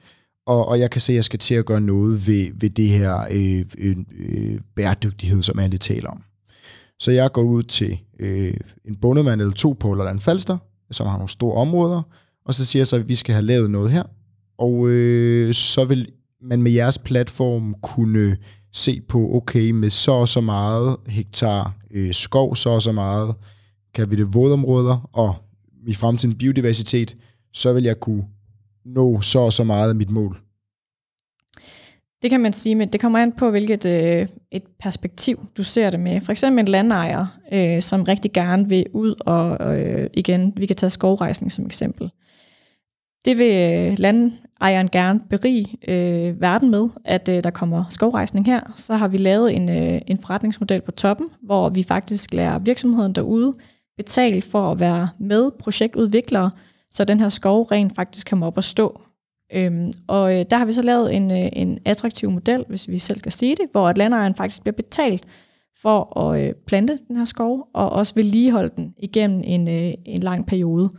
og, 0.47 0.69
og 0.69 0.81
jeg 0.81 0.91
kan 0.91 1.01
se, 1.01 1.13
at 1.13 1.17
jeg 1.17 1.25
skal 1.25 1.39
til 1.39 1.55
at 1.55 1.67
gøre 1.67 1.81
noget 1.81 2.27
ved, 2.27 2.51
ved 2.55 2.71
det 2.71 2.89
her 2.89 3.27
øh, 3.31 3.65
øh, 3.79 3.97
øh 4.19 4.61
bæredygtighed, 4.77 5.43
som 5.43 5.59
alle 5.59 5.79
taler 5.79 6.11
om. 6.11 6.23
Så 7.01 7.11
jeg 7.11 7.33
går 7.33 7.43
ud 7.43 7.63
til 7.63 7.99
øh, 8.19 8.55
en 8.85 8.97
bondemand 8.97 9.41
eller 9.41 9.55
to 9.55 9.77
på 9.81 9.95
Lolland 9.95 10.21
Falster, 10.21 10.59
som 10.91 11.07
har 11.07 11.17
nogle 11.17 11.29
store 11.29 11.57
områder, 11.57 12.03
og 12.45 12.55
så 12.55 12.65
siger 12.65 12.81
jeg 12.81 12.87
så, 12.87 12.97
at 12.97 13.09
vi 13.09 13.15
skal 13.15 13.33
have 13.33 13.47
lavet 13.47 13.71
noget 13.71 13.91
her, 13.91 14.03
og 14.59 14.89
øh, 14.89 15.55
så 15.55 15.85
vil 15.85 16.09
man 16.43 16.63
med 16.63 16.73
jeres 16.73 16.99
platform 16.99 17.75
kunne 17.83 18.37
se 18.73 19.01
på, 19.09 19.35
okay, 19.35 19.71
med 19.71 19.91
så 19.91 20.13
og 20.13 20.29
så 20.29 20.41
meget 20.41 20.97
hektar 21.07 21.75
øh, 21.91 22.15
skov, 22.15 22.57
så 22.57 22.71
og 22.71 22.83
så 22.83 22.93
meget 22.93 23.35
kan 23.95 24.11
vi 24.11 24.17
det 24.17 24.35
vådområder, 24.35 25.11
og 25.13 25.37
i 25.87 25.95
fremtiden 25.95 26.39
biodiversitet, 26.39 27.17
så 27.53 27.73
vil 27.73 27.85
jeg 27.85 28.01
kunne 28.01 28.25
nå 28.85 29.21
så 29.21 29.39
og 29.39 29.53
så 29.53 29.65
meget 29.65 29.89
af 29.89 29.95
mit 29.95 30.11
mål. 30.11 30.37
Det 32.23 32.31
kan 32.31 32.41
man 32.41 32.53
sige, 32.53 32.75
men 32.75 32.89
det 32.89 33.01
kommer 33.01 33.19
an 33.19 33.33
på, 33.33 33.51
hvilket 33.51 33.87
øh, 33.87 34.29
et 34.51 34.63
perspektiv 34.81 35.47
du 35.57 35.63
ser 35.63 35.91
det 35.91 36.01
med. 36.01 36.21
For 36.21 36.33
eksempel 36.33 36.61
en 36.61 36.69
landejer, 36.69 37.27
øh, 37.53 37.83
som 37.83 38.03
rigtig 38.03 38.33
gerne 38.33 38.69
vil 38.69 38.87
ud, 38.93 39.15
og 39.27 39.77
øh, 39.77 40.11
igen, 40.15 40.53
vi 40.57 40.67
kan 40.67 40.77
tage 40.77 40.91
skovrejsning 40.91 41.53
som 41.53 41.67
eksempel. 41.67 42.11
Det 43.25 43.39
vil 43.39 43.55
øh, 43.55 43.99
landejeren 43.99 44.89
gerne 44.89 45.21
berige 45.31 45.77
øh, 45.89 46.41
verden 46.41 46.71
med, 46.71 46.89
at 47.05 47.29
øh, 47.29 47.45
der 47.45 47.51
kommer 47.51 47.85
skovrejsning 47.89 48.47
her. 48.47 48.61
Så 48.77 48.97
har 48.97 49.09
vi 49.09 49.17
lavet 49.17 49.57
en, 49.57 49.69
øh, 49.69 50.01
en 50.07 50.19
forretningsmodel 50.19 50.81
på 50.81 50.91
toppen, 50.91 51.29
hvor 51.43 51.69
vi 51.69 51.83
faktisk 51.83 52.35
lærer 52.35 52.59
virksomheden 52.59 53.13
derude 53.13 53.55
betale 53.97 54.43
for 54.43 54.71
at 54.71 54.81
være 54.81 55.09
med 55.19 55.51
projektudviklere, 55.59 56.51
så 56.91 57.05
den 57.05 57.21
her 57.21 57.29
skov 57.29 57.63
rent 57.63 57.95
faktisk 57.95 58.31
kommer 58.31 58.47
op 58.47 58.57
og 58.57 58.65
stå 58.65 59.01
Øhm, 59.53 59.93
og 60.07 60.39
øh, 60.39 60.45
der 60.51 60.57
har 60.57 60.65
vi 60.65 60.73
så 60.73 60.83
lavet 60.83 61.17
en, 61.17 61.31
øh, 61.31 61.49
en 61.53 61.79
attraktiv 61.85 62.31
model, 62.31 62.65
hvis 62.69 62.89
vi 62.89 62.99
selv 62.99 63.19
skal 63.19 63.33
sige 63.33 63.57
det, 63.57 63.67
hvor 63.73 63.89
at 63.89 63.99
landejeren 63.99 64.35
faktisk 64.35 64.63
bliver 64.63 64.75
betalt 64.75 65.25
for 65.83 66.19
at 66.21 66.41
øh, 66.41 66.55
plante 66.67 66.99
den 67.09 67.17
her 67.17 67.25
skov, 67.25 67.69
og 67.75 67.91
også 67.91 68.15
vedligeholde 68.15 68.71
den 68.77 68.95
igennem 68.99 69.41
en, 69.45 69.69
øh, 69.69 69.95
en 70.05 70.23
lang 70.23 70.47
periode. 70.47 70.91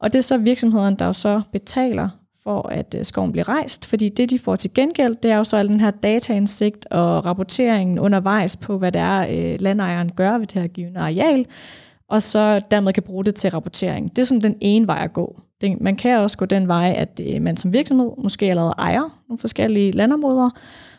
Og 0.00 0.12
det 0.12 0.18
er 0.18 0.22
så 0.22 0.38
virksomhederne, 0.38 0.96
der 0.96 1.06
jo 1.06 1.12
så 1.12 1.42
betaler 1.52 2.08
for, 2.42 2.68
at 2.68 2.94
øh, 2.98 3.04
skoven 3.04 3.32
bliver 3.32 3.48
rejst, 3.48 3.86
fordi 3.86 4.08
det, 4.08 4.30
de 4.30 4.38
får 4.38 4.56
til 4.56 4.74
gengæld, 4.74 5.14
det 5.14 5.30
er 5.30 5.36
jo 5.36 5.44
så 5.44 5.56
al 5.56 5.68
den 5.68 5.80
her 5.80 5.90
dataindsigt 5.90 6.86
og 6.90 7.26
rapporteringen 7.26 7.98
undervejs 7.98 8.56
på, 8.56 8.78
hvad 8.78 8.92
det 8.92 9.00
er, 9.00 9.26
øh, 9.30 9.60
landejeren 9.60 10.12
gør 10.12 10.38
ved 10.38 10.46
det 10.46 10.62
her 10.62 10.68
givende 10.68 11.00
areal, 11.00 11.46
og 12.12 12.22
så 12.22 12.60
dermed 12.70 12.92
kan 12.92 13.02
bruge 13.02 13.24
det 13.24 13.34
til 13.34 13.50
rapportering. 13.50 14.16
Det 14.16 14.22
er 14.22 14.26
sådan 14.26 14.42
den 14.42 14.56
ene 14.60 14.86
vej 14.86 15.00
at 15.04 15.12
gå. 15.12 15.40
Det, 15.60 15.80
man 15.80 15.96
kan 15.96 16.18
også 16.18 16.38
gå 16.38 16.44
den 16.44 16.68
vej, 16.68 16.94
at 16.96 17.20
man 17.40 17.56
som 17.56 17.72
virksomhed 17.72 18.10
måske 18.18 18.50
allerede 18.50 18.74
ejer 18.78 19.22
nogle 19.28 19.38
forskellige 19.38 19.92
landområder, 19.92 20.50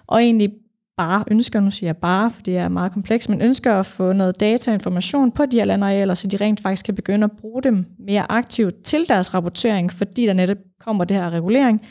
og 0.08 0.23
egentlig 0.23 0.54
bare 0.97 1.23
ønsker, 1.32 1.60
nu 1.60 1.71
siger 1.71 1.88
jeg 1.88 1.97
bare, 1.97 2.32
for 2.32 2.41
det 2.41 2.58
er 2.58 2.67
meget 2.67 2.91
komplekst, 2.91 3.30
men 3.30 3.41
ønsker 3.41 3.73
at 3.73 3.86
få 3.86 4.13
noget 4.13 4.39
data 4.39 4.71
og 4.71 4.76
information 4.76 5.32
på 5.32 5.45
de 5.45 5.58
her 5.58 5.65
landarealer, 5.65 6.13
så 6.13 6.28
de 6.28 6.38
rent 6.38 6.60
faktisk 6.60 6.86
kan 6.86 6.95
begynde 6.95 7.23
at 7.23 7.32
bruge 7.32 7.63
dem 7.63 7.86
mere 7.99 8.32
aktivt 8.32 8.84
til 8.84 9.10
deres 9.10 9.34
rapportering, 9.34 9.93
fordi 9.93 10.26
der 10.26 10.34
netop 10.34 10.58
kommer 10.80 11.04
det 11.04 11.17
her 11.17 11.30
regulering, 11.30 11.82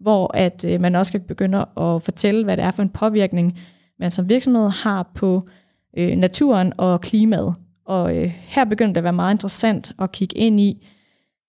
hvor 0.00 0.36
at 0.36 0.64
øh, 0.64 0.80
man 0.80 0.94
også 0.94 1.12
kan 1.12 1.20
begynde 1.20 1.58
at 1.58 2.02
fortælle, 2.02 2.44
hvad 2.44 2.56
det 2.56 2.64
er 2.64 2.70
for 2.70 2.82
en 2.82 2.90
påvirkning, 2.90 3.58
man 4.00 4.10
som 4.10 4.28
virksomhed 4.28 4.68
har 4.68 5.10
på 5.14 5.42
øh, 5.98 6.16
naturen 6.16 6.72
og 6.76 7.00
klimaet. 7.00 7.54
Og 7.86 8.16
øh, 8.16 8.28
her 8.28 8.64
begynder 8.64 8.92
det 8.92 8.96
at 8.96 9.04
være 9.04 9.12
meget 9.12 9.34
interessant 9.34 9.92
at 9.98 10.12
kigge 10.12 10.38
ind 10.38 10.60
i, 10.60 10.88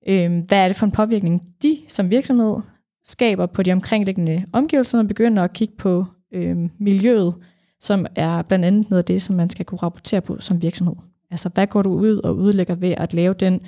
øh, 0.07 0.43
hvad 0.47 0.57
er 0.57 0.67
det 0.67 0.77
for 0.77 0.85
en 0.85 0.91
påvirkning, 0.91 1.41
de 1.61 1.77
som 1.87 2.09
virksomhed 2.09 2.55
skaber 3.03 3.45
på 3.45 3.63
de 3.63 3.71
omkringliggende 3.71 4.45
omgivelser, 4.53 4.99
og 4.99 5.07
begynder 5.07 5.43
at 5.43 5.53
kigge 5.53 5.75
på 5.77 6.05
øh, 6.33 6.57
miljøet, 6.79 7.35
som 7.79 8.05
er 8.15 8.41
blandt 8.41 8.65
andet 8.65 8.89
noget 8.89 9.01
af 9.01 9.05
det, 9.05 9.21
som 9.21 9.35
man 9.35 9.49
skal 9.49 9.65
kunne 9.65 9.77
rapportere 9.77 10.21
på 10.21 10.37
som 10.39 10.61
virksomhed. 10.61 10.95
Altså, 11.31 11.49
hvad 11.49 11.67
går 11.67 11.81
du 11.81 11.93
ud 11.93 12.17
og 12.17 12.35
udlægger 12.35 12.75
ved 12.75 12.93
at 12.97 13.13
lave 13.13 13.33
den 13.33 13.61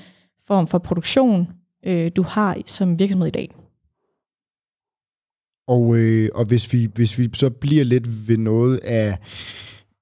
form 0.48 0.68
for 0.68 0.78
produktion, 0.78 1.48
øh, 1.86 2.12
du 2.16 2.22
har 2.24 2.58
som 2.66 3.00
virksomhed 3.00 3.28
i 3.28 3.32
dag? 3.32 3.50
Og, 5.68 5.98
øh, 5.98 6.30
og 6.36 6.46
hvis, 6.46 6.74
vi, 6.74 6.90
hvis 6.96 7.18
vi 7.18 7.30
så 7.34 7.50
bliver 7.50 7.84
lidt 7.84 8.28
ved 8.28 8.38
noget 8.38 8.78
af 8.78 9.18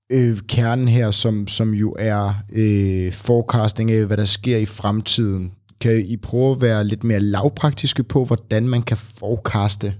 øh, 0.09 0.37
kernen 0.47 0.87
her, 0.87 1.11
som, 1.11 1.47
som 1.47 1.73
jo 1.73 1.95
er 1.99 2.33
øh, 2.53 3.13
forecasting 3.13 3.91
af, 3.91 4.05
hvad 4.05 4.17
der 4.17 4.25
sker 4.25 4.57
i 4.57 4.65
fremtiden, 4.65 5.53
kan 5.79 6.05
I 6.05 6.17
prøve 6.17 6.51
at 6.51 6.61
være 6.61 6.83
lidt 6.83 7.03
mere 7.03 7.19
lavpraktiske 7.19 8.03
på, 8.03 8.25
hvordan 8.25 8.69
man 8.69 8.81
kan 8.81 8.97
forecaste 8.97 9.93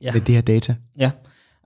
ja. 0.00 0.12
med 0.12 0.20
det 0.20 0.34
her 0.34 0.42
data? 0.42 0.74
Ja, 0.98 1.10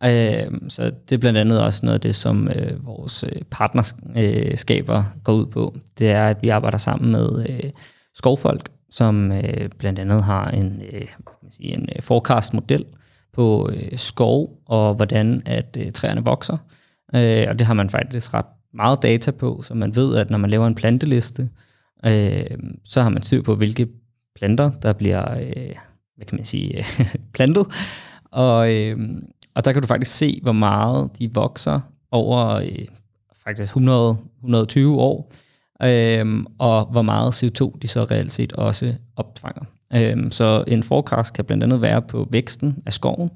øh, 0.04 0.52
så 0.68 0.92
det 1.09 1.14
er 1.14 1.18
blandt 1.18 1.38
andet 1.38 1.62
også 1.62 1.87
noget 1.87 1.94
af 1.94 2.00
det, 2.00 2.14
som 2.14 2.48
øh, 2.48 2.87
vores 2.87 3.24
øh, 3.24 3.42
partnerskaber 3.50 5.04
går 5.24 5.33
ud 5.33 5.46
på. 5.46 5.76
Det 5.98 6.11
er, 6.11 6.24
at 6.24 6.37
vi 6.42 6.48
arbejder 6.48 6.78
sammen 6.78 7.12
med 7.12 7.46
øh, 7.48 7.70
skovfolk, 8.14 8.68
som 8.90 9.33
øh, 9.33 9.68
blandt 9.78 9.98
andet 9.98 10.24
har 10.24 10.50
en, 10.50 10.83
øh, 10.92 11.06
sige, 11.50 11.78
en 11.78 11.88
øh, 11.96 12.02
forecast-model 12.02 12.85
på 13.33 13.70
øh, 13.72 13.98
skov 13.98 14.62
og 14.66 14.94
hvordan 14.94 15.42
at 15.46 15.76
øh, 15.80 15.92
træerne 15.92 16.24
vokser. 16.24 16.56
Øh, 17.14 17.46
og 17.49 17.59
det 17.59 17.66
har 17.66 17.75
man 17.75 17.90
faktisk 17.90 18.35
ret 18.35 18.46
meget 18.75 19.03
data 19.03 19.31
på, 19.31 19.62
så 19.62 19.75
man 19.75 19.96
ved, 19.96 20.16
at 20.16 20.31
når 20.31 20.38
man 20.38 20.51
laver 20.51 20.66
en 20.66 20.75
planteliste, 20.75 21.49
øh, 22.07 22.59
så 22.85 23.03
har 23.03 23.09
man 23.09 23.23
styr 23.23 23.42
på, 23.42 23.55
hvilke 23.55 23.88
planter, 24.37 24.70
der 24.70 24.92
bliver, 24.92 25.35
øh, 25.35 25.75
hvad 26.16 26.27
kan 26.27 26.37
man 26.37 26.44
sige, 26.44 26.85
plantet. 27.35 27.66
Og, 28.25 28.75
øh, 28.75 28.99
og 29.55 29.64
der 29.64 29.73
kan 29.73 29.83
du 29.83 29.88
faktisk 29.88 30.16
se, 30.16 30.40
hvor 30.42 30.53
meget 30.53 31.11
de 31.18 31.35
vokser 31.35 31.81
over 32.11 32.49
øh, 32.49 32.87
faktisk 33.44 33.70
100, 33.70 34.16
120 34.38 35.01
år, 35.01 35.33
øh, 35.83 36.44
og 36.59 36.87
hvor 36.87 37.03
meget 37.03 37.44
CO2 37.44 37.79
de 37.83 37.88
så 37.88 38.05
reelt 38.05 38.33
set 38.33 38.53
også 38.53 38.94
opfanger. 39.16 39.64
Øh, 39.94 40.31
så 40.31 40.64
en 40.66 40.83
forecast 40.83 41.35
kan 41.35 41.44
blandt 41.44 41.64
andet 41.64 41.83
være 41.83 42.03
på 42.03 42.29
væksten 42.31 42.83
af 42.87 42.92
skoven, 42.92 43.31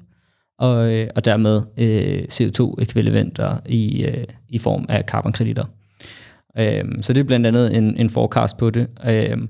og, 0.59 0.93
øh, 0.93 1.07
og 1.15 1.25
dermed 1.25 1.61
øh, 1.77 2.23
CO2-ekvivalenter 2.31 3.59
i, 3.65 4.05
øh, 4.05 4.23
i 4.49 4.57
form 4.57 4.85
af 4.89 5.03
carbonkreditter. 5.07 5.65
Øhm, 6.57 7.01
så 7.01 7.13
det 7.13 7.19
er 7.19 7.25
blandt 7.25 7.47
andet 7.47 7.77
en, 7.77 7.97
en 7.97 8.09
forecast 8.09 8.57
på 8.57 8.69
det. 8.69 8.87
Øhm, 9.05 9.49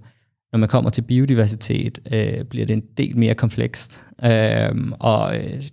når 0.52 0.58
man 0.58 0.70
kommer 0.70 0.90
til 0.90 1.02
biodiversitet, 1.02 2.00
øh, 2.12 2.44
bliver 2.44 2.66
det 2.66 2.74
en 2.74 2.84
del 2.98 3.18
mere 3.18 3.36
komplekst. 3.36 4.06
Øhm, 4.26 4.94
og 5.00 5.38
øh, 5.38 5.64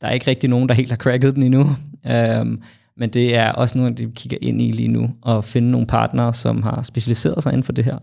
der 0.00 0.06
er 0.06 0.10
ikke 0.10 0.26
rigtig 0.26 0.50
nogen, 0.50 0.68
der 0.68 0.74
helt 0.74 0.90
har 0.90 0.96
cracket 0.96 1.34
den 1.34 1.42
endnu. 1.42 1.76
Øhm, 2.06 2.62
men 2.96 3.10
det 3.10 3.36
er 3.36 3.52
også 3.52 3.78
noget, 3.78 4.00
vi 4.00 4.08
kigger 4.14 4.38
ind 4.40 4.62
i 4.62 4.70
lige 4.70 4.88
nu, 4.88 5.10
og 5.22 5.44
finde 5.44 5.70
nogle 5.70 5.86
partnere, 5.86 6.34
som 6.34 6.62
har 6.62 6.82
specialiseret 6.82 7.42
sig 7.42 7.52
inden 7.52 7.64
for 7.64 7.72
det 7.72 7.84
her. 7.84 7.98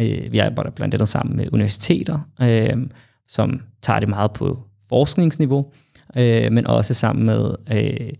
Øh, 0.00 0.32
vi 0.32 0.38
arbejder 0.38 0.70
blandt 0.70 0.94
andet 0.94 1.08
sammen 1.08 1.36
med 1.36 1.48
universiteter, 1.52 2.18
øh, 2.42 2.76
som 3.28 3.60
tager 3.82 4.00
det 4.00 4.08
meget 4.08 4.32
på 4.32 4.58
forskningsniveau, 4.88 5.72
øh, 6.16 6.52
men 6.52 6.66
også 6.66 6.94
sammen 6.94 7.26
med 7.26 7.54
øh, 7.72 8.12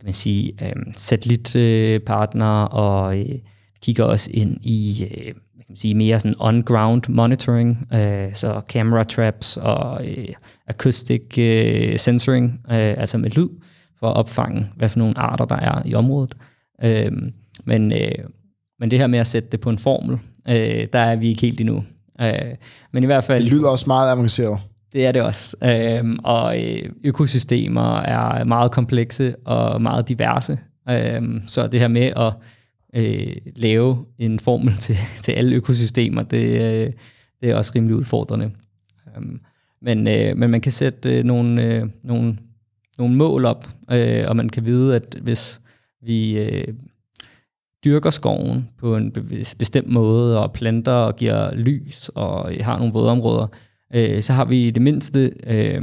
kan 0.00 0.04
man 0.04 0.12
sige, 0.12 0.52
øh, 0.62 0.72
satellitpartnere, 0.96 2.68
og 2.68 3.18
øh, 3.18 3.38
kigger 3.82 4.04
også 4.04 4.30
ind 4.34 4.58
i 4.62 5.04
øh, 5.04 5.24
kan 5.34 5.64
man 5.68 5.76
sige, 5.76 5.94
mere 5.94 6.20
sådan 6.20 6.34
on-ground 6.40 7.02
monitoring, 7.08 7.88
øh, 7.94 8.34
så 8.34 8.60
camera 8.68 9.02
traps 9.02 9.56
og 9.56 10.06
øh, 10.06 10.28
acoustic 10.66 11.38
øh, 11.38 11.98
sensoring, 11.98 12.60
øh, 12.70 12.74
altså 12.76 13.18
med 13.18 13.30
lyd, 13.30 13.48
for 13.98 14.10
at 14.10 14.16
opfange, 14.16 14.66
hvad 14.76 14.88
for 14.88 14.98
nogle 14.98 15.18
arter 15.18 15.44
der 15.44 15.56
er 15.56 15.82
i 15.84 15.94
området. 15.94 16.34
Øh, 16.84 17.12
men, 17.64 17.92
øh, 17.92 18.24
men 18.78 18.90
det 18.90 18.98
her 18.98 19.06
med 19.06 19.18
at 19.18 19.26
sætte 19.26 19.48
det 19.52 19.60
på 19.60 19.70
en 19.70 19.78
formel, 19.78 20.18
øh, 20.48 20.86
der 20.92 20.98
er 20.98 21.16
vi 21.16 21.28
ikke 21.28 21.40
helt 21.40 21.60
endnu. 21.60 21.84
Øh, 22.20 22.32
men 22.92 23.02
i 23.02 23.06
hvert 23.06 23.24
fald... 23.24 23.42
Det 23.42 23.52
lyder 23.52 23.68
også 23.68 23.84
meget 23.86 24.12
avanceret. 24.12 24.58
Det 24.92 25.06
er 25.06 25.12
det 25.12 25.22
også. 25.22 25.56
Øhm, 25.64 26.18
og 26.24 26.62
øh, 26.62 26.90
økosystemer 27.04 28.00
er 28.00 28.44
meget 28.44 28.72
komplekse 28.72 29.36
og 29.44 29.82
meget 29.82 30.08
diverse. 30.08 30.58
Øhm, 30.90 31.42
så 31.46 31.66
det 31.66 31.80
her 31.80 31.88
med 31.88 32.12
at 32.16 32.32
øh, 32.94 33.36
lave 33.56 34.04
en 34.18 34.38
formel 34.38 34.76
til, 34.86 34.96
til 35.22 35.32
alle 35.32 35.56
økosystemer, 35.56 36.22
det, 36.22 36.44
øh, 36.44 36.92
det 37.40 37.50
er 37.50 37.54
også 37.54 37.72
rimelig 37.74 37.96
udfordrende. 37.96 38.50
Øhm, 39.16 39.40
men, 39.82 40.08
øh, 40.08 40.36
men 40.36 40.50
man 40.50 40.60
kan 40.60 40.72
sætte 40.72 41.18
øh, 41.18 41.24
nogle, 41.24 41.64
øh, 41.64 41.86
nogle, 42.02 42.36
nogle 42.98 43.14
mål 43.14 43.44
op, 43.44 43.68
øh, 43.90 44.24
og 44.28 44.36
man 44.36 44.48
kan 44.48 44.64
vide, 44.64 44.96
at 44.96 45.16
hvis 45.22 45.60
vi 46.02 46.38
øh, 46.38 46.74
dyrker 47.84 48.10
skoven 48.10 48.68
på 48.78 48.96
en 48.96 49.12
bestemt 49.58 49.88
måde, 49.88 50.42
og 50.42 50.52
planter 50.52 50.92
og 50.92 51.16
giver 51.16 51.54
lys, 51.54 52.10
og 52.14 52.52
har 52.60 52.78
nogle 52.78 52.92
vådområder, 52.92 53.46
øh, 53.94 54.22
så 54.22 54.32
har 54.32 54.44
vi 54.44 54.66
i 54.66 54.70
det 54.70 54.82
mindste 54.82 55.32
øh, 55.46 55.82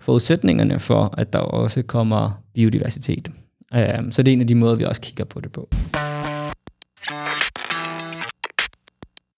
forudsætningerne 0.00 0.80
for, 0.80 1.14
at 1.18 1.32
der 1.32 1.38
også 1.38 1.82
kommer 1.82 2.42
biodiversitet. 2.54 3.30
Øh, 3.74 3.88
så 4.10 4.22
det 4.22 4.32
er 4.32 4.32
en 4.32 4.40
af 4.40 4.46
de 4.46 4.54
måder, 4.54 4.74
vi 4.74 4.84
også 4.84 5.00
kigger 5.00 5.24
på 5.24 5.40
det 5.40 5.52
på. 5.52 5.68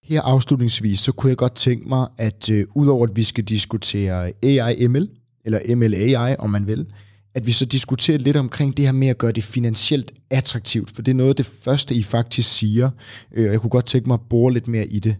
Her 0.02 0.22
afslutningsvis, 0.22 0.98
så 1.00 1.12
kunne 1.12 1.30
jeg 1.30 1.36
godt 1.36 1.54
tænke 1.54 1.88
mig, 1.88 2.09
at 2.18 2.50
øh, 2.50 2.66
udover 2.74 3.07
at 3.07 3.16
vi 3.16 3.24
skal 3.24 3.44
diskutere 3.44 4.32
AI-ML, 4.42 5.09
eller 5.44 5.76
ML-AI, 5.76 6.36
om 6.38 6.50
man 6.50 6.66
vil, 6.66 6.86
at 7.34 7.46
vi 7.46 7.52
så 7.52 7.64
diskuterer 7.64 8.18
lidt 8.18 8.36
omkring 8.36 8.76
det 8.76 8.84
her 8.84 8.92
med 8.92 9.09
at 9.09 9.18
gøre 9.18 9.32
det 9.32 9.44
finansielt 9.44 10.12
attraktivt, 10.30 10.90
for 10.90 11.02
det 11.02 11.11
er 11.11 11.16
noget 11.16 11.30
af 11.30 11.36
det 11.36 11.46
første, 11.46 11.94
I 11.94 12.02
faktisk 12.02 12.59
siger, 12.59 12.90
øh, 13.32 13.46
og 13.46 13.52
jeg 13.52 13.61
kunne 13.61 13.70
godt 13.70 13.86
tænke 13.86 14.09
mig 14.09 14.14
at 14.14 14.28
bore 14.30 14.52
lidt 14.52 14.68
mere 14.68 14.86
i 14.86 14.98
det. 14.98 15.16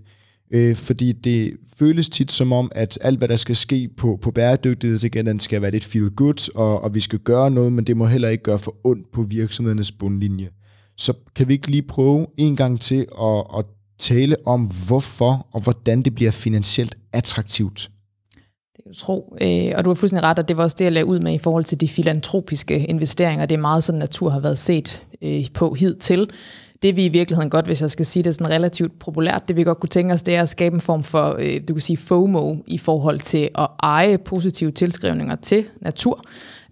Øh, 0.51 0.77
fordi 0.77 1.13
det 1.13 1.53
føles 1.79 2.09
tit 2.09 2.33
som 2.33 2.53
om, 2.53 2.71
at 2.75 2.99
alt 3.01 3.19
hvad 3.19 3.29
der 3.29 3.37
skal 3.37 3.57
ske 3.57 3.89
på, 3.97 4.19
på 4.23 4.31
bæredygtighedsagendaen 4.31 5.41
skal 5.41 5.63
være 5.63 5.71
lidt 5.71 5.85
feel 5.85 6.11
good, 6.11 6.51
og, 6.55 6.85
og 6.85 6.95
vi 6.95 7.01
skal 7.01 7.19
gøre 7.19 7.51
noget, 7.51 7.73
men 7.73 7.85
det 7.85 7.97
må 7.97 8.07
heller 8.07 8.29
ikke 8.29 8.45
gøre 8.45 8.59
for 8.59 8.77
ondt 8.85 9.13
på 9.13 9.23
virksomhedernes 9.23 9.93
bundlinje. 9.93 10.49
Så 10.97 11.13
kan 11.35 11.49
vi 11.49 11.53
ikke 11.53 11.71
lige 11.71 11.83
prøve 11.83 12.27
en 12.37 12.57
gang 12.57 12.81
til 12.81 13.07
at, 13.23 13.45
at 13.59 13.65
tale 13.99 14.37
om, 14.47 14.71
hvorfor 14.87 15.47
og 15.53 15.61
hvordan 15.63 16.03
det 16.03 16.15
bliver 16.15 16.31
finansielt 16.31 16.97
attraktivt? 17.13 17.91
Det 18.77 18.85
kan 18.85 18.93
du 18.93 18.99
tro. 18.99 19.37
Øh, 19.43 19.73
og 19.77 19.85
du 19.85 19.91
har 19.91 19.95
fuldstændig 19.95 20.23
ret, 20.25 20.39
og 20.39 20.49
det 20.49 20.57
var 20.57 20.63
også 20.63 20.77
det, 20.79 20.85
jeg 20.85 20.93
lagde 20.93 21.07
ud 21.07 21.21
med 21.21 21.35
i 21.35 21.39
forhold 21.39 21.65
til 21.65 21.81
de 21.81 21.89
filantropiske 21.89 22.87
investeringer. 22.87 23.47
Det 23.47 23.55
er 23.55 23.61
meget 23.61 23.85
sådan, 23.85 23.99
natur 23.99 24.31
har 24.31 24.41
været 24.41 24.59
set 24.59 25.05
øh, 25.23 25.45
på 25.55 25.75
hidtil. 25.75 26.31
Det 26.83 26.97
vi 26.97 27.05
i 27.05 27.09
virkeligheden 27.09 27.51
godt, 27.51 27.67
hvis 27.67 27.83
jeg 27.83 27.91
skal 27.91 28.07
sige 28.07 28.23
det 28.23 28.35
sådan 28.35 28.53
relativt 28.53 28.99
populært, 28.99 29.43
det 29.49 29.57
vi 29.57 29.65
godt 29.65 29.81
kunne 29.81 29.89
tænke 29.89 30.15
os, 30.15 30.23
det 30.23 30.37
er 30.37 30.43
at 30.43 30.49
skabe 30.49 30.75
en 30.75 30.81
form 30.81 31.05
for, 31.05 31.37
øh, 31.39 31.61
du 31.69 31.75
kan 31.75 31.81
sige 31.81 31.97
FOMO 31.97 32.57
i 32.67 32.79
forhold 32.79 33.21
til 33.21 33.49
at 33.59 33.69
eje 33.83 34.19
positive 34.19 34.71
tilskrivninger 34.71 35.37
til 35.37 35.65
natur 35.81 36.25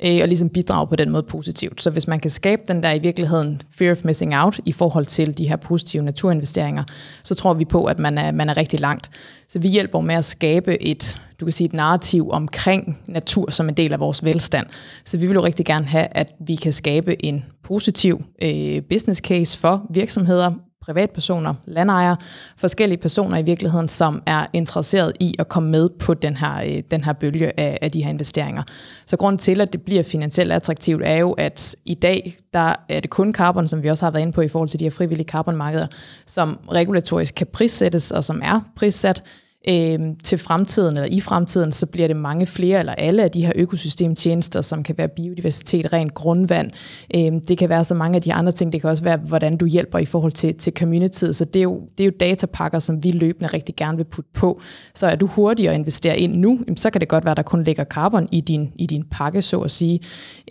øh, 0.05 0.19
og 0.23 0.29
ligesom 0.29 0.49
bidrage 0.49 0.87
på 0.87 0.97
den 0.97 1.11
måde 1.11 1.23
positivt. 1.23 1.83
Så 1.83 1.91
hvis 1.91 2.09
man 2.09 2.21
kan 2.21 2.31
skabe 2.31 2.63
den 2.69 2.83
der 2.83 2.93
i 2.93 2.99
virkeligheden 2.99 3.63
fear 3.71 3.91
of 3.91 4.05
missing 4.05 4.37
out 4.37 4.61
i 4.65 4.73
forhold 4.73 5.07
til 5.07 5.39
de 5.39 5.49
her 5.49 5.57
positive 5.57 6.03
naturinvesteringer, 6.03 6.85
så 7.23 7.35
tror 7.35 7.55
vi 7.55 7.65
på, 7.65 7.85
at 7.85 7.99
man 7.99 8.19
er, 8.19 8.33
man 8.33 8.49
er 8.49 8.57
rigtig 8.57 8.81
langt. 8.81 9.11
Så 9.49 9.59
vi 9.59 9.69
hjælper 9.69 10.01
med 10.01 10.15
at 10.15 10.25
skabe 10.25 10.83
et, 10.83 11.21
du 11.45 11.47
kan 11.47 11.53
sige 11.53 11.67
et 11.67 11.73
narrativ 11.73 12.31
omkring 12.31 12.99
natur 13.07 13.51
som 13.51 13.69
en 13.69 13.75
del 13.75 13.93
af 13.93 14.01
vores 14.01 14.25
velstand. 14.25 14.67
Så 15.05 15.19
vi 15.19 15.27
vil 15.27 15.35
jo 15.35 15.45
rigtig 15.45 15.67
gerne 15.67 15.87
have, 15.87 16.07
at 16.11 16.33
vi 16.47 16.55
kan 16.55 16.73
skabe 16.73 17.25
en 17.25 17.45
positiv 17.65 18.25
øh, 18.43 18.83
business 18.83 19.21
case 19.21 19.59
for 19.59 19.87
virksomheder, 19.91 20.53
privatpersoner, 20.83 21.55
landejere, 21.67 22.17
forskellige 22.57 22.99
personer 22.99 23.39
i 23.39 23.43
virkeligheden, 23.43 23.89
som 23.89 24.23
er 24.27 24.47
interesseret 24.53 25.13
i 25.21 25.35
at 25.39 25.49
komme 25.49 25.71
med 25.71 25.89
på 25.99 26.15
den 26.15 26.37
her, 26.37 26.63
øh, 26.67 26.83
den 26.91 27.05
her 27.05 27.13
bølge 27.13 27.61
af, 27.61 27.79
af 27.83 27.91
de 27.91 28.03
her 28.03 28.11
investeringer. 28.11 28.63
Så 29.07 29.17
grunden 29.17 29.39
til, 29.39 29.61
at 29.61 29.73
det 29.73 29.83
bliver 29.83 30.03
finansielt 30.03 30.53
attraktivt, 30.53 31.03
er 31.05 31.17
jo, 31.17 31.33
at 31.33 31.77
i 31.85 31.95
dag 31.95 32.37
der 32.53 32.75
er 32.89 33.01
det 33.01 33.11
kun 33.11 33.35
carbon, 33.35 33.69
som 33.69 33.83
vi 33.83 33.91
også 33.91 34.05
har 34.05 34.11
været 34.11 34.23
inde 34.23 34.33
på 34.33 34.41
i 34.41 34.49
forhold 34.49 34.69
til 34.69 34.81
de 34.81 34.85
her 34.85 34.91
frivillige 34.91 35.29
carbonmarkeder, 35.29 35.87
som 36.27 36.59
regulatorisk 36.73 37.35
kan 37.35 37.47
prissættes 37.53 38.11
og 38.11 38.25
som 38.25 38.41
er 38.45 38.61
prissat, 38.77 39.23
øh, 39.69 39.99
til 40.25 40.39
fremtiden, 40.39 40.97
eller 40.97 41.09
i 41.11 41.21
fremtiden, 41.21 41.73
så 41.73 41.87
bliver 41.87 42.07
det 42.07 42.17
mange 42.17 42.47
flere, 42.47 42.79
eller 42.79 42.93
alle 42.93 43.23
af 43.23 43.31
de 43.31 43.47
her 43.47 43.53
økosystemtjenester, 43.57 44.61
som 44.61 44.83
kan 44.83 44.99
være 44.99 45.09
biodiversitet, 45.09 45.93
rent 45.93 46.15
grundvand. 46.15 46.71
Øh, 47.15 47.33
det 47.49 47.59
kan 47.59 47.69
være 47.69 47.85
så 47.85 47.95
mange 47.95 48.17
af 48.17 48.23
de 48.23 48.33
andre 48.33 48.53
ting. 48.53 48.73
Det 48.73 48.81
kan 48.81 48.91
også 48.91 49.05
være, 49.05 49.17
hvordan 49.17 49.57
du 49.57 49.67
hjælper 49.67 49.99
i 49.99 50.05
forhold 50.05 50.33
til, 50.33 50.55
til 50.55 50.73
community. 50.79 51.25
Så 51.33 51.45
det 51.45 51.61
er, 51.61 51.63
jo, 51.63 51.81
det 51.99 52.05
er 52.05 52.09
jo 52.09 52.13
datapakker, 52.21 52.79
som 52.79 53.05
vi 53.05 53.11
løbende 53.11 53.47
rigtig 53.47 53.77
gerne 53.77 53.97
vil 53.97 54.05
putte 54.05 54.31
på. 54.35 54.61
Så 54.95 55.07
er 55.07 55.17
du 55.17 55.27
hurtig 55.27 55.69
at 55.69 55.75
investere 55.75 56.19
ind 56.19 56.35
nu, 56.35 56.61
så 56.77 56.91
kan 56.91 57.01
det 57.01 57.09
godt 57.09 57.25
være, 57.25 57.31
at 57.31 57.37
der 57.37 57.43
kun 57.43 57.65
ligger 57.65 57.85
carbon 57.85 58.29
i 58.33 58.41
din, 58.41 58.73
i 58.77 58.87
din 58.87 59.05
pakke, 59.11 59.43
så 59.43 59.61
at 59.61 59.71
sige. 59.71 60.01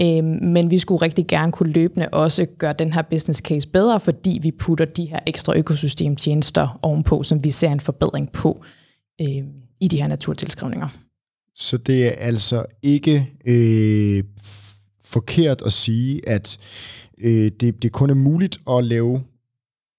Øh, 0.01 0.23
men 0.23 0.71
vi 0.71 0.79
skulle 0.79 1.01
rigtig 1.01 1.27
gerne 1.27 1.51
kunne 1.51 1.71
løbende 1.71 2.07
også 2.11 2.45
gøre 2.57 2.73
den 2.79 2.93
her 2.93 3.01
business 3.01 3.39
case 3.39 3.67
bedre, 3.67 3.99
fordi 3.99 4.39
vi 4.41 4.51
putter 4.51 4.85
de 4.85 5.05
her 5.05 5.19
ekstra 5.25 5.57
økosystemtjenester 5.57 6.79
ovenpå, 6.81 7.23
som 7.23 7.43
vi 7.43 7.51
ser 7.51 7.69
en 7.69 7.79
forbedring 7.79 8.31
på 8.31 8.63
øh, 9.21 9.43
i 9.79 9.87
de 9.87 9.97
her 9.97 10.07
naturtilskrivninger. 10.07 10.87
Så 11.55 11.77
det 11.77 12.07
er 12.07 12.11
altså 12.11 12.65
ikke 12.81 13.33
øh, 13.45 14.23
forkert 15.03 15.61
at 15.61 15.73
sige, 15.73 16.29
at 16.29 16.57
øh, 17.17 17.51
det, 17.59 17.81
det 17.83 17.91
kun 17.91 18.09
er 18.09 18.13
muligt 18.13 18.59
at 18.69 18.83
lave 18.83 19.23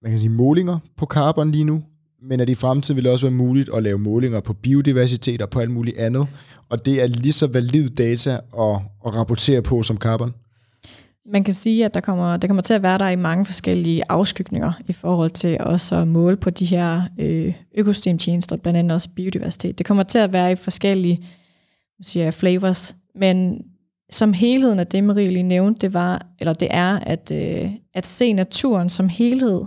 man 0.05 0.13
kan 0.13 0.21
sige, 0.21 0.31
målinger 0.31 0.79
på 0.97 1.07
carbon 1.07 1.51
lige 1.51 1.65
nu, 1.65 1.83
men 2.23 2.41
at 2.41 2.49
i 2.49 2.55
fremtiden 2.55 2.97
vil 2.97 3.05
det 3.05 3.13
også 3.13 3.27
være 3.27 3.37
muligt 3.37 3.71
at 3.75 3.83
lave 3.83 3.99
målinger 3.99 4.41
på 4.41 4.53
biodiversitet 4.53 5.43
og 5.43 5.51
på 5.51 5.61
alt 5.61 5.71
muligt 5.71 5.97
andet, 5.97 6.27
og 6.69 6.85
det 6.85 7.03
er 7.03 7.07
lige 7.07 7.33
så 7.33 7.47
valid 7.47 7.91
data 7.91 8.31
at, 8.33 8.81
at 9.07 9.15
rapportere 9.15 9.63
på 9.63 9.83
som 9.83 9.97
carbon? 9.97 10.35
Man 11.27 11.45
kan 11.45 11.55
sige, 11.55 11.85
at 11.85 11.95
der 11.95 12.01
kommer, 12.01 12.37
der 12.37 12.49
kommer 12.49 12.63
til 12.63 12.75
at 12.75 12.83
være 12.83 12.99
der 12.99 13.09
i 13.09 13.17
mange 13.17 13.47
forskellige 13.47 14.03
afskygninger 14.09 14.73
i 14.89 14.93
forhold 14.93 15.31
til 15.31 15.61
også 15.61 15.97
at 15.97 16.09
måle 16.09 16.37
på 16.37 16.51
de 16.51 16.65
her 16.65 17.03
øh, 17.19 17.55
økosystemtjenester, 17.75 18.57
blandt 18.57 18.79
andet 18.79 18.93
også 18.93 19.09
biodiversitet. 19.17 19.79
Det 19.79 19.87
kommer 19.87 20.03
til 20.03 20.19
at 20.19 20.33
være 20.33 20.53
i 20.53 20.57
forskellige 20.57 21.23
siger 22.03 22.25
jeg, 22.25 22.35
flavors, 22.35 22.97
men 23.15 23.63
som 24.11 24.33
helheden 24.33 24.79
af 24.79 24.87
det, 24.87 25.05
Marie 25.05 25.31
lige 25.31 25.43
nævnte, 25.43 25.81
det, 25.81 25.95
var, 25.95 26.27
eller 26.41 26.53
det 26.53 26.69
er, 26.71 26.99
at, 26.99 27.33
øh, 27.35 27.71
at 27.95 28.07
se 28.07 28.33
naturen 28.33 28.89
som 28.89 29.09
helhed, 29.09 29.65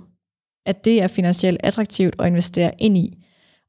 at 0.65 0.85
det 0.85 1.01
er 1.03 1.07
finansielt 1.07 1.59
attraktivt 1.63 2.15
at 2.19 2.27
investere 2.27 2.71
ind 2.77 2.97
i. 2.97 3.17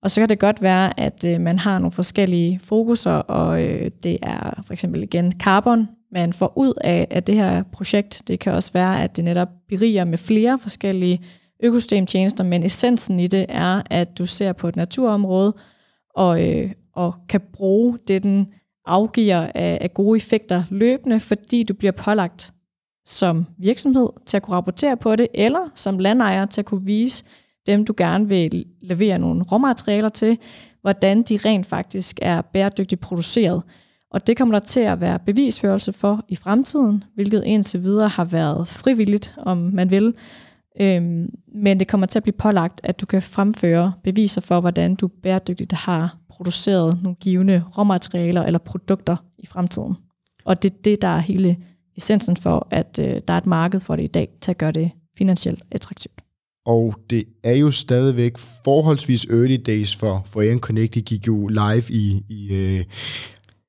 Og 0.03 0.11
så 0.11 0.21
kan 0.21 0.29
det 0.29 0.39
godt 0.39 0.63
være, 0.63 1.01
at 1.01 1.25
øh, 1.27 1.41
man 1.41 1.59
har 1.59 1.79
nogle 1.79 1.93
forskellige 1.93 2.59
fokuser, 2.59 3.13
og 3.13 3.63
øh, 3.63 3.91
det 4.03 4.19
er 4.23 4.63
for 4.67 4.73
eksempel 4.73 5.03
igen 5.03 5.33
carbon, 5.41 5.89
man 6.13 6.33
får 6.33 6.53
ud 6.57 6.73
af, 6.81 7.07
af 7.11 7.23
det 7.23 7.35
her 7.35 7.63
projekt. 7.63 8.23
Det 8.27 8.41
kan 8.41 8.53
også 8.53 8.73
være, 8.73 9.03
at 9.03 9.17
det 9.17 9.25
netop 9.25 9.49
beriger 9.69 10.05
med 10.05 10.19
flere 10.19 10.59
forskellige 10.59 11.21
økosystemtjenester, 11.63 12.45
men 12.45 12.63
essensen 12.63 13.21
i 13.21 13.27
det 13.27 13.47
er, 13.49 13.83
at 13.91 14.19
du 14.19 14.27
ser 14.27 14.53
på 14.53 14.69
et 14.69 14.77
naturområde 14.77 15.55
og, 16.15 16.49
øh, 16.49 16.73
og 16.95 17.15
kan 17.29 17.41
bruge 17.53 17.99
det, 18.09 18.23
den 18.23 18.47
afgiver 18.87 19.51
af, 19.55 19.79
af 19.81 19.95
gode 19.95 20.17
effekter 20.17 20.65
løbende, 20.71 21.21
fordi 21.21 21.63
du 21.63 21.75
bliver 21.75 21.93
pålagt 21.93 22.53
som 23.07 23.47
virksomhed 23.59 24.09
til 24.27 24.37
at 24.37 24.43
kunne 24.43 24.57
rapportere 24.57 24.97
på 24.97 25.17
det, 25.17 25.27
eller 25.35 25.71
som 25.75 25.99
landejer 25.99 26.47
til 26.47 26.61
at 26.61 26.65
kunne 26.65 26.87
vise 26.87 27.25
dem, 27.67 27.85
du 27.85 27.95
gerne 27.97 28.29
vil 28.29 28.65
levere 28.81 29.19
nogle 29.19 29.43
råmaterialer 29.43 30.09
til, 30.09 30.39
hvordan 30.81 31.23
de 31.23 31.37
rent 31.45 31.67
faktisk 31.67 32.19
er 32.23 32.41
bæredygtigt 32.41 33.01
produceret. 33.01 33.63
Og 34.11 34.27
det 34.27 34.37
kommer 34.37 34.59
der 34.59 34.67
til 34.67 34.81
at 34.81 35.01
være 35.01 35.19
bevisførelse 35.19 35.93
for 35.93 36.25
i 36.29 36.37
fremtiden, 36.37 37.05
hvilket 37.15 37.45
indtil 37.45 37.85
videre 37.85 38.09
har 38.09 38.25
været 38.25 38.69
frivilligt, 38.69 39.35
om 39.39 39.57
man 39.57 39.91
vil. 39.91 40.15
Øhm, 40.81 41.31
men 41.55 41.81
det 41.81 41.89
kommer 41.89 42.07
til 42.07 42.19
at 42.19 42.23
blive 42.23 42.37
pålagt, 42.39 42.81
at 42.85 43.01
du 43.01 43.07
kan 43.07 43.23
fremføre 43.23 43.93
beviser 44.05 44.41
for, 44.41 44.61
hvordan 44.61 44.95
du 44.95 45.09
bæredygtigt 45.23 45.73
har 45.73 46.17
produceret 46.29 47.03
nogle 47.03 47.17
givende 47.21 47.65
råmaterialer 47.79 48.43
eller 48.43 48.59
produkter 48.59 49.17
i 49.39 49.47
fremtiden. 49.47 49.97
Og 50.45 50.63
det 50.63 50.71
er 50.71 50.77
det, 50.85 51.03
der 51.03 51.09
er 51.09 51.19
hele 51.19 51.57
essensen 51.97 52.37
for, 52.37 52.69
at 52.71 52.99
øh, 53.03 53.21
der 53.29 53.35
er 53.35 53.39
et 53.39 53.47
marked 53.47 53.81
for 53.81 53.97
det 53.97 54.03
i 54.03 54.07
dag, 54.07 54.29
til 54.41 54.51
at 54.51 54.59
gøre 54.59 54.73
det 54.73 54.91
finansielt 55.19 55.63
attraktivt. 55.71 56.23
Og 56.67 56.95
det 57.11 57.25
er 57.45 57.53
jo 57.53 57.71
stadigvæk 57.71 58.39
forholdsvis 58.65 59.25
early 59.25 59.57
days 59.67 59.97
for, 59.97 60.23
for 60.27 60.43
Aon 60.43 60.59
Connect. 60.59 60.95
De 60.95 61.03
gik 61.03 61.27
jo 61.27 61.47
live 61.47 61.85
i, 61.91 62.23
i 62.29 62.55
øh, 62.55 62.85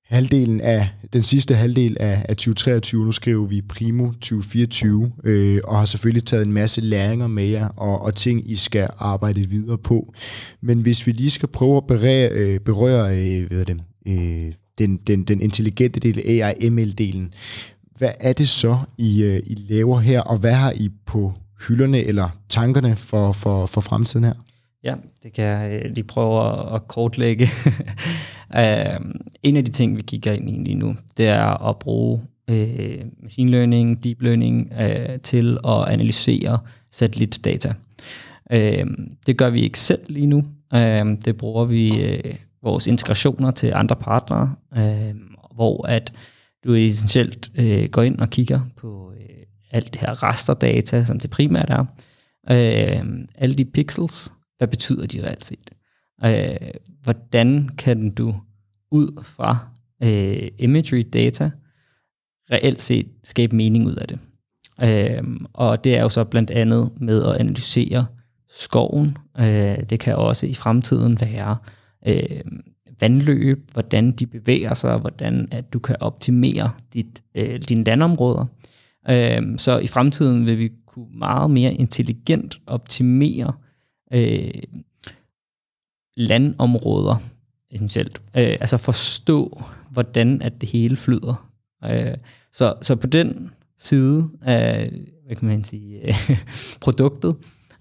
halvdelen 0.10 0.62
af 0.62 0.90
den 1.14 1.24
sidste 1.24 1.56
halvdel 1.56 1.98
af, 2.00 2.26
af 2.30 2.36
2023. 2.36 3.06
Nu 3.06 3.12
skriver 3.12 3.46
vi 3.46 3.62
primo 3.62 4.12
2024, 4.12 5.12
øh, 5.24 5.62
og 5.64 5.78
har 5.78 5.86
selvfølgelig 5.86 6.26
taget 6.26 6.46
en 6.46 6.54
masse 6.54 6.82
læringer 6.82 7.28
med 7.28 7.44
jer, 7.44 7.68
og, 7.68 8.02
og 8.02 8.16
ting, 8.16 8.52
I 8.52 8.56
skal 8.56 8.88
arbejde 9.00 9.50
videre 9.50 9.78
på. 9.78 10.14
Men 10.62 10.80
hvis 10.80 11.08
vi 11.08 11.12
lige 11.12 11.30
skal 11.30 11.50
prøve 11.50 11.78
at 11.78 11.88
berøre, 11.88 12.30
øh, 12.30 12.60
berøre 12.60 13.18
øh, 13.18 13.48
hvad 13.48 13.66
det, 13.66 13.82
øh, 14.08 14.54
den, 14.78 14.98
den, 14.98 15.24
den 15.24 15.42
intelligente 15.42 16.00
del, 16.00 16.20
AI-ML-delen, 16.20 17.34
hvad 17.98 18.12
er 18.20 18.34
det 18.34 18.50
så, 18.50 18.78
I, 18.98 19.24
øh, 19.24 19.42
I 19.46 19.56
laver 19.70 20.00
her, 20.00 20.22
og 20.22 20.38
hvad 20.38 20.54
har 20.54 20.72
I 20.72 20.90
på 21.06 21.34
hylderne 21.68 22.04
eller 22.04 22.30
tankerne 22.50 22.96
for, 22.96 23.32
for, 23.32 23.66
for 23.66 23.82
fremtiden 23.82 24.24
her? 24.24 24.34
Ja, 24.84 24.96
det 25.24 25.34
kan 25.34 25.46
jeg 25.46 25.82
øh, 25.84 25.92
lige 25.92 26.04
prøve 26.04 26.76
at 26.76 26.88
kortlægge. 26.88 27.50
uh, 28.58 29.12
en 29.44 29.58
af 29.58 29.66
de 29.66 29.72
ting, 29.72 29.98
vi 29.98 30.02
kigger 30.02 30.34
ind 30.34 30.50
i 30.50 30.54
lige 30.54 30.76
nu, 30.76 30.96
det 31.18 31.28
er 31.28 31.70
at 31.70 31.80
bruge 31.80 32.22
øh, 32.50 33.06
machine 33.24 33.52
learning, 33.52 34.04
deep 34.04 34.22
learning 34.22 34.74
øh, 34.82 35.20
til 35.20 35.58
at 35.68 35.88
analysere 35.88 36.60
satellitdata. 36.92 37.74
Øh, 38.52 38.86
det 39.26 39.38
gør 39.38 39.50
vi 39.50 39.62
ikke 39.62 39.80
selv 39.80 40.02
lige 40.08 40.28
nu. 40.28 40.44
Øh, 40.74 41.06
det 41.26 41.38
bruger 41.38 41.66
vi 41.66 42.04
øh, 42.04 42.36
vores 42.64 42.88
integrationer 42.88 43.52
til 43.52 43.72
andre 43.76 43.96
partnere, 43.96 44.56
øh, 44.78 45.16
hvor 45.56 45.88
at 45.88 46.14
du 46.64 46.74
essentielt 46.74 47.52
øh, 47.56 47.90
går 47.90 48.02
ind 48.02 48.20
og 48.20 48.30
kigger 48.30 48.60
på 48.78 49.12
øh, 49.20 49.46
alt 49.72 49.94
det 49.94 50.02
her 50.02 50.24
rasterdata, 50.24 51.04
som 51.04 51.20
det 51.20 51.30
primært 51.30 51.70
er, 51.70 51.86
Øh, 52.52 53.04
alle 53.36 53.56
de 53.56 53.66
pixels, 53.66 54.34
hvad 54.58 54.68
betyder 54.68 55.06
de 55.06 55.24
reelt 55.24 55.46
set? 55.46 55.72
Øh, 56.26 56.72
hvordan 57.04 57.70
kan 57.78 58.12
du 58.12 58.36
ud 58.92 59.24
fra 59.24 59.58
øh, 60.04 60.48
imagery 60.60 61.04
data 61.14 61.52
reelt 62.52 62.82
set 62.82 63.08
skabe 63.24 63.56
mening 63.56 63.86
ud 63.86 63.96
af 63.96 64.08
det? 64.08 64.20
Øh, 64.84 65.24
og 65.54 65.84
det 65.84 65.98
er 65.98 66.02
jo 66.02 66.10
så 66.10 66.24
blandt 66.24 66.52
andet 66.52 66.92
med 67.02 67.24
at 67.24 67.36
analysere 67.36 68.06
skoven. 68.50 69.18
Øh, 69.40 69.78
det 69.90 70.00
kan 70.00 70.16
også 70.16 70.48
i 70.48 70.54
fremtiden 70.54 71.22
være 71.22 71.58
øh, 72.08 72.42
vandløb, 73.00 73.72
hvordan 73.74 74.12
de 74.12 74.28
bevæger 74.28 74.74
sig, 74.74 74.98
hvordan 74.98 75.48
at 75.52 75.74
du 75.74 75.80
kan 75.80 75.96
optimere 76.00 76.72
dit, 76.94 77.24
øh, 77.36 77.62
dine 77.62 77.84
landområder. 77.84 78.46
Øh, 79.10 79.58
så 79.58 79.78
i 79.78 79.88
fremtiden 79.88 80.46
vil 80.46 80.60
vi 80.60 80.72
kunne 80.86 81.20
meget 81.20 81.52
mere 81.52 81.74
intelligent 81.74 82.60
optimere 82.68 83.54
øh, 84.14 84.52
landområder, 86.20 87.16
essentielt. 87.72 88.22
Øh, 88.38 88.58
altså 88.62 88.78
forstå, 88.78 89.64
hvordan 89.90 90.42
at 90.42 90.62
det 90.62 90.70
hele 90.70 90.98
flyder. 90.98 91.50
Øh, 91.86 92.18
så, 92.54 92.74
så 92.82 92.96
på 92.96 93.08
den 93.08 93.52
side 93.78 94.30
af 94.42 94.92
hvad 95.26 95.36
kan 95.36 95.48
man 95.48 95.64
sige, 95.64 96.16
produktet, 96.82 97.36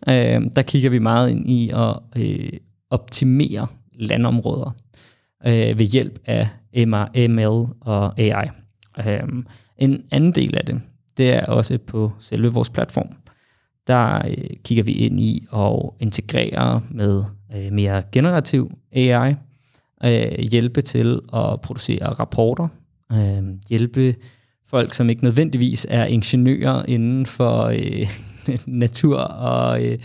øh, 0.08 0.42
der 0.56 0.62
kigger 0.62 0.90
vi 0.90 0.98
meget 0.98 1.30
ind 1.30 1.50
i 1.50 1.70
at 1.70 1.96
øh, 2.16 2.52
optimere 2.90 3.66
landområder 3.94 4.76
øh, 5.46 5.78
ved 5.78 5.86
hjælp 5.86 6.18
af 6.26 6.48
ML 7.28 7.66
og 7.80 8.18
AI. 8.20 8.48
Øh, 9.06 9.22
en 9.78 10.04
anden 10.10 10.32
del 10.32 10.56
af 10.56 10.64
det, 10.64 10.80
det 11.16 11.30
er 11.30 11.46
også 11.46 11.78
på 11.78 12.12
selve 12.18 12.52
vores 12.52 12.70
platform. 12.70 13.08
Der 13.86 14.28
øh, 14.28 14.56
kigger 14.64 14.84
vi 14.84 14.92
ind 14.92 15.20
i 15.20 15.46
at 15.52 15.80
integrere 16.00 16.82
med 16.90 17.24
øh, 17.56 17.72
mere 17.72 18.02
generativ 18.12 18.70
AI, 18.92 19.34
øh, 20.04 20.38
hjælpe 20.38 20.80
til 20.80 21.20
at 21.34 21.60
producere 21.60 22.08
rapporter, 22.08 22.68
øh, 23.12 23.42
hjælpe 23.68 24.14
folk, 24.66 24.94
som 24.94 25.10
ikke 25.10 25.24
nødvendigvis 25.24 25.86
er 25.90 26.04
ingeniører 26.04 26.82
inden 26.88 27.26
for 27.26 27.64
øh, 27.64 28.08
natur 28.66 29.18
og, 29.18 29.84
øh, 29.84 29.98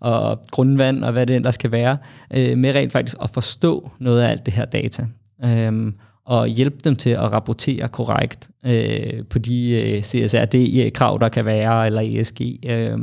og 0.00 0.42
grundvand 0.50 1.04
og 1.04 1.12
hvad 1.12 1.26
det 1.26 1.36
ellers 1.36 1.56
kan 1.56 1.72
være, 1.72 1.96
øh, 2.34 2.58
med 2.58 2.74
rent 2.74 2.92
faktisk 2.92 3.16
at 3.22 3.30
forstå 3.30 3.90
noget 3.98 4.22
af 4.22 4.30
alt 4.30 4.46
det 4.46 4.54
her 4.54 4.64
data. 4.64 5.06
Øh, 5.44 5.92
og 6.24 6.46
hjælpe 6.46 6.76
dem 6.84 6.96
til 6.96 7.10
at 7.10 7.32
rapportere 7.32 7.88
korrekt 7.88 8.50
øh, 8.64 9.24
på 9.30 9.38
de 9.38 9.70
øh, 9.70 10.02
CSRD-krav, 10.02 11.18
der 11.20 11.28
kan 11.28 11.44
være, 11.44 11.86
eller 11.86 12.00
ESG. 12.00 12.40
Øh, 12.66 12.98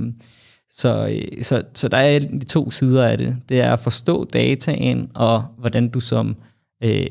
så, 0.76 1.08
øh, 1.08 1.44
så, 1.44 1.64
så 1.74 1.88
der 1.88 1.98
er 1.98 2.20
de 2.20 2.46
to 2.46 2.72
sider 2.72 3.06
af 3.06 3.18
det. 3.18 3.38
Det 3.50 3.62
er 3.62 3.74
at 3.74 3.80
forstå 3.80 4.26
dataen, 4.26 5.12
og 5.14 5.44
hvordan 5.58 5.90
du 5.90 6.00
som 6.00 6.36
øh, 6.84 7.06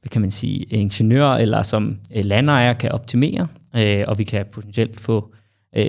hvad 0.00 0.10
kan 0.10 0.20
man 0.20 0.30
sige, 0.30 0.62
ingeniør 0.62 1.28
eller 1.28 1.62
som 1.62 1.98
øh, 2.16 2.24
landejer 2.24 2.72
kan 2.72 2.92
optimere, 2.92 3.48
øh, 3.76 4.04
og 4.08 4.18
vi 4.18 4.24
kan 4.24 4.46
potentielt 4.52 5.00
få 5.00 5.34
øh, 5.76 5.86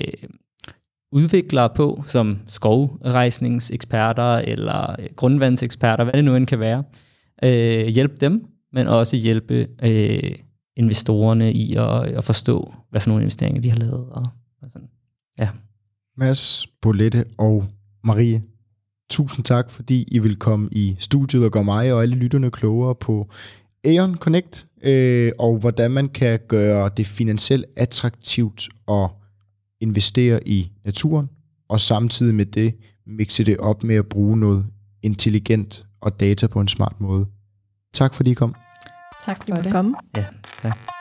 udviklere 1.12 1.70
på, 1.76 2.04
som 2.06 2.40
skovrejsningseksperter 2.48 4.38
eller 4.38 4.96
øh, 5.00 5.08
grundvandseksperter, 5.16 6.04
hvad 6.04 6.14
det 6.14 6.26
nu 6.26 6.36
end 6.36 6.48
kan 6.48 6.60
være, 6.60 6.84
øh, 7.44 7.88
hjælpe 7.88 8.16
dem, 8.22 8.46
men 8.74 8.88
også 8.88 9.18
hjælpe 9.18 9.68
øh, 9.84 10.36
investorerne 10.76 11.54
i 11.54 11.76
at, 11.76 12.10
øh, 12.10 12.18
at 12.18 12.24
forstå, 12.24 12.74
hvad 12.90 13.02
for 13.02 13.10
nogle 13.10 13.24
investeringer 13.24 13.62
de 13.62 13.70
har 13.70 13.78
lavet. 13.78 14.10
Og, 14.12 14.28
og 14.62 14.72
sådan. 14.72 14.90
Ja. 15.40 15.50
Mads, 16.18 16.68
Bolette 16.82 17.26
og 17.38 17.66
Marie, 18.04 18.44
tusind 19.10 19.46
tak, 19.46 19.72
fordi 19.72 20.04
I 20.12 20.20
vil 20.20 20.36
komme 20.36 20.70
i 20.72 20.96
studiet 21.00 21.46
og 21.46 21.52
gøre 21.52 21.64
mig 21.64 21.94
og 21.94 22.02
alle 22.02 22.16
lytterne 22.16 22.52
klogere 22.52 22.96
på 22.96 23.30
Aeon 23.84 24.16
Connect, 24.16 24.68
øh, 24.84 25.32
og 25.40 25.58
hvordan 25.58 25.92
man 25.92 26.10
kan 26.10 26.40
gøre 26.48 26.90
det 26.98 27.08
finansielt 27.08 27.66
attraktivt 27.76 28.70
at 28.88 29.10
investere 29.82 30.48
i 30.48 30.72
naturen, 30.86 31.30
og 31.70 31.80
samtidig 31.80 32.36
med 32.36 32.46
det 32.46 32.74
mixe 33.08 33.44
det 33.44 33.58
op 33.58 33.84
med 33.84 33.96
at 33.96 34.08
bruge 34.08 34.38
noget 34.38 34.66
intelligent 35.02 35.86
og 36.02 36.20
data 36.20 36.48
på 36.48 36.60
en 36.60 36.68
smart 36.68 37.02
måde. 37.02 37.26
Tak 37.94 38.14
fordi 38.14 38.32
I 38.32 38.34
kom. 38.34 38.56
Tak 39.26 39.38
fordi 39.38 39.62
du 39.62 39.70
kom. 39.70 39.96
Ja, 40.16 40.26
tak. 40.62 40.93